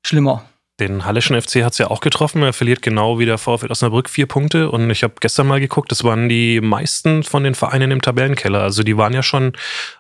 schlimmer. 0.03 0.43
Den 0.79 1.05
Halleschen 1.05 1.39
FC 1.39 1.63
hat 1.63 1.73
es 1.73 1.77
ja 1.77 1.91
auch 1.91 1.99
getroffen. 1.99 2.41
Er 2.41 2.51
verliert 2.51 2.81
genau 2.81 3.19
wie 3.19 3.27
der 3.27 3.38
VfL 3.38 3.69
Osnabrück 3.69 4.09
vier 4.09 4.25
Punkte. 4.25 4.71
Und 4.71 4.89
ich 4.89 5.03
habe 5.03 5.13
gestern 5.19 5.45
mal 5.45 5.59
geguckt, 5.59 5.91
das 5.91 6.03
waren 6.03 6.29
die 6.29 6.62
meisten 6.62 7.21
von 7.21 7.43
den 7.43 7.53
Vereinen 7.53 7.91
im 7.91 8.01
Tabellenkeller. 8.01 8.63
Also 8.63 8.81
die 8.81 8.97
waren 8.97 9.13
ja 9.13 9.21
schon 9.21 9.53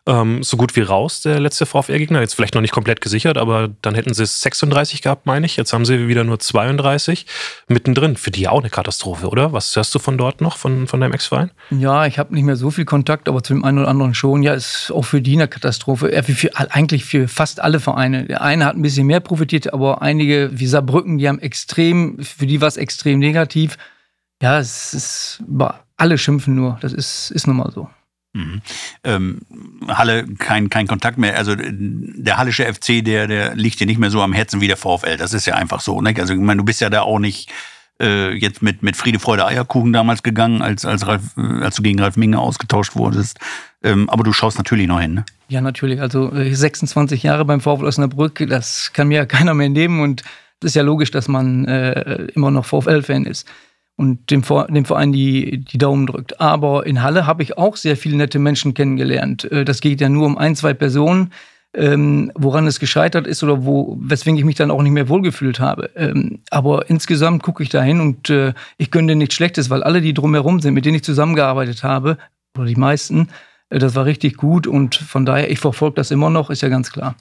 ähm, 0.07 0.41
so 0.41 0.57
gut 0.57 0.75
wie 0.75 0.81
raus, 0.81 1.21
der 1.21 1.39
letzte 1.39 1.67
VfL-Gegner. 1.67 2.21
Jetzt 2.21 2.33
vielleicht 2.33 2.55
noch 2.55 2.61
nicht 2.61 2.73
komplett 2.73 3.01
gesichert, 3.01 3.37
aber 3.37 3.69
dann 3.83 3.93
hätten 3.93 4.15
sie 4.15 4.25
36 4.25 5.03
gehabt, 5.03 5.27
meine 5.27 5.45
ich. 5.45 5.57
Jetzt 5.57 5.73
haben 5.73 5.85
sie 5.85 6.07
wieder 6.07 6.23
nur 6.23 6.39
32 6.39 7.27
mittendrin. 7.67 8.17
Für 8.17 8.31
die 8.31 8.47
auch 8.47 8.61
eine 8.61 8.71
Katastrophe, 8.71 9.29
oder? 9.29 9.53
Was 9.53 9.75
hörst 9.75 9.93
du 9.93 9.99
von 9.99 10.17
dort 10.17 10.41
noch, 10.41 10.57
von, 10.57 10.87
von 10.87 10.99
deinem 10.99 11.13
Ex-Verein? 11.13 11.51
Ja, 11.69 12.07
ich 12.07 12.17
habe 12.17 12.33
nicht 12.33 12.45
mehr 12.45 12.55
so 12.55 12.71
viel 12.71 12.85
Kontakt, 12.85 13.29
aber 13.29 13.43
zu 13.43 13.53
dem 13.53 13.63
einen 13.63 13.77
oder 13.77 13.89
anderen 13.89 14.15
schon. 14.15 14.41
Ja, 14.41 14.55
ist 14.55 14.91
auch 14.91 15.03
für 15.03 15.21
die 15.21 15.35
eine 15.35 15.47
Katastrophe. 15.47 16.11
Ja, 16.11 16.23
für, 16.23 16.49
eigentlich 16.55 17.05
für 17.05 17.27
fast 17.27 17.61
alle 17.61 17.79
Vereine. 17.79 18.25
Der 18.25 18.41
eine 18.41 18.65
hat 18.65 18.75
ein 18.75 18.81
bisschen 18.81 19.05
mehr 19.05 19.19
profitiert, 19.19 19.71
aber 19.71 20.01
einige, 20.01 20.49
wie 20.63 20.67
Saarbrücken, 20.67 21.17
die 21.17 21.27
haben 21.27 21.39
extrem, 21.39 22.19
für 22.19 22.47
die 22.47 22.61
war 22.61 22.69
es 22.69 22.77
extrem 22.77 23.19
negativ. 23.19 23.77
Ja, 24.41 24.59
es 24.59 24.93
ist, 24.93 25.43
alle 25.97 26.17
schimpfen 26.17 26.55
nur. 26.55 26.77
Das 26.81 26.93
ist, 26.93 27.31
ist 27.31 27.47
nun 27.47 27.57
mal 27.57 27.71
so. 27.71 27.89
Mhm. 28.31 28.61
Ähm, 29.03 29.41
Halle, 29.89 30.25
kein, 30.39 30.69
kein 30.69 30.87
Kontakt 30.87 31.17
mehr. 31.17 31.37
Also 31.37 31.55
der 31.57 32.37
Hallische 32.37 32.65
FC, 32.65 33.03
der, 33.03 33.27
der 33.27 33.55
liegt 33.55 33.79
dir 33.81 33.87
nicht 33.87 33.99
mehr 33.99 34.09
so 34.09 34.21
am 34.21 34.31
Herzen 34.31 34.61
wie 34.61 34.67
der 34.67 34.77
VfL. 34.77 35.17
Das 35.17 35.33
ist 35.33 35.45
ja 35.45 35.55
einfach 35.55 35.81
so. 35.81 36.01
Ne? 36.01 36.13
Also 36.17 36.33
ich 36.33 36.39
meine, 36.39 36.59
du 36.59 36.65
bist 36.65 36.79
ja 36.79 36.89
da 36.89 37.01
auch 37.01 37.19
nicht 37.19 37.51
äh, 38.01 38.31
jetzt 38.31 38.61
mit, 38.61 38.83
mit 38.83 38.95
Friede, 38.95 39.19
Freude, 39.19 39.45
Eierkuchen 39.45 39.91
damals 39.91 40.23
gegangen, 40.23 40.61
als, 40.61 40.85
als, 40.85 41.05
Ralf, 41.05 41.37
äh, 41.37 41.63
als 41.63 41.75
du 41.75 41.83
gegen 41.83 41.99
Ralf 41.99 42.15
Minge 42.15 42.39
ausgetauscht 42.39 42.95
wurdest. 42.95 43.39
Ähm, 43.83 44.09
aber 44.09 44.23
du 44.23 44.31
schaust 44.31 44.57
natürlich 44.57 44.87
noch 44.87 45.01
hin. 45.01 45.13
Ne? 45.13 45.25
Ja, 45.49 45.59
natürlich. 45.59 45.99
Also 46.01 46.31
26 46.33 47.23
äh, 47.23 47.27
Jahre 47.27 47.43
beim 47.43 47.59
VfL 47.59 47.85
Osnabrück, 47.85 48.45
das 48.47 48.93
kann 48.93 49.09
mir 49.09 49.17
ja 49.17 49.25
keiner 49.25 49.53
mehr 49.53 49.69
nehmen 49.69 50.01
und 50.01 50.23
es 50.63 50.71
ist 50.71 50.75
ja 50.75 50.83
logisch, 50.83 51.11
dass 51.11 51.27
man 51.27 51.65
äh, 51.65 52.25
immer 52.33 52.51
noch 52.51 52.65
VfL-Fan 52.65 53.25
ist 53.25 53.47
und 53.95 54.31
dem, 54.31 54.43
dem 54.69 54.85
Verein 54.85 55.11
die, 55.11 55.59
die 55.59 55.77
Daumen 55.77 56.07
drückt. 56.07 56.39
Aber 56.41 56.85
in 56.85 57.03
Halle 57.03 57.27
habe 57.27 57.43
ich 57.43 57.57
auch 57.57 57.75
sehr 57.75 57.97
viele 57.97 58.17
nette 58.17 58.39
Menschen 58.39 58.73
kennengelernt. 58.73 59.51
Äh, 59.51 59.65
das 59.65 59.81
geht 59.81 60.01
ja 60.01 60.09
nur 60.09 60.25
um 60.25 60.37
ein, 60.37 60.55
zwei 60.55 60.73
Personen, 60.73 61.31
ähm, 61.75 62.31
woran 62.35 62.67
es 62.67 62.79
gescheitert 62.79 63.27
ist 63.27 63.43
oder 63.43 63.65
wo, 63.65 63.97
weswegen 63.99 64.37
ich 64.37 64.45
mich 64.45 64.55
dann 64.55 64.71
auch 64.71 64.81
nicht 64.81 64.91
mehr 64.91 65.09
wohlgefühlt 65.09 65.59
habe. 65.59 65.89
Ähm, 65.95 66.39
aber 66.49 66.89
insgesamt 66.89 67.43
gucke 67.43 67.63
ich 67.63 67.69
da 67.69 67.81
hin 67.81 67.99
und 67.99 68.29
äh, 68.29 68.53
ich 68.77 68.91
gönne 68.91 69.15
nichts 69.15 69.35
Schlechtes, 69.35 69.69
weil 69.69 69.83
alle, 69.83 70.01
die 70.01 70.13
drumherum 70.13 70.59
sind, 70.59 70.73
mit 70.73 70.85
denen 70.85 70.95
ich 70.95 71.03
zusammengearbeitet 71.03 71.83
habe, 71.83 72.17
oder 72.55 72.67
die 72.67 72.75
meisten, 72.75 73.29
äh, 73.69 73.79
das 73.79 73.95
war 73.95 74.05
richtig 74.05 74.37
gut 74.37 74.67
und 74.67 74.95
von 74.95 75.25
daher, 75.25 75.49
ich 75.49 75.59
verfolge 75.59 75.95
das 75.95 76.11
immer 76.11 76.29
noch, 76.29 76.49
ist 76.49 76.61
ja 76.61 76.69
ganz 76.69 76.91
klar. 76.91 77.15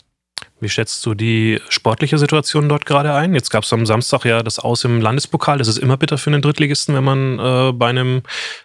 Wie 0.62 0.68
schätzt 0.68 1.04
du 1.04 1.14
die 1.14 1.60
sportliche 1.70 2.18
Situation 2.18 2.68
dort 2.68 2.86
gerade 2.86 3.12
ein? 3.14 3.34
Jetzt 3.34 3.50
gab 3.50 3.64
es 3.64 3.72
am 3.72 3.84
Samstag 3.84 4.24
ja 4.24 4.44
das 4.44 4.60
Aus 4.60 4.84
im 4.84 5.00
Landespokal. 5.00 5.58
Das 5.58 5.66
ist 5.66 5.76
immer 5.76 5.96
bitter 5.96 6.18
für 6.18 6.30
einen 6.30 6.40
Drittligisten, 6.40 6.94
wenn 6.94 7.02
man 7.02 7.38
äh, 7.40 7.72
bei 7.72 7.88
einem 7.88 8.22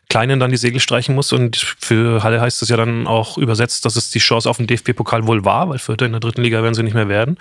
Kleinen 0.07 0.39
dann 0.39 0.51
die 0.51 0.57
Segel 0.57 0.79
streichen 0.79 1.15
muss. 1.15 1.33
Und 1.33 1.57
für 1.57 2.21
Halle 2.21 2.39
heißt 2.39 2.61
es 2.61 2.69
ja 2.69 2.77
dann 2.77 3.07
auch 3.07 3.39
übersetzt, 3.39 3.83
dass 3.83 3.95
es 3.95 4.11
die 4.11 4.19
Chance 4.19 4.47
auf 4.47 4.57
den 4.57 4.67
DFB-Pokal 4.67 5.25
wohl 5.25 5.43
war, 5.43 5.69
weil 5.69 5.79
Vierter 5.79 6.05
in 6.05 6.11
der 6.11 6.21
dritten 6.21 6.43
Liga 6.43 6.61
werden 6.61 6.75
sie 6.75 6.83
nicht 6.83 6.93
mehr 6.93 7.09
werden. 7.09 7.39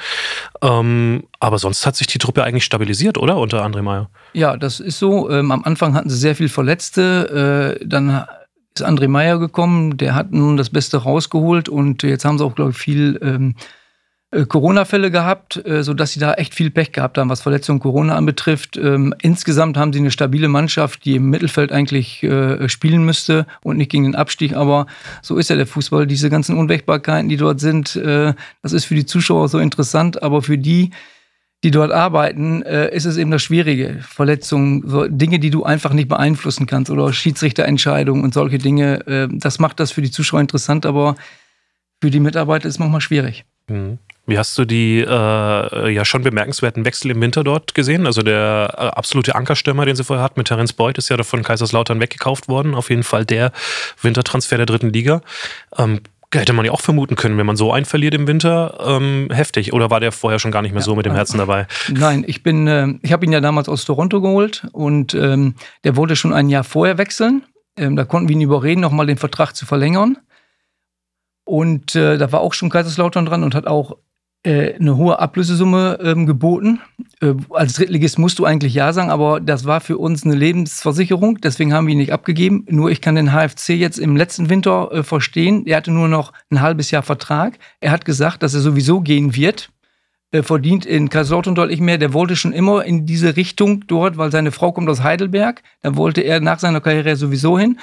Ähm, 0.62 1.25
aber 1.38 1.59
sonst 1.59 1.85
hat 1.85 1.97
sich 1.97 2.07
die 2.07 2.19
Truppe 2.19 2.42
eigentlich 2.42 2.64
stabilisiert, 2.64 3.19
oder? 3.19 3.37
Unter 3.37 3.62
André 3.62 3.83
Meyer. 3.83 4.09
Ja, 4.33 4.57
das 4.57 4.81
ist 4.81 4.99
so. 4.99 5.29
Ähm, 5.29 5.53
am 5.53 5.64
Anfang 5.64 5.92
hatten 5.92 6.09
sie 6.09 6.16
sehr 6.16 6.35
viel 6.35 6.49
Verletzte. 6.49 7.77
Äh, 7.79 7.87
dann 7.87 8.25
ist 8.75 8.87
André 8.87 9.09
Meyer 9.09 9.38
gekommen. 9.38 9.99
Der 9.99 10.14
hat 10.14 10.33
nun 10.33 10.57
das 10.57 10.71
Beste 10.71 10.97
rausgeholt. 10.97 11.69
Und 11.69 12.03
jetzt 12.05 12.25
haben 12.25 12.38
sie 12.38 12.45
auch, 12.45 12.55
glaube 12.55 12.71
ich, 12.71 12.79
viel. 12.79 13.19
Ähm, 13.21 13.55
äh, 13.59 13.62
Corona-Fälle 14.44 15.11
gehabt, 15.11 15.64
äh, 15.64 15.83
sodass 15.83 16.12
sie 16.12 16.20
da 16.20 16.35
echt 16.35 16.55
viel 16.55 16.70
Pech 16.70 16.92
gehabt 16.92 17.16
haben, 17.16 17.31
was 17.31 17.40
Verletzungen 17.40 17.81
Corona 17.81 18.16
anbetrifft. 18.16 18.77
Ähm, 18.77 19.14
insgesamt 19.22 19.77
haben 19.77 19.92
sie 19.92 20.01
eine 20.01 20.11
stabile 20.11 20.49
Mannschaft, 20.49 21.05
die 21.05 21.16
im 21.16 21.31
Mittelfeld 21.31 21.72
eigentlich 21.72 22.22
äh, 22.22 22.68
spielen 22.68 23.05
müsste 23.05 23.46
und 23.62 23.79
nicht 23.79 23.90
gegen 23.90 24.04
den 24.04 24.15
Abstieg. 24.15 24.54
Aber 24.54 24.87
so 25.23 25.38
ist 25.38 25.48
ja 25.48 25.56
der 25.56 25.67
Fußball. 25.67 26.06
Diese 26.06 26.29
ganzen 26.29 26.58
Unwägbarkeiten, 26.58 27.29
die 27.29 27.37
dort 27.37 27.60
sind, 27.60 27.96
das 27.96 28.73
ist 28.73 28.85
für 28.85 28.94
die 28.94 29.06
Zuschauer 29.06 29.48
so 29.48 29.58
interessant, 29.58 30.23
aber 30.23 30.42
für 30.42 30.58
die, 30.58 30.90
die 31.65 31.71
dort 31.71 31.90
arbeiten, 31.90 32.63
äh, 32.63 32.94
ist 32.94 33.06
es 33.06 33.17
eben 33.17 33.31
das 33.31 33.42
Schwierige. 33.42 33.98
Verletzungen, 34.00 35.19
Dinge, 35.19 35.38
die 35.38 35.50
du 35.50 35.65
einfach 35.65 35.92
nicht 35.92 36.08
beeinflussen 36.08 36.67
kannst 36.67 36.90
oder 36.90 37.13
Schiedsrichterentscheidungen 37.13 38.23
und 38.23 38.35
solche 38.35 38.58
Dinge. 38.58 39.06
Äh, 39.06 39.29
das 39.31 39.58
macht 39.58 39.81
das 39.81 39.90
für 39.90 40.02
die 40.02 40.10
Zuschauer 40.10 40.40
interessant, 40.40 40.87
aber 40.87 41.17
für 42.00 42.10
die 42.10 42.21
Mitarbeiter 42.21 42.69
ist 42.69 42.75
es 42.75 42.79
manchmal 42.79 43.00
schwierig. 43.00 43.44
Mhm. 43.69 43.98
Wie 44.27 44.38
hast 44.38 44.58
du 44.58 44.64
die 44.64 45.00
äh, 45.00 45.88
ja 45.90 46.04
schon 46.04 46.22
bemerkenswerten 46.22 46.85
Wechsel 46.85 47.12
im 47.12 47.20
Winter 47.20 47.44
dort 47.44 47.74
gesehen? 47.74 48.06
Also 48.06 48.22
der 48.22 48.74
äh, 48.77 48.81
absolute 48.81 49.35
Ankerstürmer, 49.37 49.87
den 49.87 49.94
sie 49.94 50.04
vorher 50.04 50.24
hat 50.24 50.37
mit 50.37 50.48
Terence 50.48 50.72
Boyd, 50.72 50.98
ist 50.98 51.08
ja 51.08 51.22
von 51.22 51.42
Kaiserslautern 51.42 52.00
weggekauft 52.00 52.48
worden. 52.48 52.74
Auf 52.74 52.90
jeden 52.90 53.04
Fall 53.04 53.24
der 53.24 53.52
Wintertransfer 54.02 54.56
der 54.56 54.66
dritten 54.66 54.92
Liga. 54.92 55.22
Ähm, 55.79 56.00
hätte 56.35 56.52
man 56.52 56.64
ja 56.64 56.72
auch 56.72 56.81
vermuten 56.81 57.16
können, 57.16 57.38
wenn 57.38 57.46
man 57.46 57.56
so 57.56 57.72
einen 57.72 57.87
verliert 57.87 58.14
im 58.14 58.27
Winter, 58.27 58.79
ähm, 58.85 59.29
heftig. 59.31 59.72
Oder 59.72 59.90
war 59.90 60.00
der 60.00 60.12
vorher 60.12 60.38
schon 60.38 60.50
gar 60.50 60.62
nicht 60.62 60.72
mehr 60.72 60.83
so 60.83 60.94
mit 60.96 61.06
dem 61.06 61.14
Herzen 61.14 61.38
dabei? 61.38 61.66
Nein, 61.88 62.24
ich 62.27 62.42
bin, 62.42 62.66
äh, 62.66 62.94
ich 63.02 63.12
habe 63.12 63.24
ihn 63.24 63.33
ja 63.33 63.40
damals 63.40 63.68
aus 63.68 63.85
Toronto 63.85 64.20
geholt 64.20 64.66
und 64.72 65.14
ähm, 65.14 65.54
der 65.85 65.96
wollte 65.96 66.16
schon 66.16 66.33
ein 66.33 66.48
Jahr 66.48 66.64
vorher 66.64 66.98
wechseln. 66.98 67.44
Ähm, 67.77 67.96
da 67.96 68.04
konnten 68.04 68.29
wir 68.29 68.35
ihn 68.35 68.42
überreden, 68.42 68.81
nochmal 68.81 69.06
den 69.06 69.18
Vertrag 69.18 69.54
zu 69.54 69.66
verlängern. 69.66 70.18
Und 71.44 71.94
äh, 71.94 72.18
da 72.18 72.33
war 72.33 72.40
auch 72.40 72.54
schon 72.54 72.70
Kaiserslautern 72.70 73.27
dran 73.27 73.44
und 73.44 73.54
hat 73.54 73.68
auch 73.68 73.96
eine 74.51 74.97
hohe 74.97 75.19
Ablösesumme 75.19 75.99
ähm, 76.03 76.27
geboten. 76.27 76.81
Äh, 77.21 77.35
als 77.51 77.75
Drittligist 77.75 78.19
musst 78.19 78.38
du 78.38 78.44
eigentlich 78.44 78.75
Ja 78.75 78.92
sagen, 78.92 79.11
aber 79.11 79.40
das 79.40 79.65
war 79.65 79.81
für 79.81 79.99
uns 79.99 80.25
eine 80.25 80.35
Lebensversicherung, 80.35 81.40
deswegen 81.40 81.73
haben 81.73 81.87
wir 81.87 81.92
ihn 81.92 81.99
nicht 81.99 82.13
abgegeben. 82.13 82.65
Nur 82.69 82.90
ich 82.90 83.01
kann 83.01 83.15
den 83.15 83.33
HFC 83.33 83.71
jetzt 83.71 83.99
im 83.99 84.17
letzten 84.17 84.49
Winter 84.51 84.92
äh, 84.92 85.03
verstehen. 85.03 85.67
Er 85.67 85.79
hatte 85.79 85.90
nur 85.90 86.09
noch 86.09 86.33
ein 86.51 86.61
halbes 86.61 86.90
Jahr 86.90 87.03
Vertrag. 87.03 87.59
Er 87.81 87.90
hat 87.90 88.05
gesagt, 88.05 88.42
dass 88.42 88.55
er 88.55 88.61
sowieso 88.61 89.01
gehen 89.01 89.35
wird. 89.35 89.71
Er 90.33 90.42
verdient 90.42 90.85
in 90.85 91.09
Kaiserslautern 91.09 91.55
deutlich 91.55 91.81
mehr. 91.81 91.99
Der 91.99 92.13
wollte 92.13 92.37
schon 92.37 92.53
immer 92.53 92.85
in 92.85 93.07
diese 93.07 93.37
Richtung 93.37 93.87
dort, 93.87 94.19
weil 94.19 94.33
seine 94.33 94.53
Frau 94.53 94.73
kommt 94.73 94.88
aus 94.88 95.03
Heidelberg. 95.03 95.63
Da 95.83 95.97
wollte 95.97 96.21
er 96.21 96.40
nach 96.40 96.59
seiner 96.59 96.81
Karriere 96.81 97.17
sowieso 97.17 97.59
hin. 97.59 97.79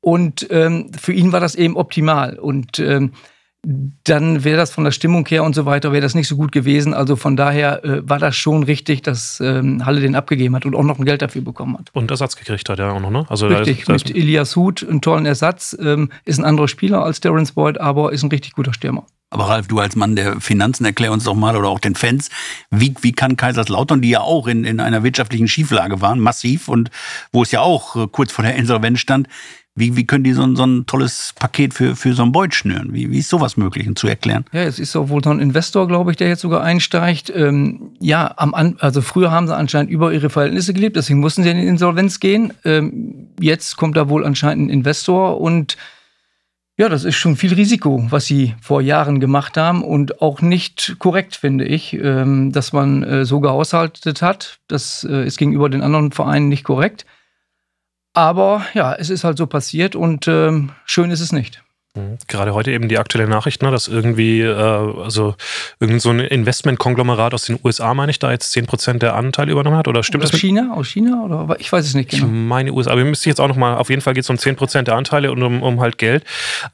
Und 0.00 0.46
ähm, 0.50 0.90
für 0.92 1.12
ihn 1.12 1.32
war 1.32 1.40
das 1.40 1.54
eben 1.54 1.76
optimal. 1.76 2.38
Und 2.38 2.78
ähm, 2.78 3.12
dann 4.04 4.44
wäre 4.44 4.56
das 4.56 4.70
von 4.70 4.84
der 4.84 4.92
Stimmung 4.92 5.26
her 5.26 5.42
und 5.42 5.54
so 5.54 5.66
weiter, 5.66 5.90
wäre 5.90 6.00
das 6.00 6.14
nicht 6.14 6.28
so 6.28 6.36
gut 6.36 6.52
gewesen. 6.52 6.94
Also 6.94 7.16
von 7.16 7.36
daher 7.36 7.84
äh, 7.84 8.08
war 8.08 8.20
das 8.20 8.36
schon 8.36 8.62
richtig, 8.62 9.02
dass 9.02 9.40
ähm, 9.40 9.84
Halle 9.84 10.00
den 10.00 10.14
abgegeben 10.14 10.54
hat 10.54 10.64
und 10.66 10.76
auch 10.76 10.84
noch 10.84 11.00
ein 11.00 11.04
Geld 11.04 11.20
dafür 11.20 11.42
bekommen 11.42 11.76
hat. 11.76 11.90
Und 11.92 12.10
Ersatz 12.12 12.36
gekriegt 12.36 12.68
hat 12.68 12.78
er 12.78 12.92
auch 12.92 13.00
noch, 13.00 13.10
ne? 13.10 13.26
Also 13.28 13.48
richtig, 13.48 13.84
da 13.84 13.94
ist, 13.94 14.06
da 14.06 14.10
mit 14.10 14.16
Elias 14.16 14.54
Huth, 14.54 14.86
einen 14.88 15.00
tollen 15.00 15.26
Ersatz, 15.26 15.76
ähm, 15.80 16.10
ist 16.24 16.38
ein 16.38 16.44
anderer 16.44 16.68
Spieler 16.68 17.02
als 17.02 17.20
Terence 17.20 17.52
Boyd, 17.52 17.80
aber 17.80 18.12
ist 18.12 18.22
ein 18.22 18.30
richtig 18.30 18.52
guter 18.52 18.72
Stürmer. 18.72 19.04
Aber 19.30 19.48
Ralf, 19.48 19.66
du 19.66 19.80
als 19.80 19.96
Mann 19.96 20.14
der 20.14 20.40
Finanzen, 20.40 20.84
erklär 20.84 21.10
uns 21.10 21.24
doch 21.24 21.34
mal 21.34 21.56
oder 21.56 21.68
auch 21.68 21.80
den 21.80 21.96
Fans, 21.96 22.30
wie, 22.70 22.94
wie 23.00 23.10
kann 23.10 23.36
Kaiserslautern, 23.36 24.00
die 24.00 24.10
ja 24.10 24.20
auch 24.20 24.46
in, 24.46 24.64
in 24.64 24.78
einer 24.78 25.02
wirtschaftlichen 25.02 25.48
Schieflage 25.48 26.00
waren, 26.00 26.20
massiv 26.20 26.68
und 26.68 26.90
wo 27.32 27.42
es 27.42 27.50
ja 27.50 27.60
auch 27.60 27.96
äh, 27.96 28.06
kurz 28.10 28.30
vor 28.30 28.44
der 28.44 28.54
Insolvenz 28.54 29.00
stand, 29.00 29.26
wie, 29.78 29.94
wie 29.94 30.06
können 30.06 30.24
die 30.24 30.32
so 30.32 30.42
ein, 30.42 30.56
so 30.56 30.64
ein 30.64 30.86
tolles 30.86 31.34
Paket 31.38 31.74
für, 31.74 31.94
für 31.94 32.14
so 32.14 32.22
ein 32.22 32.32
Beut 32.32 32.54
schnüren? 32.54 32.94
Wie, 32.94 33.10
wie 33.10 33.18
ist 33.18 33.28
sowas 33.28 33.58
möglich 33.58 33.88
zu 33.94 34.08
erklären? 34.08 34.46
Ja, 34.52 34.62
es 34.62 34.78
ist 34.78 34.96
auch 34.96 35.10
wohl 35.10 35.22
so 35.22 35.28
ein 35.28 35.38
Investor, 35.38 35.86
glaube 35.86 36.10
ich, 36.10 36.16
der 36.16 36.28
jetzt 36.28 36.40
sogar 36.40 36.62
einsteigt. 36.62 37.30
Ähm, 37.34 37.92
ja, 38.00 38.32
am 38.38 38.54
An 38.54 38.76
also 38.80 39.02
früher 39.02 39.30
haben 39.30 39.46
sie 39.46 39.54
anscheinend 39.54 39.90
über 39.90 40.12
ihre 40.12 40.30
Verhältnisse 40.30 40.72
gelebt, 40.72 40.96
deswegen 40.96 41.20
mussten 41.20 41.42
sie 41.42 41.50
in 41.50 41.58
die 41.58 41.66
Insolvenz 41.66 42.20
gehen. 42.20 42.54
Ähm, 42.64 43.28
jetzt 43.38 43.76
kommt 43.76 43.98
da 43.98 44.08
wohl 44.08 44.24
anscheinend 44.24 44.68
ein 44.68 44.70
Investor 44.70 45.40
und 45.40 45.76
ja, 46.78 46.88
das 46.88 47.04
ist 47.04 47.16
schon 47.16 47.36
viel 47.36 47.54
Risiko, 47.54 48.06
was 48.10 48.26
sie 48.26 48.54
vor 48.60 48.80
Jahren 48.80 49.20
gemacht 49.20 49.58
haben 49.58 49.82
und 49.82 50.22
auch 50.22 50.40
nicht 50.40 50.96
korrekt, 50.98 51.36
finde 51.36 51.64
ich, 51.66 51.94
ähm, 51.94 52.52
dass 52.52 52.72
man 52.72 53.02
äh, 53.02 53.24
so 53.24 53.40
gehaushaltet 53.40 54.22
hat. 54.22 54.58
Das 54.68 55.06
äh, 55.08 55.26
ist 55.26 55.38
gegenüber 55.38 55.68
den 55.68 55.82
anderen 55.82 56.12
Vereinen 56.12 56.48
nicht 56.48 56.64
korrekt. 56.64 57.04
Aber 58.16 58.64
ja, 58.72 58.94
es 58.94 59.10
ist 59.10 59.24
halt 59.24 59.36
so 59.36 59.46
passiert 59.46 59.94
und 59.94 60.26
ähm, 60.26 60.72
schön 60.86 61.10
ist 61.10 61.20
es 61.20 61.32
nicht. 61.32 61.62
Mhm. 61.96 62.18
Gerade 62.28 62.54
heute 62.54 62.70
eben 62.70 62.88
die 62.88 62.98
aktuelle 62.98 63.28
Nachricht, 63.28 63.62
ne, 63.62 63.70
dass 63.70 63.88
irgendwie, 63.88 64.42
äh, 64.42 64.52
also 64.52 65.34
irgend 65.80 66.02
so 66.02 66.10
ein 66.10 66.20
Investmentkonglomerat 66.20 67.34
aus 67.34 67.44
den 67.44 67.58
USA, 67.64 67.94
meine 67.94 68.10
ich, 68.10 68.18
da 68.18 68.30
jetzt 68.30 68.54
10% 68.54 68.98
der 68.98 69.14
Anteile 69.14 69.52
übernommen 69.52 69.76
hat. 69.76 69.88
Oder 69.88 70.02
stimmt 70.02 70.24
aus 70.24 70.30
das? 70.30 70.38
Aus 70.38 70.40
China? 70.40 70.74
Aus 70.74 70.88
China? 70.88 71.22
Oder 71.24 71.56
ich 71.58 71.72
weiß 71.72 71.84
es 71.86 71.94
nicht 71.94 72.10
genau. 72.10 72.26
Ich 72.26 72.30
meine 72.30 72.72
USA, 72.72 72.92
aber 72.92 73.02
wir 73.02 73.10
müssen 73.10 73.28
jetzt 73.28 73.40
auch 73.40 73.48
nochmal, 73.48 73.76
auf 73.76 73.90
jeden 73.90 74.02
Fall 74.02 74.14
geht 74.14 74.24
es 74.24 74.30
um 74.30 74.36
10% 74.36 74.82
der 74.82 74.94
Anteile 74.94 75.32
und 75.32 75.42
um, 75.42 75.62
um 75.62 75.80
halt 75.80 75.98
Geld. 75.98 76.24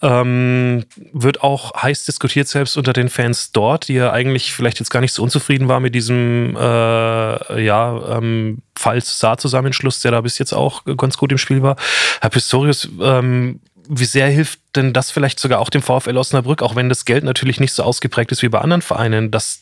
Ähm, 0.02 0.84
wird 1.12 1.42
auch 1.42 1.82
heiß 1.82 2.04
diskutiert, 2.04 2.48
selbst 2.48 2.76
unter 2.76 2.92
den 2.92 3.08
Fans 3.08 3.52
dort, 3.52 3.88
die 3.88 3.94
ja 3.94 4.12
eigentlich 4.12 4.52
vielleicht 4.52 4.80
jetzt 4.80 4.90
gar 4.90 5.00
nicht 5.00 5.12
so 5.12 5.22
unzufrieden 5.22 5.68
war 5.68 5.80
mit 5.80 5.94
diesem 5.94 6.56
äh, 6.56 7.62
ja, 7.62 8.18
ähm, 8.18 8.62
Falls-Saar-Zusammenschluss, 8.76 10.00
der 10.00 10.12
da 10.12 10.20
bis 10.20 10.38
jetzt 10.38 10.52
auch 10.52 10.84
ganz 10.96 11.16
gut 11.16 11.30
im 11.30 11.38
Spiel 11.38 11.62
war. 11.62 11.76
Herr 12.20 12.30
Pistorius, 12.30 12.88
ähm, 13.00 13.60
wie 13.88 14.04
sehr 14.04 14.28
hilft 14.28 14.60
denn 14.76 14.92
das 14.92 15.10
vielleicht 15.10 15.38
sogar 15.38 15.60
auch 15.60 15.70
dem 15.70 15.82
VfL 15.82 16.16
Osnabrück, 16.16 16.62
auch 16.62 16.76
wenn 16.76 16.88
das 16.88 17.04
Geld 17.04 17.24
natürlich 17.24 17.60
nicht 17.60 17.72
so 17.72 17.82
ausgeprägt 17.82 18.32
ist 18.32 18.42
wie 18.42 18.48
bei 18.48 18.60
anderen 18.60 18.82
Vereinen, 18.82 19.30
dass 19.30 19.60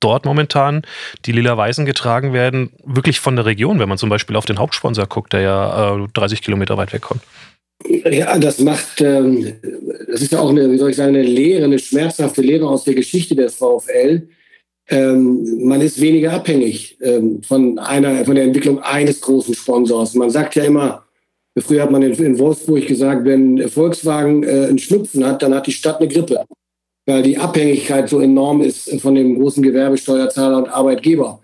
dort 0.00 0.24
momentan 0.24 0.82
die 1.26 1.32
lila 1.32 1.56
Weißen 1.56 1.84
getragen 1.84 2.32
werden, 2.32 2.70
wirklich 2.84 3.20
von 3.20 3.36
der 3.36 3.44
Region, 3.44 3.78
wenn 3.78 3.88
man 3.88 3.98
zum 3.98 4.08
Beispiel 4.08 4.36
auf 4.36 4.46
den 4.46 4.58
Hauptsponsor 4.58 5.06
guckt, 5.06 5.32
der 5.32 5.40
ja 5.40 5.96
äh, 5.96 6.08
30 6.14 6.42
Kilometer 6.42 6.76
weit 6.76 6.92
wegkommt. 6.92 7.22
Ja, 7.86 8.38
das 8.38 8.58
macht, 8.58 9.00
ähm, 9.00 9.54
das 10.10 10.20
ist 10.20 10.32
ja 10.32 10.40
auch 10.40 10.50
eine, 10.50 10.70
wie 10.70 10.76
soll 10.76 10.90
ich 10.90 10.96
sagen, 10.96 11.14
eine 11.14 11.22
Lehre, 11.22 11.64
eine 11.64 11.78
schmerzhafte 11.78 12.42
Lehre 12.42 12.68
aus 12.68 12.84
der 12.84 12.94
Geschichte 12.94 13.34
des 13.34 13.54
VfL. 13.54 14.28
Ähm, 14.88 15.64
man 15.64 15.80
ist 15.80 16.00
weniger 16.00 16.32
abhängig 16.32 16.98
ähm, 17.00 17.42
von 17.42 17.78
einer, 17.78 18.24
von 18.24 18.34
der 18.34 18.44
Entwicklung 18.44 18.82
eines 18.82 19.20
großen 19.20 19.54
Sponsors. 19.54 20.14
Man 20.14 20.30
sagt 20.30 20.56
ja 20.56 20.64
immer, 20.64 21.04
Früher 21.62 21.82
hat 21.82 21.90
man 21.90 22.02
in, 22.02 22.38
Wolfsburg 22.38 22.86
gesagt, 22.86 23.24
wenn 23.24 23.68
Volkswagen 23.68 24.42
äh, 24.42 24.66
einen 24.68 24.78
Schnupfen 24.78 25.24
hat, 25.24 25.42
dann 25.42 25.54
hat 25.54 25.66
die 25.66 25.72
Stadt 25.72 26.00
eine 26.00 26.08
Grippe. 26.08 26.44
Weil 27.06 27.22
die 27.22 27.38
Abhängigkeit 27.38 28.08
so 28.08 28.20
enorm 28.20 28.60
ist 28.60 29.00
von 29.00 29.14
dem 29.14 29.38
großen 29.38 29.62
Gewerbesteuerzahler 29.62 30.58
und 30.58 30.68
Arbeitgeber. 30.68 31.40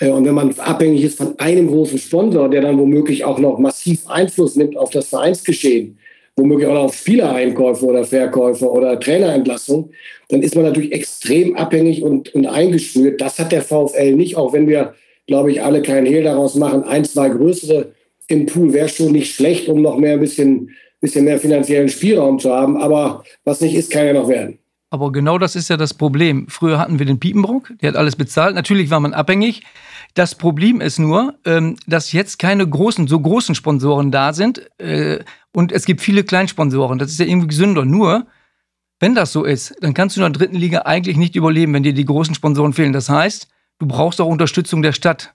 Äh, 0.00 0.10
und 0.10 0.24
wenn 0.24 0.34
man 0.34 0.58
abhängig 0.58 1.04
ist 1.04 1.18
von 1.18 1.38
einem 1.38 1.68
großen 1.68 1.98
Sponsor, 1.98 2.48
der 2.48 2.62
dann 2.62 2.78
womöglich 2.78 3.24
auch 3.24 3.38
noch 3.38 3.58
massiv 3.58 4.08
Einfluss 4.08 4.56
nimmt 4.56 4.76
auf 4.76 4.90
das 4.90 5.08
Vereinsgeschehen, 5.08 5.98
womöglich 6.36 6.68
auch 6.68 6.84
auf 6.84 6.94
Spielereinkäufe 6.94 7.84
oder 7.86 8.04
Verkäufe 8.04 8.68
oder 8.70 8.98
Trainerentlassung, 8.98 9.90
dann 10.28 10.42
ist 10.42 10.56
man 10.56 10.64
natürlich 10.64 10.92
extrem 10.92 11.56
abhängig 11.56 12.02
und, 12.02 12.34
und 12.34 12.46
eingeschnürt. 12.46 13.20
Das 13.20 13.38
hat 13.38 13.52
der 13.52 13.62
VfL 13.62 14.14
nicht, 14.16 14.36
auch 14.36 14.52
wenn 14.52 14.66
wir, 14.66 14.94
glaube 15.26 15.52
ich, 15.52 15.62
alle 15.62 15.82
keinen 15.82 16.06
Hehl 16.06 16.24
daraus 16.24 16.56
machen, 16.56 16.82
ein, 16.82 17.04
zwei 17.04 17.28
größere 17.28 17.92
im 18.28 18.46
Pool 18.46 18.72
wäre 18.72 18.88
schon 18.88 19.12
nicht 19.12 19.34
schlecht, 19.34 19.68
um 19.68 19.82
noch 19.82 19.98
mehr 19.98 20.14
ein 20.14 20.20
bisschen, 20.20 20.70
bisschen 21.00 21.24
mehr 21.24 21.38
finanziellen 21.38 21.88
Spielraum 21.88 22.38
zu 22.38 22.52
haben. 22.52 22.76
Aber 22.76 23.24
was 23.44 23.60
nicht 23.60 23.74
ist, 23.74 23.90
kann 23.90 24.06
ja 24.06 24.12
noch 24.12 24.28
werden. 24.28 24.58
Aber 24.90 25.10
genau 25.10 25.38
das 25.38 25.56
ist 25.56 25.68
ja 25.68 25.76
das 25.76 25.92
Problem. 25.92 26.46
Früher 26.48 26.78
hatten 26.78 27.00
wir 27.00 27.06
den 27.06 27.18
Piepenbrock, 27.18 27.72
der 27.80 27.88
hat 27.90 27.96
alles 27.96 28.14
bezahlt. 28.14 28.54
Natürlich 28.54 28.90
war 28.90 29.00
man 29.00 29.12
abhängig. 29.12 29.62
Das 30.14 30.36
Problem 30.36 30.80
ist 30.80 31.00
nur, 31.00 31.34
ähm, 31.44 31.76
dass 31.88 32.12
jetzt 32.12 32.38
keine 32.38 32.68
großen, 32.68 33.08
so 33.08 33.18
großen 33.18 33.56
Sponsoren 33.56 34.12
da 34.12 34.32
sind. 34.32 34.70
Äh, 34.78 35.18
und 35.52 35.72
es 35.72 35.84
gibt 35.84 36.00
viele 36.00 36.22
Kleinsponsoren. 36.22 37.00
Das 37.00 37.10
ist 37.10 37.18
ja 37.18 37.26
irgendwie 37.26 37.48
gesünder. 37.48 37.84
Nur, 37.84 38.26
wenn 39.00 39.16
das 39.16 39.32
so 39.32 39.42
ist, 39.42 39.74
dann 39.80 39.94
kannst 39.94 40.16
du 40.16 40.20
in 40.20 40.32
der 40.32 40.38
dritten 40.38 40.56
Liga 40.56 40.82
eigentlich 40.82 41.16
nicht 41.16 41.34
überleben, 41.34 41.74
wenn 41.74 41.82
dir 41.82 41.92
die 41.92 42.04
großen 42.04 42.36
Sponsoren 42.36 42.72
fehlen. 42.72 42.92
Das 42.92 43.08
heißt, 43.08 43.48
du 43.80 43.86
brauchst 43.86 44.20
auch 44.20 44.28
Unterstützung 44.28 44.82
der 44.82 44.92
Stadt. 44.92 45.34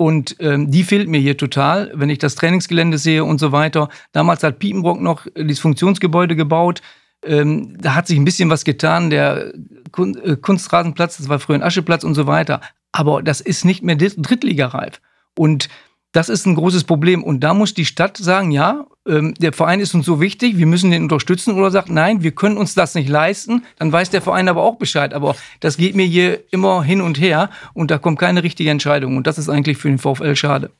Und 0.00 0.36
ähm, 0.40 0.70
die 0.70 0.82
fehlt 0.82 1.10
mir 1.10 1.20
hier 1.20 1.36
total, 1.36 1.92
wenn 1.94 2.08
ich 2.08 2.16
das 2.16 2.34
Trainingsgelände 2.34 2.96
sehe 2.96 3.22
und 3.22 3.38
so 3.38 3.52
weiter. 3.52 3.90
Damals 4.12 4.42
hat 4.42 4.58
Piepenbrock 4.58 4.98
noch 4.98 5.26
dieses 5.36 5.58
Funktionsgebäude 5.58 6.36
gebaut. 6.36 6.80
Ähm, 7.22 7.76
da 7.78 7.96
hat 7.96 8.06
sich 8.06 8.16
ein 8.16 8.24
bisschen 8.24 8.48
was 8.48 8.64
getan. 8.64 9.10
Der 9.10 9.52
Kun 9.92 10.16
äh, 10.16 10.36
Kunstrasenplatz, 10.36 11.18
das 11.18 11.28
war 11.28 11.38
früher 11.38 11.56
ein 11.56 11.62
Ascheplatz 11.62 12.02
und 12.02 12.14
so 12.14 12.26
weiter. 12.26 12.62
Aber 12.92 13.22
das 13.22 13.42
ist 13.42 13.66
nicht 13.66 13.82
mehr 13.82 13.96
drittligareif. 13.96 15.02
Und 15.36 15.68
das 16.12 16.30
ist 16.30 16.46
ein 16.46 16.54
großes 16.54 16.84
Problem. 16.84 17.22
Und 17.22 17.40
da 17.40 17.52
muss 17.52 17.74
die 17.74 17.84
Stadt 17.84 18.16
sagen, 18.16 18.52
ja, 18.52 18.86
ähm, 19.08 19.34
der 19.34 19.52
Verein 19.52 19.80
ist 19.80 19.94
uns 19.94 20.06
so 20.06 20.20
wichtig, 20.20 20.58
wir 20.58 20.66
müssen 20.66 20.90
den 20.90 21.02
unterstützen. 21.02 21.54
Oder 21.54 21.70
sagt, 21.70 21.90
nein, 21.90 22.22
wir 22.22 22.32
können 22.32 22.56
uns 22.56 22.74
das 22.74 22.94
nicht 22.94 23.08
leisten. 23.08 23.64
Dann 23.78 23.92
weiß 23.92 24.10
der 24.10 24.22
Verein 24.22 24.48
aber 24.48 24.62
auch 24.62 24.76
Bescheid. 24.76 25.14
Aber 25.14 25.36
das 25.60 25.76
geht 25.76 25.94
mir 25.94 26.06
hier 26.06 26.40
immer 26.50 26.82
hin 26.82 27.00
und 27.00 27.20
her. 27.20 27.50
Und 27.72 27.90
da 27.90 27.98
kommt 27.98 28.18
keine 28.18 28.42
richtige 28.42 28.70
Entscheidung. 28.70 29.16
Und 29.16 29.26
das 29.26 29.38
ist 29.38 29.48
eigentlich 29.48 29.78
für 29.78 29.88
den 29.88 29.98
VfL 29.98 30.36
schade. 30.36 30.70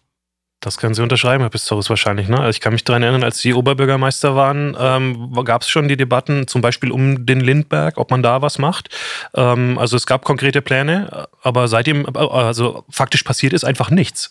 Das 0.62 0.76
können 0.76 0.92
Sie 0.92 1.02
unterschreiben, 1.02 1.42
Herr 1.42 1.48
Pistorius, 1.48 1.88
wahrscheinlich. 1.88 2.28
Ne? 2.28 2.38
Also 2.38 2.50
ich 2.50 2.60
kann 2.60 2.74
mich 2.74 2.84
daran 2.84 3.02
erinnern, 3.02 3.24
als 3.24 3.38
Sie 3.38 3.54
Oberbürgermeister 3.54 4.36
waren, 4.36 4.76
ähm, 4.78 5.32
gab 5.42 5.62
es 5.62 5.70
schon 5.70 5.88
die 5.88 5.96
Debatten 5.96 6.46
zum 6.48 6.60
Beispiel 6.60 6.90
um 6.90 7.24
den 7.24 7.40
Lindberg, 7.40 7.96
ob 7.96 8.10
man 8.10 8.22
da 8.22 8.42
was 8.42 8.58
macht. 8.58 8.90
Ähm, 9.34 9.78
also 9.78 9.96
es 9.96 10.04
gab 10.04 10.22
konkrete 10.22 10.60
Pläne, 10.60 11.28
aber 11.42 11.66
seitdem, 11.66 12.04
äh, 12.04 12.18
also 12.18 12.84
faktisch 12.90 13.22
passiert 13.22 13.54
ist 13.54 13.64
einfach 13.64 13.88
nichts. 13.88 14.30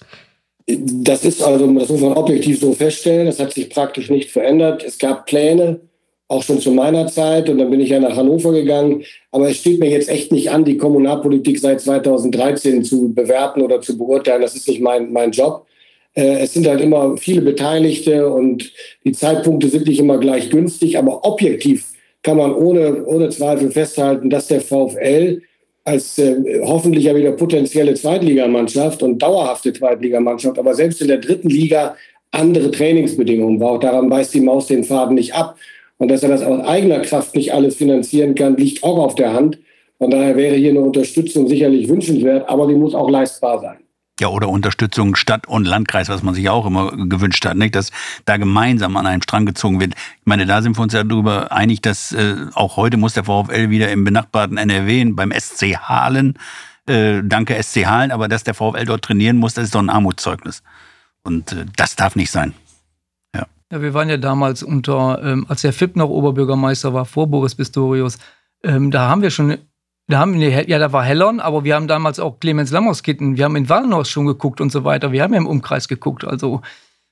Das 0.77 1.25
ist 1.25 1.41
also, 1.41 1.65
das 1.73 1.89
muss 1.89 2.01
man 2.01 2.13
objektiv 2.13 2.59
so 2.59 2.73
feststellen, 2.73 3.25
das 3.25 3.39
hat 3.39 3.53
sich 3.53 3.69
praktisch 3.69 4.09
nicht 4.09 4.29
verändert. 4.29 4.83
Es 4.83 4.99
gab 4.99 5.25
Pläne 5.25 5.79
auch 6.27 6.43
schon 6.43 6.59
zu 6.59 6.71
meiner 6.71 7.07
Zeit 7.07 7.49
und 7.49 7.57
dann 7.57 7.71
bin 7.71 7.79
ich 7.79 7.89
ja 7.89 7.99
nach 7.99 8.15
Hannover 8.15 8.51
gegangen. 8.51 9.03
Aber 9.31 9.49
es 9.49 9.57
steht 9.57 9.79
mir 9.79 9.89
jetzt 9.89 10.09
echt 10.09 10.31
nicht 10.31 10.51
an, 10.51 10.63
die 10.63 10.77
Kommunalpolitik 10.77 11.59
seit 11.59 11.81
2013 11.81 12.83
zu 12.83 13.13
bewerten 13.13 13.63
oder 13.63 13.81
zu 13.81 13.97
beurteilen. 13.97 14.43
Das 14.43 14.55
ist 14.55 14.67
nicht 14.67 14.79
mein, 14.79 15.11
mein 15.11 15.31
Job. 15.31 15.65
Äh, 16.13 16.41
es 16.41 16.53
sind 16.53 16.67
halt 16.67 16.81
immer 16.81 17.17
viele 17.17 17.41
Beteiligte 17.41 18.29
und 18.29 18.71
die 19.03 19.11
Zeitpunkte 19.11 19.69
sind 19.69 19.87
nicht 19.87 19.99
immer 19.99 20.19
gleich 20.19 20.51
günstig, 20.51 20.99
aber 20.99 21.25
objektiv 21.25 21.93
kann 22.21 22.37
man 22.37 22.53
ohne, 22.53 23.05
ohne 23.05 23.29
Zweifel 23.29 23.71
festhalten, 23.71 24.29
dass 24.29 24.47
der 24.47 24.61
VfL 24.61 25.41
als 25.83 26.17
äh, 26.17 26.61
hoffentlich 26.63 27.05
ja 27.05 27.15
wieder 27.15 27.31
potenzielle 27.31 27.93
Zweitligamannschaft 27.93 29.01
und 29.03 29.19
dauerhafte 29.19 29.73
Zweitligamannschaft, 29.73 30.59
aber 30.59 30.73
selbst 30.73 31.01
in 31.01 31.07
der 31.07 31.17
dritten 31.17 31.49
Liga 31.49 31.95
andere 32.31 32.71
Trainingsbedingungen 32.71 33.59
braucht. 33.59 33.83
Daran 33.83 34.09
beißt 34.09 34.33
die 34.33 34.41
Maus 34.41 34.67
den 34.67 34.83
Faden 34.83 35.15
nicht 35.15 35.33
ab. 35.33 35.57
Und 35.97 36.09
dass 36.09 36.23
er 36.23 36.29
das 36.29 36.43
aus 36.43 36.63
eigener 36.65 37.01
Kraft 37.01 37.35
nicht 37.35 37.53
alles 37.53 37.75
finanzieren 37.75 38.35
kann, 38.35 38.55
liegt 38.55 38.83
auch 38.83 38.97
auf 38.99 39.15
der 39.15 39.33
Hand. 39.33 39.59
Von 39.97 40.11
daher 40.11 40.37
wäre 40.37 40.55
hier 40.55 40.69
eine 40.69 40.81
Unterstützung 40.81 41.47
sicherlich 41.47 41.89
wünschenswert, 41.89 42.47
aber 42.47 42.67
die 42.67 42.75
muss 42.75 42.95
auch 42.95 43.09
leistbar 43.09 43.59
sein. 43.59 43.77
Ja, 44.19 44.27
oder 44.27 44.49
Unterstützung 44.49 45.15
Stadt 45.15 45.47
und 45.47 45.65
Landkreis, 45.65 46.09
was 46.09 46.23
man 46.23 46.33
sich 46.33 46.49
auch 46.49 46.65
immer 46.65 46.91
gewünscht 46.91 47.45
hat, 47.45 47.57
nicht? 47.57 47.75
dass 47.75 47.91
da 48.25 48.37
gemeinsam 48.37 48.97
an 48.97 49.07
einem 49.07 49.21
Strang 49.21 49.45
gezogen 49.45 49.79
wird. 49.79 49.93
Ich 49.93 50.25
meine, 50.25 50.45
da 50.45 50.61
sind 50.61 50.77
wir 50.77 50.81
uns 50.81 50.93
ja 50.93 51.03
darüber 51.03 51.51
einig, 51.51 51.81
dass 51.81 52.11
äh, 52.11 52.35
auch 52.53 52.75
heute 52.77 52.97
muss 52.97 53.13
der 53.13 53.23
VfL 53.23 53.69
wieder 53.69 53.91
im 53.91 54.03
benachbarten 54.03 54.57
NRW 54.57 55.05
beim 55.11 55.31
SC 55.31 55.77
Halen, 55.77 56.37
äh, 56.87 57.21
danke 57.23 57.61
SC 57.61 57.85
Halen, 57.85 58.11
aber 58.11 58.27
dass 58.27 58.43
der 58.43 58.53
VfL 58.53 58.85
dort 58.85 59.03
trainieren 59.03 59.37
muss, 59.37 59.53
das 59.53 59.65
ist 59.65 59.75
doch 59.75 59.79
ein 59.79 59.89
Armutszeugnis. 59.89 60.63
Und 61.23 61.53
äh, 61.53 61.65
das 61.75 61.95
darf 61.95 62.15
nicht 62.15 62.31
sein. 62.31 62.53
Ja, 63.71 63.81
wir 63.81 63.93
waren 63.93 64.09
ja 64.09 64.17
damals 64.17 64.63
unter, 64.63 65.21
ähm, 65.23 65.45
als 65.47 65.61
der 65.61 65.73
FIP 65.73 65.95
noch 65.95 66.09
Oberbürgermeister 66.09 66.93
war, 66.93 67.05
vor 67.05 67.27
Boris 67.27 67.53
Pistorius, 67.53 68.17
ähm, 68.63 68.89
da 68.89 69.07
haben 69.07 69.21
wir 69.21 69.29
schon, 69.29 69.57
da 70.09 70.17
haben 70.17 70.39
wir, 70.39 70.67
ja, 70.67 70.79
da 70.79 70.91
war 70.91 71.03
Hellern, 71.03 71.39
aber 71.39 71.63
wir 71.63 71.75
haben 71.75 71.87
damals 71.87 72.19
auch 72.19 72.39
Clemens 72.39 72.71
Lammerskitten, 72.71 73.37
wir 73.37 73.45
haben 73.45 73.55
in 73.55 73.69
Wallenhaus 73.69 74.09
schon 74.09 74.25
geguckt 74.25 74.59
und 74.59 74.71
so 74.71 74.83
weiter. 74.83 75.11
Wir 75.11 75.21
haben 75.21 75.33
ja 75.33 75.39
im 75.39 75.45
Umkreis 75.45 75.87
geguckt. 75.87 76.25
Also, 76.25 76.61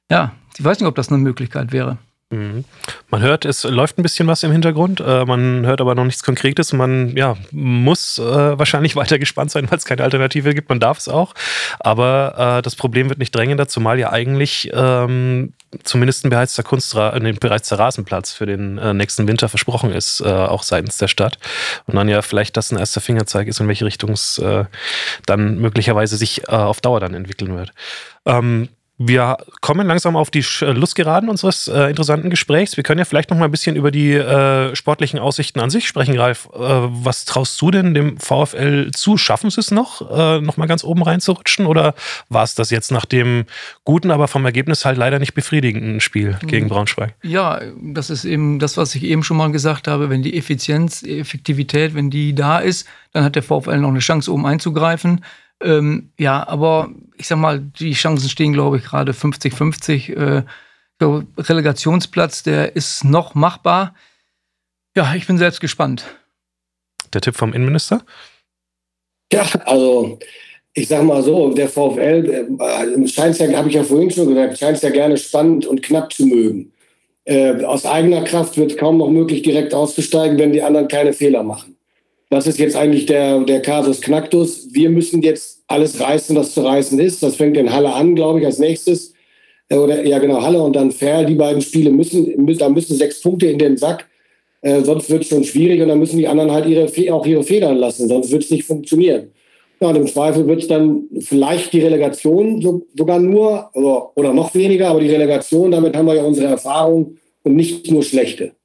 ja, 0.09 0.33
ich 0.57 0.63
weiß 0.63 0.79
nicht, 0.79 0.87
ob 0.87 0.95
das 0.95 1.09
eine 1.09 1.19
Möglichkeit 1.19 1.71
wäre. 1.71 1.99
Mhm. 2.30 2.65
Man 3.09 3.21
hört, 3.21 3.45
es 3.45 3.63
läuft 3.63 3.97
ein 3.97 4.03
bisschen 4.03 4.28
was 4.28 4.43
im 4.43 4.51
Hintergrund, 4.51 4.99
äh, 4.99 5.23
man 5.23 5.65
hört 5.65 5.80
aber 5.80 5.95
noch 5.95 6.03
nichts 6.03 6.23
Konkretes. 6.23 6.73
Man 6.73 7.15
ja, 7.15 7.38
muss 7.51 8.17
äh, 8.17 8.59
wahrscheinlich 8.59 8.95
weiter 8.97 9.17
gespannt 9.17 9.51
sein, 9.51 9.69
weil 9.71 9.78
es 9.78 9.86
keine 9.86 10.03
Alternative 10.03 10.53
gibt. 10.53 10.67
Man 10.67 10.82
darf 10.82 10.97
es 10.97 11.07
auch. 11.07 11.34
Aber 11.80 12.57
äh, 12.57 12.61
das 12.61 12.75
Problem 12.75 13.07
wird 13.07 13.19
nicht 13.19 13.34
drängender, 13.34 13.69
zumal 13.69 13.97
ja 13.97 14.11
eigentlich 14.11 14.69
ähm, 14.73 15.53
zumindest 15.84 16.25
ein 16.25 16.30
beheizter 16.30 16.63
Kunstra 16.63 17.15
äh, 17.15 17.34
bereits 17.34 17.71
Rasenplatz 17.71 18.34
für 18.34 18.45
den 18.45 18.78
äh, 18.78 18.93
nächsten 18.93 19.25
Winter 19.30 19.47
versprochen 19.47 19.93
ist, 19.93 20.19
äh, 20.19 20.28
auch 20.28 20.63
seitens 20.63 20.97
der 20.97 21.07
Stadt. 21.07 21.39
Und 21.86 21.95
dann 21.95 22.09
ja 22.09 22.21
vielleicht 22.21 22.57
das 22.57 22.73
ein 22.73 22.78
erster 22.78 22.99
Fingerzeig 22.99 23.47
ist, 23.47 23.61
in 23.61 23.69
welche 23.69 23.86
Richtung 23.86 24.11
es 24.11 24.41
dann 25.25 25.57
möglicherweise 25.59 26.17
sich 26.17 26.49
auf 26.49 26.82
Dauer 26.82 26.99
dann 26.99 27.13
entwickeln 27.13 27.55
wird. 27.55 27.73
Ähm, 28.25 28.69
wir 28.99 29.37
kommen 29.61 29.85
langsam 29.85 30.15
auf 30.15 30.31
die 30.31 30.41
Schlussgeraden 30.41 31.29
unseres 31.29 31.67
äh, 31.67 31.89
interessanten 31.89 32.31
Gesprächs. 32.31 32.77
Wir 32.77 32.83
können 32.83 32.97
ja 32.97 33.05
vielleicht 33.05 33.29
noch 33.29 33.37
mal 33.37 33.45
ein 33.45 33.51
bisschen 33.51 33.75
über 33.75 33.91
die 33.91 34.13
äh, 34.13 34.75
sportlichen 34.75 35.19
Aussichten 35.19 35.59
an 35.59 35.69
sich 35.69 35.87
sprechen, 35.87 36.17
Ralf. 36.17 36.49
Äh, 36.51 36.57
was 36.57 37.25
traust 37.25 37.61
du 37.61 37.69
denn 37.69 37.93
dem 37.93 38.17
VfL 38.17 38.89
zu? 38.91 39.17
Schaffen 39.17 39.51
sie 39.51 39.59
es 39.59 39.69
noch, 39.69 40.09
äh, 40.09 40.41
noch 40.41 40.57
mal 40.57 40.65
ganz 40.65 40.83
oben 40.83 41.03
reinzurutschen? 41.03 41.67
Oder 41.67 41.93
war 42.29 42.43
es 42.43 42.55
das 42.55 42.71
jetzt 42.71 42.91
nach 42.91 43.05
dem 43.05 43.45
guten, 43.83 44.09
aber 44.09 44.27
vom 44.27 44.43
Ergebnis 44.45 44.83
halt 44.83 44.97
leider 44.97 45.19
nicht 45.19 45.35
befriedigenden 45.35 45.99
Spiel 45.99 46.39
gegen 46.47 46.65
mhm. 46.65 46.69
Braunschweig? 46.69 47.13
Ja, 47.21 47.61
das 47.79 48.09
ist 48.09 48.25
eben 48.25 48.57
das, 48.57 48.77
was 48.77 48.95
ich 48.95 49.03
eben 49.03 49.21
schon 49.21 49.37
mal 49.37 49.51
gesagt 49.51 49.87
habe. 49.87 50.09
Wenn 50.09 50.23
die 50.23 50.35
Effizienz, 50.35 51.03
Effektivität, 51.03 51.93
wenn 51.93 52.09
die 52.09 52.33
da 52.33 52.57
ist, 52.57 52.87
dann 53.13 53.23
hat 53.23 53.35
der 53.35 53.43
VfL 53.43 53.77
noch 53.77 53.89
eine 53.89 53.99
Chance, 53.99 54.33
oben 54.33 54.47
einzugreifen. 54.47 55.21
Ähm, 55.62 56.12
ja, 56.18 56.47
aber 56.47 56.91
ich 57.16 57.28
sag 57.28 57.38
mal, 57.38 57.60
die 57.60 57.93
Chancen 57.93 58.30
stehen, 58.30 58.53
glaube 58.53 58.78
ich, 58.78 58.84
gerade 58.84 59.12
50-50. 59.12 60.14
Äh, 60.14 60.43
Relegationsplatz, 60.99 62.43
der 62.43 62.76
ist 62.76 63.03
noch 63.03 63.36
machbar. 63.36 63.93
Ja, 64.95 65.14
ich 65.16 65.28
bin 65.28 65.38
selbst 65.38 65.62
gespannt. 65.62 66.05
Der 67.14 67.22
Tipp 67.22 67.36
vom 67.36 67.53
Innenminister? 67.53 68.03
Ja, 69.32 69.45
also 69.66 70.18
ich 70.74 70.88
sag 70.88 71.03
mal 71.03 71.24
so, 71.24 71.53
der 71.53 71.70
VfL 71.70 72.47
äh, 72.60 73.08
scheint 73.08 73.38
ja, 73.39 73.51
habe 73.58 73.70
ich 73.70 73.76
ja 73.76 73.84
vorhin 73.84 74.12
schon 74.12 74.28
gesagt, 74.28 74.58
scheint 74.58 74.78
es 74.78 74.84
ja 74.84 74.89
gerne 74.89 75.18
spannend 75.18 75.66
und 75.66 75.82
knapp 75.82 76.14
zu 76.14 76.26
mögen. 76.26 76.72
Äh, 77.26 77.64
aus 77.64 77.86
eigener 77.86 78.24
Kraft 78.24 78.58
wird 78.58 78.72
es 78.72 78.78
kaum 78.78 78.97
noch 78.97 79.10
möglich, 79.10 79.41
direkt 79.41 79.74
auszusteigen, 79.74 80.38
wenn 80.38 80.53
die 80.53 80.62
anderen 80.62 80.88
keine 80.88 81.14
Fehler 81.14 81.43
machen. 81.43 81.76
Das 82.30 82.45
ist 82.45 82.59
jetzt 82.59 82.75
eigentlich 82.75 83.05
der, 83.05 83.39
der 83.41 83.61
Kasus 83.61 84.01
Knacktus. 84.01 84.67
Wir 84.71 84.89
müssen 84.89 85.21
jetzt 85.21 85.63
alles 85.67 85.99
reißen, 85.99 86.36
was 86.36 86.53
zu 86.53 86.61
reißen 86.61 86.99
ist. 86.99 87.23
Das 87.23 87.38
fängt 87.38 87.55
in 87.55 87.71
Halle 87.71 87.93
an, 87.93 88.15
glaube 88.15 88.39
ich, 88.39 88.45
als 88.45 88.59
nächstes. 88.59 89.13
Äh, 89.69 89.78
oder 89.78 90.05
ja, 90.05 90.19
genau, 90.19 90.41
Halle 90.41 90.61
und 90.61 90.75
dann 90.75 90.91
Ferl. 90.91 91.25
Die 91.25 91.36
beiden 91.36 91.61
Spiele 91.61 91.89
müssen, 91.89 92.45
da 92.57 92.69
müssen 92.69 92.97
sechs 92.97 93.21
Punkte 93.21 93.47
in 93.47 93.57
den 93.57 93.78
Sack. 93.78 94.07
Äh, 94.61 94.82
sonst 94.82 95.09
wird 95.09 95.23
es 95.23 95.30
schon 95.30 95.45
schwierig 95.45 95.82
und 95.82 95.88
dann 95.88 95.99
müssen 95.99 96.17
die 96.17 96.28
anderen 96.28 96.51
halt 96.51 96.65
ihre, 96.65 97.13
auch 97.13 97.25
ihre 97.25 97.43
Federn 97.43 97.78
lassen. 97.78 98.09
Sonst 98.09 98.32
wird 98.32 98.43
es 98.43 98.51
nicht 98.51 98.65
funktionieren. 98.65 99.32
Ja, 99.80 99.89
und 99.89 99.95
im 99.95 100.07
Zweifel 100.07 100.47
wird 100.47 100.63
es 100.63 100.67
dann 100.67 101.03
vielleicht 101.19 101.71
die 101.71 101.82
Relegation 101.82 102.61
so, 102.61 102.88
sogar 102.95 103.19
nur 103.19 103.69
oder, 103.73 104.17
oder 104.17 104.34
noch 104.34 104.53
weniger, 104.55 104.89
aber 104.89 104.99
die 104.99 105.11
Relegation, 105.11 105.71
damit 105.71 105.95
haben 105.95 106.07
wir 106.07 106.15
ja 106.15 106.23
unsere 106.23 106.47
Erfahrung 106.47 107.17
und 107.43 107.55
nicht 107.55 107.89
nur 107.91 108.01
schlechte 108.01 108.57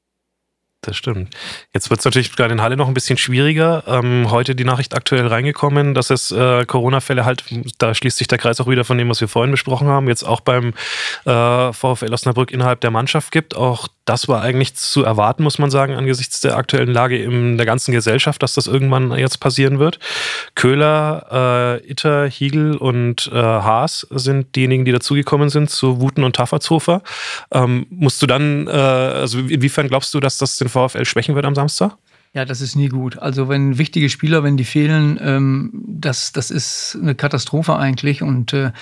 das 0.82 0.96
stimmt. 0.96 1.34
Jetzt 1.72 1.90
wird 1.90 2.00
es 2.00 2.04
natürlich 2.04 2.34
gerade 2.34 2.52
in 2.52 2.60
Halle 2.60 2.76
noch 2.76 2.88
ein 2.88 2.94
bisschen 2.94 3.16
schwieriger. 3.16 3.84
Ähm, 3.86 4.30
heute 4.30 4.54
die 4.54 4.64
Nachricht 4.64 4.94
aktuell 4.94 5.26
reingekommen, 5.26 5.94
dass 5.94 6.10
es 6.10 6.32
äh, 6.32 6.64
Corona-Fälle 6.66 7.24
halt, 7.24 7.44
da 7.78 7.94
schließt 7.94 8.18
sich 8.18 8.26
der 8.26 8.38
Kreis 8.38 8.60
auch 8.60 8.68
wieder 8.68 8.84
von 8.84 8.98
dem, 8.98 9.08
was 9.08 9.20
wir 9.20 9.28
vorhin 9.28 9.52
besprochen 9.52 9.86
haben, 9.86 10.08
jetzt 10.08 10.24
auch 10.24 10.40
beim 10.40 10.74
äh, 11.24 11.72
VfL 11.72 12.12
Osnabrück 12.12 12.50
innerhalb 12.50 12.80
der 12.80 12.90
Mannschaft 12.90 13.30
gibt. 13.30 13.56
Auch 13.56 13.88
das 14.04 14.28
war 14.28 14.42
eigentlich 14.42 14.74
zu 14.74 15.04
erwarten, 15.04 15.42
muss 15.42 15.58
man 15.58 15.70
sagen, 15.70 15.94
angesichts 15.94 16.40
der 16.40 16.56
aktuellen 16.56 16.92
Lage 16.92 17.22
in 17.22 17.56
der 17.56 17.66
ganzen 17.66 17.92
Gesellschaft, 17.92 18.42
dass 18.42 18.54
das 18.54 18.66
irgendwann 18.66 19.12
jetzt 19.12 19.38
passieren 19.38 19.78
wird. 19.78 19.98
Köhler, 20.54 21.80
äh, 21.82 21.90
Itter, 21.90 22.26
Hiegel 22.26 22.76
und 22.76 23.30
äh, 23.32 23.36
Haas 23.36 24.06
sind 24.10 24.56
diejenigen, 24.56 24.84
die 24.84 24.92
dazugekommen 24.92 25.50
sind 25.50 25.70
zu 25.70 26.00
Wuten 26.00 26.24
und 26.24 26.36
Taffertshofer. 26.36 27.02
Ähm, 27.52 27.86
musst 27.90 28.20
du 28.22 28.26
dann, 28.26 28.66
äh, 28.66 28.70
also 28.70 29.38
inwiefern 29.38 29.88
glaubst 29.88 30.12
du, 30.14 30.20
dass 30.20 30.38
das 30.38 30.56
den 30.56 30.68
VfL 30.68 31.04
schwächen 31.04 31.34
wird 31.34 31.46
am 31.46 31.54
Samstag? 31.54 31.96
Ja, 32.34 32.46
das 32.46 32.62
ist 32.62 32.76
nie 32.76 32.88
gut. 32.88 33.18
Also 33.18 33.48
wenn 33.48 33.76
wichtige 33.76 34.08
Spieler, 34.08 34.42
wenn 34.42 34.56
die 34.56 34.64
fehlen, 34.64 35.20
ähm, 35.22 35.70
das, 35.86 36.32
das 36.32 36.50
ist 36.50 36.98
eine 37.00 37.14
Katastrophe 37.14 37.76
eigentlich. 37.76 38.22
Und 38.22 38.54
äh, 38.54 38.72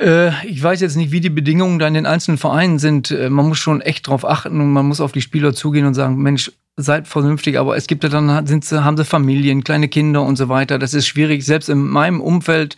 ich 0.00 0.62
weiß 0.62 0.80
jetzt 0.80 0.96
nicht, 0.96 1.12
wie 1.12 1.20
die 1.20 1.30
Bedingungen 1.30 1.78
da 1.78 1.86
in 1.86 1.94
den 1.94 2.06
einzelnen 2.06 2.38
Vereinen 2.38 2.78
sind. 2.78 3.10
Äh, 3.10 3.28
man 3.30 3.48
muss 3.48 3.58
schon 3.58 3.80
echt 3.80 4.08
drauf 4.08 4.24
achten 4.24 4.60
und 4.60 4.72
man 4.72 4.86
muss 4.86 5.00
auf 5.00 5.12
die 5.12 5.20
Spieler 5.20 5.52
zugehen 5.52 5.86
und 5.86 5.94
sagen, 5.94 6.16
Mensch, 6.16 6.50
seid 6.76 7.08
vernünftig. 7.08 7.58
Aber 7.58 7.76
es 7.76 7.86
gibt 7.86 8.02
ja 8.04 8.08
dann, 8.08 8.46
sind 8.46 8.64
sie, 8.64 8.84
haben 8.84 8.96
sie 8.96 9.04
Familien, 9.04 9.64
kleine 9.64 9.88
Kinder 9.88 10.22
und 10.22 10.36
so 10.36 10.48
weiter. 10.48 10.78
Das 10.78 10.94
ist 10.94 11.06
schwierig. 11.06 11.44
Selbst 11.44 11.68
in 11.68 11.86
meinem 11.86 12.20
Umfeld 12.20 12.76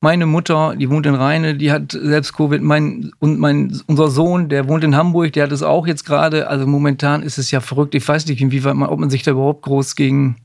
meine 0.00 0.26
Mutter, 0.26 0.76
die 0.76 0.90
wohnt 0.90 1.06
in 1.06 1.14
Rheine, 1.14 1.54
die 1.54 1.72
hat 1.72 1.92
selbst 1.92 2.34
Covid. 2.34 2.60
Mein, 2.60 3.10
und 3.20 3.38
mein, 3.38 3.80
unser 3.86 4.10
Sohn, 4.10 4.50
der 4.50 4.68
wohnt 4.68 4.84
in 4.84 4.96
Hamburg, 4.96 5.32
der 5.32 5.44
hat 5.44 5.52
es 5.52 5.62
auch 5.62 5.86
jetzt 5.86 6.04
gerade. 6.04 6.48
Also 6.48 6.66
momentan 6.66 7.22
ist 7.22 7.38
es 7.38 7.50
ja 7.50 7.60
verrückt. 7.60 7.94
Ich 7.94 8.06
weiß 8.06 8.26
nicht, 8.26 8.40
inwieweit 8.42 8.74
man, 8.74 8.90
ob 8.90 9.00
man 9.00 9.10
sich 9.10 9.22
da 9.22 9.30
überhaupt 9.30 9.62
groß 9.62 9.96
gegen 9.96 10.36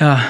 ja, 0.00 0.20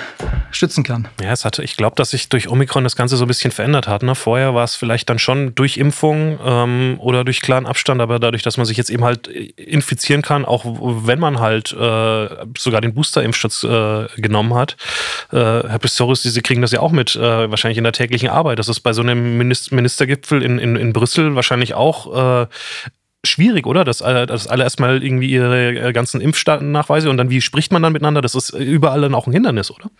stützen 0.50 0.82
kann. 0.82 1.08
Ja, 1.20 1.30
es 1.30 1.44
hatte, 1.44 1.62
ich 1.62 1.76
glaube, 1.76 1.94
dass 1.96 2.10
sich 2.10 2.30
durch 2.30 2.48
Omikron 2.48 2.84
das 2.84 2.96
Ganze 2.96 3.18
so 3.18 3.26
ein 3.26 3.28
bisschen 3.28 3.50
verändert 3.50 3.86
hat. 3.86 4.02
Ne? 4.02 4.14
Vorher 4.14 4.54
war 4.54 4.64
es 4.64 4.74
vielleicht 4.74 5.10
dann 5.10 5.18
schon 5.18 5.54
durch 5.54 5.76
Impfung 5.76 6.38
ähm, 6.42 6.96
oder 7.00 7.22
durch 7.22 7.42
klaren 7.42 7.66
Abstand, 7.66 8.00
aber 8.00 8.18
dadurch, 8.18 8.42
dass 8.42 8.56
man 8.56 8.64
sich 8.64 8.78
jetzt 8.78 8.88
eben 8.88 9.04
halt 9.04 9.26
infizieren 9.26 10.22
kann, 10.22 10.46
auch 10.46 10.64
wenn 10.64 11.20
man 11.20 11.38
halt 11.38 11.72
äh, 11.72 12.28
sogar 12.56 12.80
den 12.80 12.94
Booster-Impfschutz 12.94 13.64
äh, 13.64 14.06
genommen 14.16 14.54
hat. 14.54 14.76
Äh, 15.32 15.36
Herr 15.36 15.78
Pistorius, 15.78 16.22
Sie 16.22 16.40
kriegen 16.40 16.62
das 16.62 16.72
ja 16.72 16.80
auch 16.80 16.92
mit, 16.92 17.14
äh, 17.16 17.50
wahrscheinlich 17.50 17.78
in 17.78 17.84
der 17.84 17.92
täglichen 17.92 18.30
Arbeit. 18.30 18.58
Das 18.58 18.68
ist 18.68 18.80
bei 18.80 18.94
so 18.94 19.02
einem 19.02 19.36
Ministergipfel 19.36 20.42
in, 20.42 20.58
in, 20.58 20.76
in 20.76 20.94
Brüssel 20.94 21.34
wahrscheinlich 21.34 21.74
auch 21.74 22.44
äh, 22.44 22.46
schwierig, 23.26 23.66
oder? 23.66 23.84
Dass, 23.84 23.98
dass 23.98 24.46
alle 24.46 24.64
erstmal 24.64 25.02
irgendwie 25.02 25.30
ihre 25.30 25.88
äh, 25.88 25.92
ganzen 25.92 26.20
Impfnachweise 26.20 27.10
und 27.10 27.16
dann 27.16 27.30
wie 27.30 27.40
spricht 27.40 27.72
man 27.72 27.82
dann 27.82 27.92
miteinander? 27.92 28.20
Das 28.20 28.34
ist 28.34 28.50
überall 28.50 29.00
dann 29.00 29.14
auch 29.14 29.26
ein 29.26 29.32
Hindernis, 29.32 29.70
oder? 29.70 29.90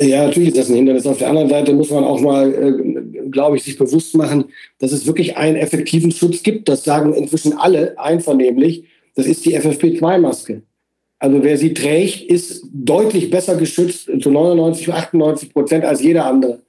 Ja, 0.00 0.26
natürlich 0.26 0.50
ist 0.50 0.58
das 0.58 0.68
ein 0.68 0.76
Hindernis. 0.76 1.06
Auf 1.06 1.18
der 1.18 1.28
anderen 1.28 1.48
Seite 1.48 1.72
muss 1.72 1.90
man 1.90 2.04
auch 2.04 2.20
mal, 2.20 2.54
äh, 2.54 3.28
glaube 3.30 3.56
ich, 3.56 3.64
sich 3.64 3.76
bewusst 3.76 4.14
machen, 4.16 4.44
dass 4.78 4.92
es 4.92 5.06
wirklich 5.06 5.36
einen 5.36 5.56
effektiven 5.56 6.12
Schutz 6.12 6.42
gibt. 6.42 6.68
Das 6.68 6.84
sagen 6.84 7.14
inzwischen 7.14 7.54
alle 7.54 7.98
einvernehmlich. 7.98 8.84
Das 9.16 9.26
ist 9.26 9.44
die 9.44 9.58
FFP2-Maske. 9.58 10.62
Also 11.18 11.42
wer 11.42 11.58
sie 11.58 11.74
trägt, 11.74 12.30
ist 12.30 12.64
deutlich 12.72 13.30
besser 13.30 13.56
geschützt, 13.56 14.08
zu 14.20 14.30
99, 14.30 14.92
98 14.92 15.52
Prozent 15.52 15.84
als 15.84 16.00
jeder 16.00 16.26
andere. 16.26 16.60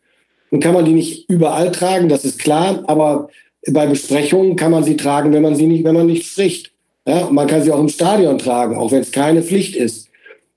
Nun 0.50 0.60
kann 0.60 0.74
man 0.74 0.86
die 0.86 0.94
nicht 0.94 1.30
überall 1.30 1.72
tragen, 1.72 2.10
das 2.10 2.26
ist 2.26 2.40
klar, 2.40 2.84
aber 2.88 3.30
bei 3.68 3.88
Besprechungen 3.88 4.56
kann 4.56 4.72
man 4.72 4.84
sie 4.84 4.98
tragen, 4.98 5.34
wenn 5.34 5.42
man 5.42 5.56
sie 5.56 5.68
nicht, 5.68 5.84
wenn 5.84 5.96
man 5.96 6.08
nicht 6.08 6.26
spricht. 6.26 6.72
Ja, 7.08 7.30
man 7.32 7.48
kann 7.48 7.64
sie 7.64 7.72
auch 7.72 7.80
im 7.80 7.90
Stadion 7.90 8.38
tragen, 8.38 8.78
auch 8.78 8.92
wenn 8.92 9.02
es 9.02 9.12
keine 9.12 9.42
Pflicht 9.42 9.76
ist. 9.76 10.10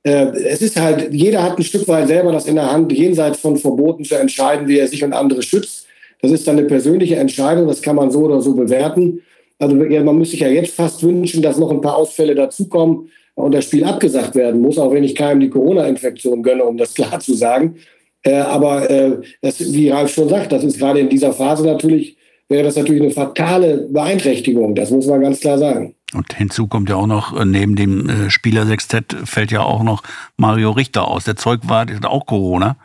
Äh, 0.03 0.27
es 0.49 0.63
ist 0.63 0.81
halt, 0.81 1.13
jeder 1.13 1.43
hat 1.43 1.59
ein 1.59 1.65
Stück 1.65 1.87
weit 1.89 2.09
selber 2.09 2.33
das 2.33 2.47
in 2.47 2.57
der 2.57 2.71
Hand, 2.71 2.93
jenseits 2.93 3.39
von 3.39 3.57
Verboten 3.57 4.05
zu 4.05 4.17
entscheiden, 4.17 4.69
wie 4.69 4.79
er 4.79 4.89
sich 4.89 5.05
und 5.05 5.13
andere 5.13 5.43
schützt. 5.43 5.87
Das 6.21 6.31
ist 6.31 6.47
dann 6.47 6.59
eine 6.59 6.67
persönliche 6.67 7.17
Entscheidung, 7.17 7.67
das 7.67 7.83
kann 7.83 7.97
man 7.97 8.11
so 8.11 8.21
oder 8.21 8.41
so 8.41 8.55
bewerten. 8.55 9.23
Also 9.59 9.77
man 9.77 10.19
muss 10.19 10.31
sich 10.31 10.41
ja 10.41 10.49
jetzt 10.49 10.75
fast 10.75 11.03
wünschen, 11.03 11.43
dass 11.43 11.59
noch 11.59 11.71
ein 11.71 11.81
paar 11.81 11.97
Ausfälle 11.97 12.35
dazukommen 12.35 13.11
und 13.35 13.55
das 13.55 13.65
Spiel 13.65 13.85
abgesagt 13.85 14.35
werden 14.35 14.61
muss, 14.61 14.79
auch 14.79 14.93
wenn 14.93 15.05
ich 15.05 15.15
keinem 15.15 15.41
die 15.41 15.51
Corona-Infektion 15.51 16.43
gönne, 16.43 16.65
um 16.65 16.77
das 16.77 16.95
klar 16.95 17.21
zu 17.21 17.35
sagen. 17.35 17.77
Äh, 18.23 18.35
aber 18.35 18.89
äh, 18.91 19.19
das, 19.41 19.73
wie 19.73 19.91
Ralf 19.91 20.13
schon 20.13 20.29
sagt, 20.29 20.53
das 20.53 20.65
ist 20.65 20.79
gerade 20.79 21.01
in 21.01 21.09
dieser 21.09 21.33
Phase 21.33 21.65
natürlich, 21.65 22.17
wäre 22.53 22.65
das 22.65 22.77
natürlich 22.77 23.03
eine 23.03 23.11
fatale 23.11 23.89
Beeinträchtigung. 23.91 24.75
Das 24.75 24.91
muss 24.91 25.07
man 25.07 25.21
ganz 25.21 25.41
klar 25.41 25.59
sagen. 25.59 25.95
Und 26.15 26.35
hinzu 26.35 26.69
kommt 26.69 26.91
ja 26.91 26.97
auch 26.97 27.07
noch, 27.07 27.39
äh, 27.39 27.45
neben 27.45 27.75
dem 27.75 28.09
äh, 28.09 28.31
Spieler 28.31 28.67
Sextett 28.67 29.17
fällt 29.25 29.51
ja 29.51 29.63
auch 29.63 29.83
noch 29.83 30.03
Mario 30.37 30.71
Richter 30.71 31.09
aus. 31.09 31.25
Der 31.25 31.37
Zeugwart 31.37 31.91
ist 31.91 32.05
auch 32.05 32.27
Corona. 32.27 32.77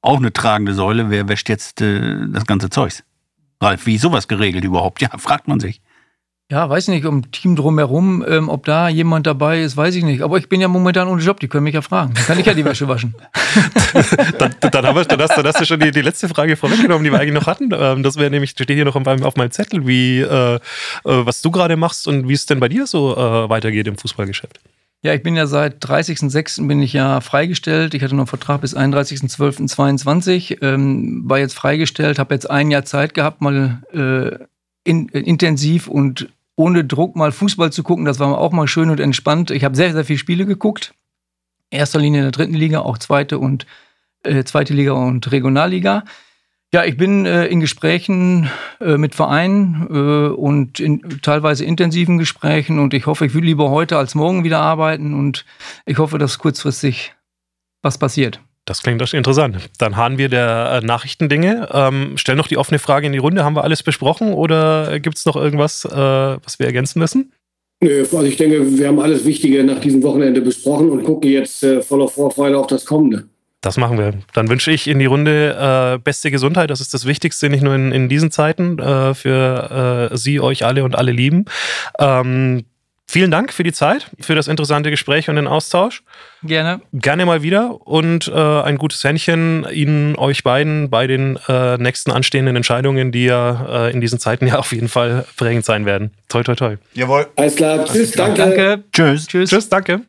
Auch 0.00 0.16
eine 0.16 0.32
tragende 0.32 0.74
Säule. 0.74 1.10
Wer 1.10 1.28
wäscht 1.28 1.48
jetzt 1.48 1.80
äh, 1.80 2.16
das 2.32 2.46
ganze 2.46 2.70
Zeugs? 2.70 3.04
Ralf, 3.60 3.86
wie 3.86 3.96
ist 3.96 4.02
sowas 4.02 4.28
geregelt 4.28 4.64
überhaupt? 4.64 5.00
Ja, 5.02 5.10
fragt 5.18 5.48
man 5.48 5.60
sich. 5.60 5.80
Ja, 6.50 6.66
weiß 6.66 6.88
nicht, 6.88 7.04
um 7.04 7.30
Team 7.30 7.56
drumherum, 7.56 8.24
ähm, 8.26 8.48
ob 8.48 8.64
da 8.64 8.88
jemand 8.88 9.26
dabei 9.26 9.60
ist, 9.60 9.76
weiß 9.76 9.94
ich 9.96 10.02
nicht. 10.02 10.22
Aber 10.22 10.38
ich 10.38 10.48
bin 10.48 10.62
ja 10.62 10.68
momentan 10.68 11.06
ohne 11.06 11.20
Job, 11.20 11.40
die 11.40 11.48
können 11.48 11.64
mich 11.64 11.74
ja 11.74 11.82
fragen. 11.82 12.14
Dann 12.14 12.24
kann 12.24 12.38
ich 12.38 12.46
ja 12.46 12.54
die 12.54 12.64
Wäsche 12.64 12.88
waschen. 12.88 13.14
dann, 14.38 14.54
dann, 14.58 14.86
haben 14.86 14.96
wir, 14.96 15.04
dann, 15.04 15.20
hast, 15.20 15.36
dann 15.36 15.46
hast 15.46 15.60
du 15.60 15.66
schon 15.66 15.78
die, 15.78 15.90
die 15.90 16.00
letzte 16.00 16.26
Frage 16.26 16.56
vorweggenommen, 16.56 17.04
die 17.04 17.12
wir 17.12 17.20
eigentlich 17.20 17.34
noch 17.34 17.46
hatten. 17.46 17.68
Ähm, 17.74 18.02
das 18.02 18.16
wäre 18.16 18.30
nämlich, 18.30 18.50
steht 18.50 18.70
hier 18.70 18.86
noch 18.86 18.96
auf 18.96 19.04
meinem, 19.04 19.24
auf 19.24 19.36
meinem 19.36 19.50
Zettel, 19.50 19.86
wie, 19.86 20.20
äh, 20.20 20.54
äh, 20.54 20.58
was 21.04 21.42
du 21.42 21.50
gerade 21.50 21.76
machst 21.76 22.08
und 22.08 22.28
wie 22.28 22.32
es 22.32 22.46
denn 22.46 22.60
bei 22.60 22.70
dir 22.70 22.86
so 22.86 23.14
äh, 23.14 23.50
weitergeht 23.50 23.86
im 23.86 23.98
Fußballgeschäft. 23.98 24.58
Ja, 25.02 25.12
ich 25.12 25.22
bin 25.22 25.36
ja 25.36 25.46
seit 25.46 25.84
30.06. 25.84 26.66
bin 26.66 26.80
ich 26.80 26.94
ja 26.94 27.20
freigestellt. 27.20 27.92
Ich 27.92 28.02
hatte 28.02 28.14
noch 28.14 28.22
einen 28.22 28.26
Vertrag 28.26 28.62
bis 28.62 28.74
31.12.22, 28.74 30.62
ähm, 30.62 31.24
war 31.26 31.40
jetzt 31.40 31.54
freigestellt, 31.54 32.18
habe 32.18 32.34
jetzt 32.34 32.50
ein 32.50 32.70
Jahr 32.70 32.86
Zeit 32.86 33.12
gehabt, 33.12 33.42
mal 33.42 33.82
äh, 33.92 34.44
in, 34.88 35.10
äh, 35.10 35.20
intensiv 35.20 35.86
und 35.86 36.28
ohne 36.58 36.84
Druck 36.84 37.14
mal 37.14 37.30
Fußball 37.30 37.72
zu 37.72 37.82
gucken. 37.82 38.04
Das 38.04 38.18
war 38.18 38.36
auch 38.36 38.52
mal 38.52 38.66
schön 38.66 38.90
und 38.90 38.98
entspannt. 38.98 39.50
Ich 39.52 39.64
habe 39.64 39.76
sehr, 39.76 39.92
sehr 39.92 40.04
viele 40.04 40.18
Spiele 40.18 40.44
geguckt. 40.44 40.92
Erster 41.70 42.00
Linie 42.00 42.20
in 42.20 42.24
der 42.24 42.32
dritten 42.32 42.54
Liga, 42.54 42.80
auch 42.80 42.98
zweite 42.98 43.38
und 43.38 43.66
äh, 44.24 44.42
zweite 44.42 44.74
Liga 44.74 44.92
und 44.92 45.30
Regionalliga. 45.30 46.02
Ja, 46.72 46.84
ich 46.84 46.96
bin 46.96 47.26
äh, 47.26 47.46
in 47.46 47.60
Gesprächen 47.60 48.50
äh, 48.80 48.98
mit 48.98 49.14
Vereinen 49.14 49.86
äh, 49.88 50.28
und 50.34 50.80
in 50.80 51.20
teilweise 51.22 51.64
intensiven 51.64 52.18
Gesprächen 52.18 52.78
und 52.78 52.92
ich 52.92 53.06
hoffe, 53.06 53.24
ich 53.24 53.34
will 53.34 53.44
lieber 53.44 53.70
heute 53.70 53.96
als 53.96 54.14
morgen 54.14 54.42
wieder 54.42 54.58
arbeiten 54.58 55.14
und 55.14 55.46
ich 55.86 55.98
hoffe, 55.98 56.18
dass 56.18 56.38
kurzfristig 56.38 57.14
was 57.82 57.98
passiert. 57.98 58.40
Das 58.68 58.82
klingt 58.82 59.00
doch 59.00 59.10
interessant. 59.14 59.70
Dann 59.78 59.96
haben 59.96 60.18
wir 60.18 60.28
der 60.28 60.80
äh, 60.82 60.86
Nachrichtendinge. 60.86 61.70
Ähm, 61.72 62.12
stell 62.16 62.36
noch 62.36 62.48
die 62.48 62.58
offene 62.58 62.78
Frage 62.78 63.06
in 63.06 63.12
die 63.12 63.18
Runde. 63.18 63.42
Haben 63.42 63.56
wir 63.56 63.64
alles 63.64 63.82
besprochen 63.82 64.34
oder 64.34 65.00
gibt 65.00 65.16
es 65.16 65.24
noch 65.24 65.36
irgendwas, 65.36 65.86
äh, 65.86 65.90
was 65.90 66.58
wir 66.58 66.66
ergänzen 66.66 66.98
müssen? 66.98 67.32
Nö, 67.82 68.00
also 68.00 68.22
ich 68.24 68.36
denke, 68.36 68.78
wir 68.78 68.88
haben 68.88 69.00
alles 69.00 69.24
Wichtige 69.24 69.64
nach 69.64 69.80
diesem 69.80 70.02
Wochenende 70.02 70.42
besprochen 70.42 70.90
und 70.90 71.02
gucken 71.02 71.30
jetzt 71.30 71.62
äh, 71.62 71.80
voller 71.80 72.08
Vorfreude 72.08 72.58
auf 72.58 72.66
das 72.66 72.84
Kommende. 72.84 73.24
Das 73.62 73.78
machen 73.78 73.96
wir. 73.96 74.12
Dann 74.34 74.50
wünsche 74.50 74.70
ich 74.70 74.86
in 74.86 74.98
die 74.98 75.06
Runde 75.06 75.56
äh, 75.94 75.98
beste 75.98 76.30
Gesundheit. 76.30 76.68
Das 76.68 76.82
ist 76.82 76.92
das 76.92 77.06
Wichtigste, 77.06 77.48
nicht 77.48 77.62
nur 77.62 77.74
in, 77.74 77.90
in 77.90 78.10
diesen 78.10 78.30
Zeiten, 78.30 78.78
äh, 78.78 79.14
für 79.14 80.10
äh, 80.12 80.16
Sie, 80.18 80.40
euch 80.40 80.66
alle 80.66 80.84
und 80.84 80.94
alle 80.94 81.12
lieben. 81.12 81.46
Ähm, 81.98 82.66
Vielen 83.10 83.30
Dank 83.30 83.54
für 83.54 83.62
die 83.62 83.72
Zeit, 83.72 84.10
für 84.20 84.34
das 84.34 84.48
interessante 84.48 84.90
Gespräch 84.90 85.30
und 85.30 85.36
den 85.36 85.46
Austausch. 85.46 86.02
Gerne. 86.42 86.82
Gerne 86.92 87.24
mal 87.24 87.42
wieder 87.42 87.86
und 87.86 88.28
äh, 88.28 88.32
ein 88.34 88.76
gutes 88.76 89.02
Händchen 89.02 89.66
Ihnen, 89.72 90.14
euch 90.16 90.44
beiden 90.44 90.90
bei 90.90 91.06
den 91.06 91.38
äh, 91.48 91.78
nächsten 91.78 92.10
anstehenden 92.10 92.54
Entscheidungen, 92.54 93.10
die 93.10 93.24
ja 93.24 93.86
äh, 93.86 93.92
in 93.92 94.02
diesen 94.02 94.18
Zeiten 94.18 94.46
ja 94.48 94.58
auf 94.58 94.72
jeden 94.72 94.88
Fall 94.88 95.24
prägend 95.38 95.64
sein 95.64 95.86
werden. 95.86 96.12
Toi, 96.28 96.42
toi, 96.42 96.54
toi. 96.54 96.76
Jawohl. 96.92 97.26
Alles 97.36 97.56
klar. 97.56 97.82
Tschüss, 97.86 98.10
danke. 98.10 98.36
Danke. 98.36 98.84
Tschüss. 98.92 99.26
Tschüss. 99.26 99.48
Tschüss, 99.48 99.68
danke. 99.70 100.02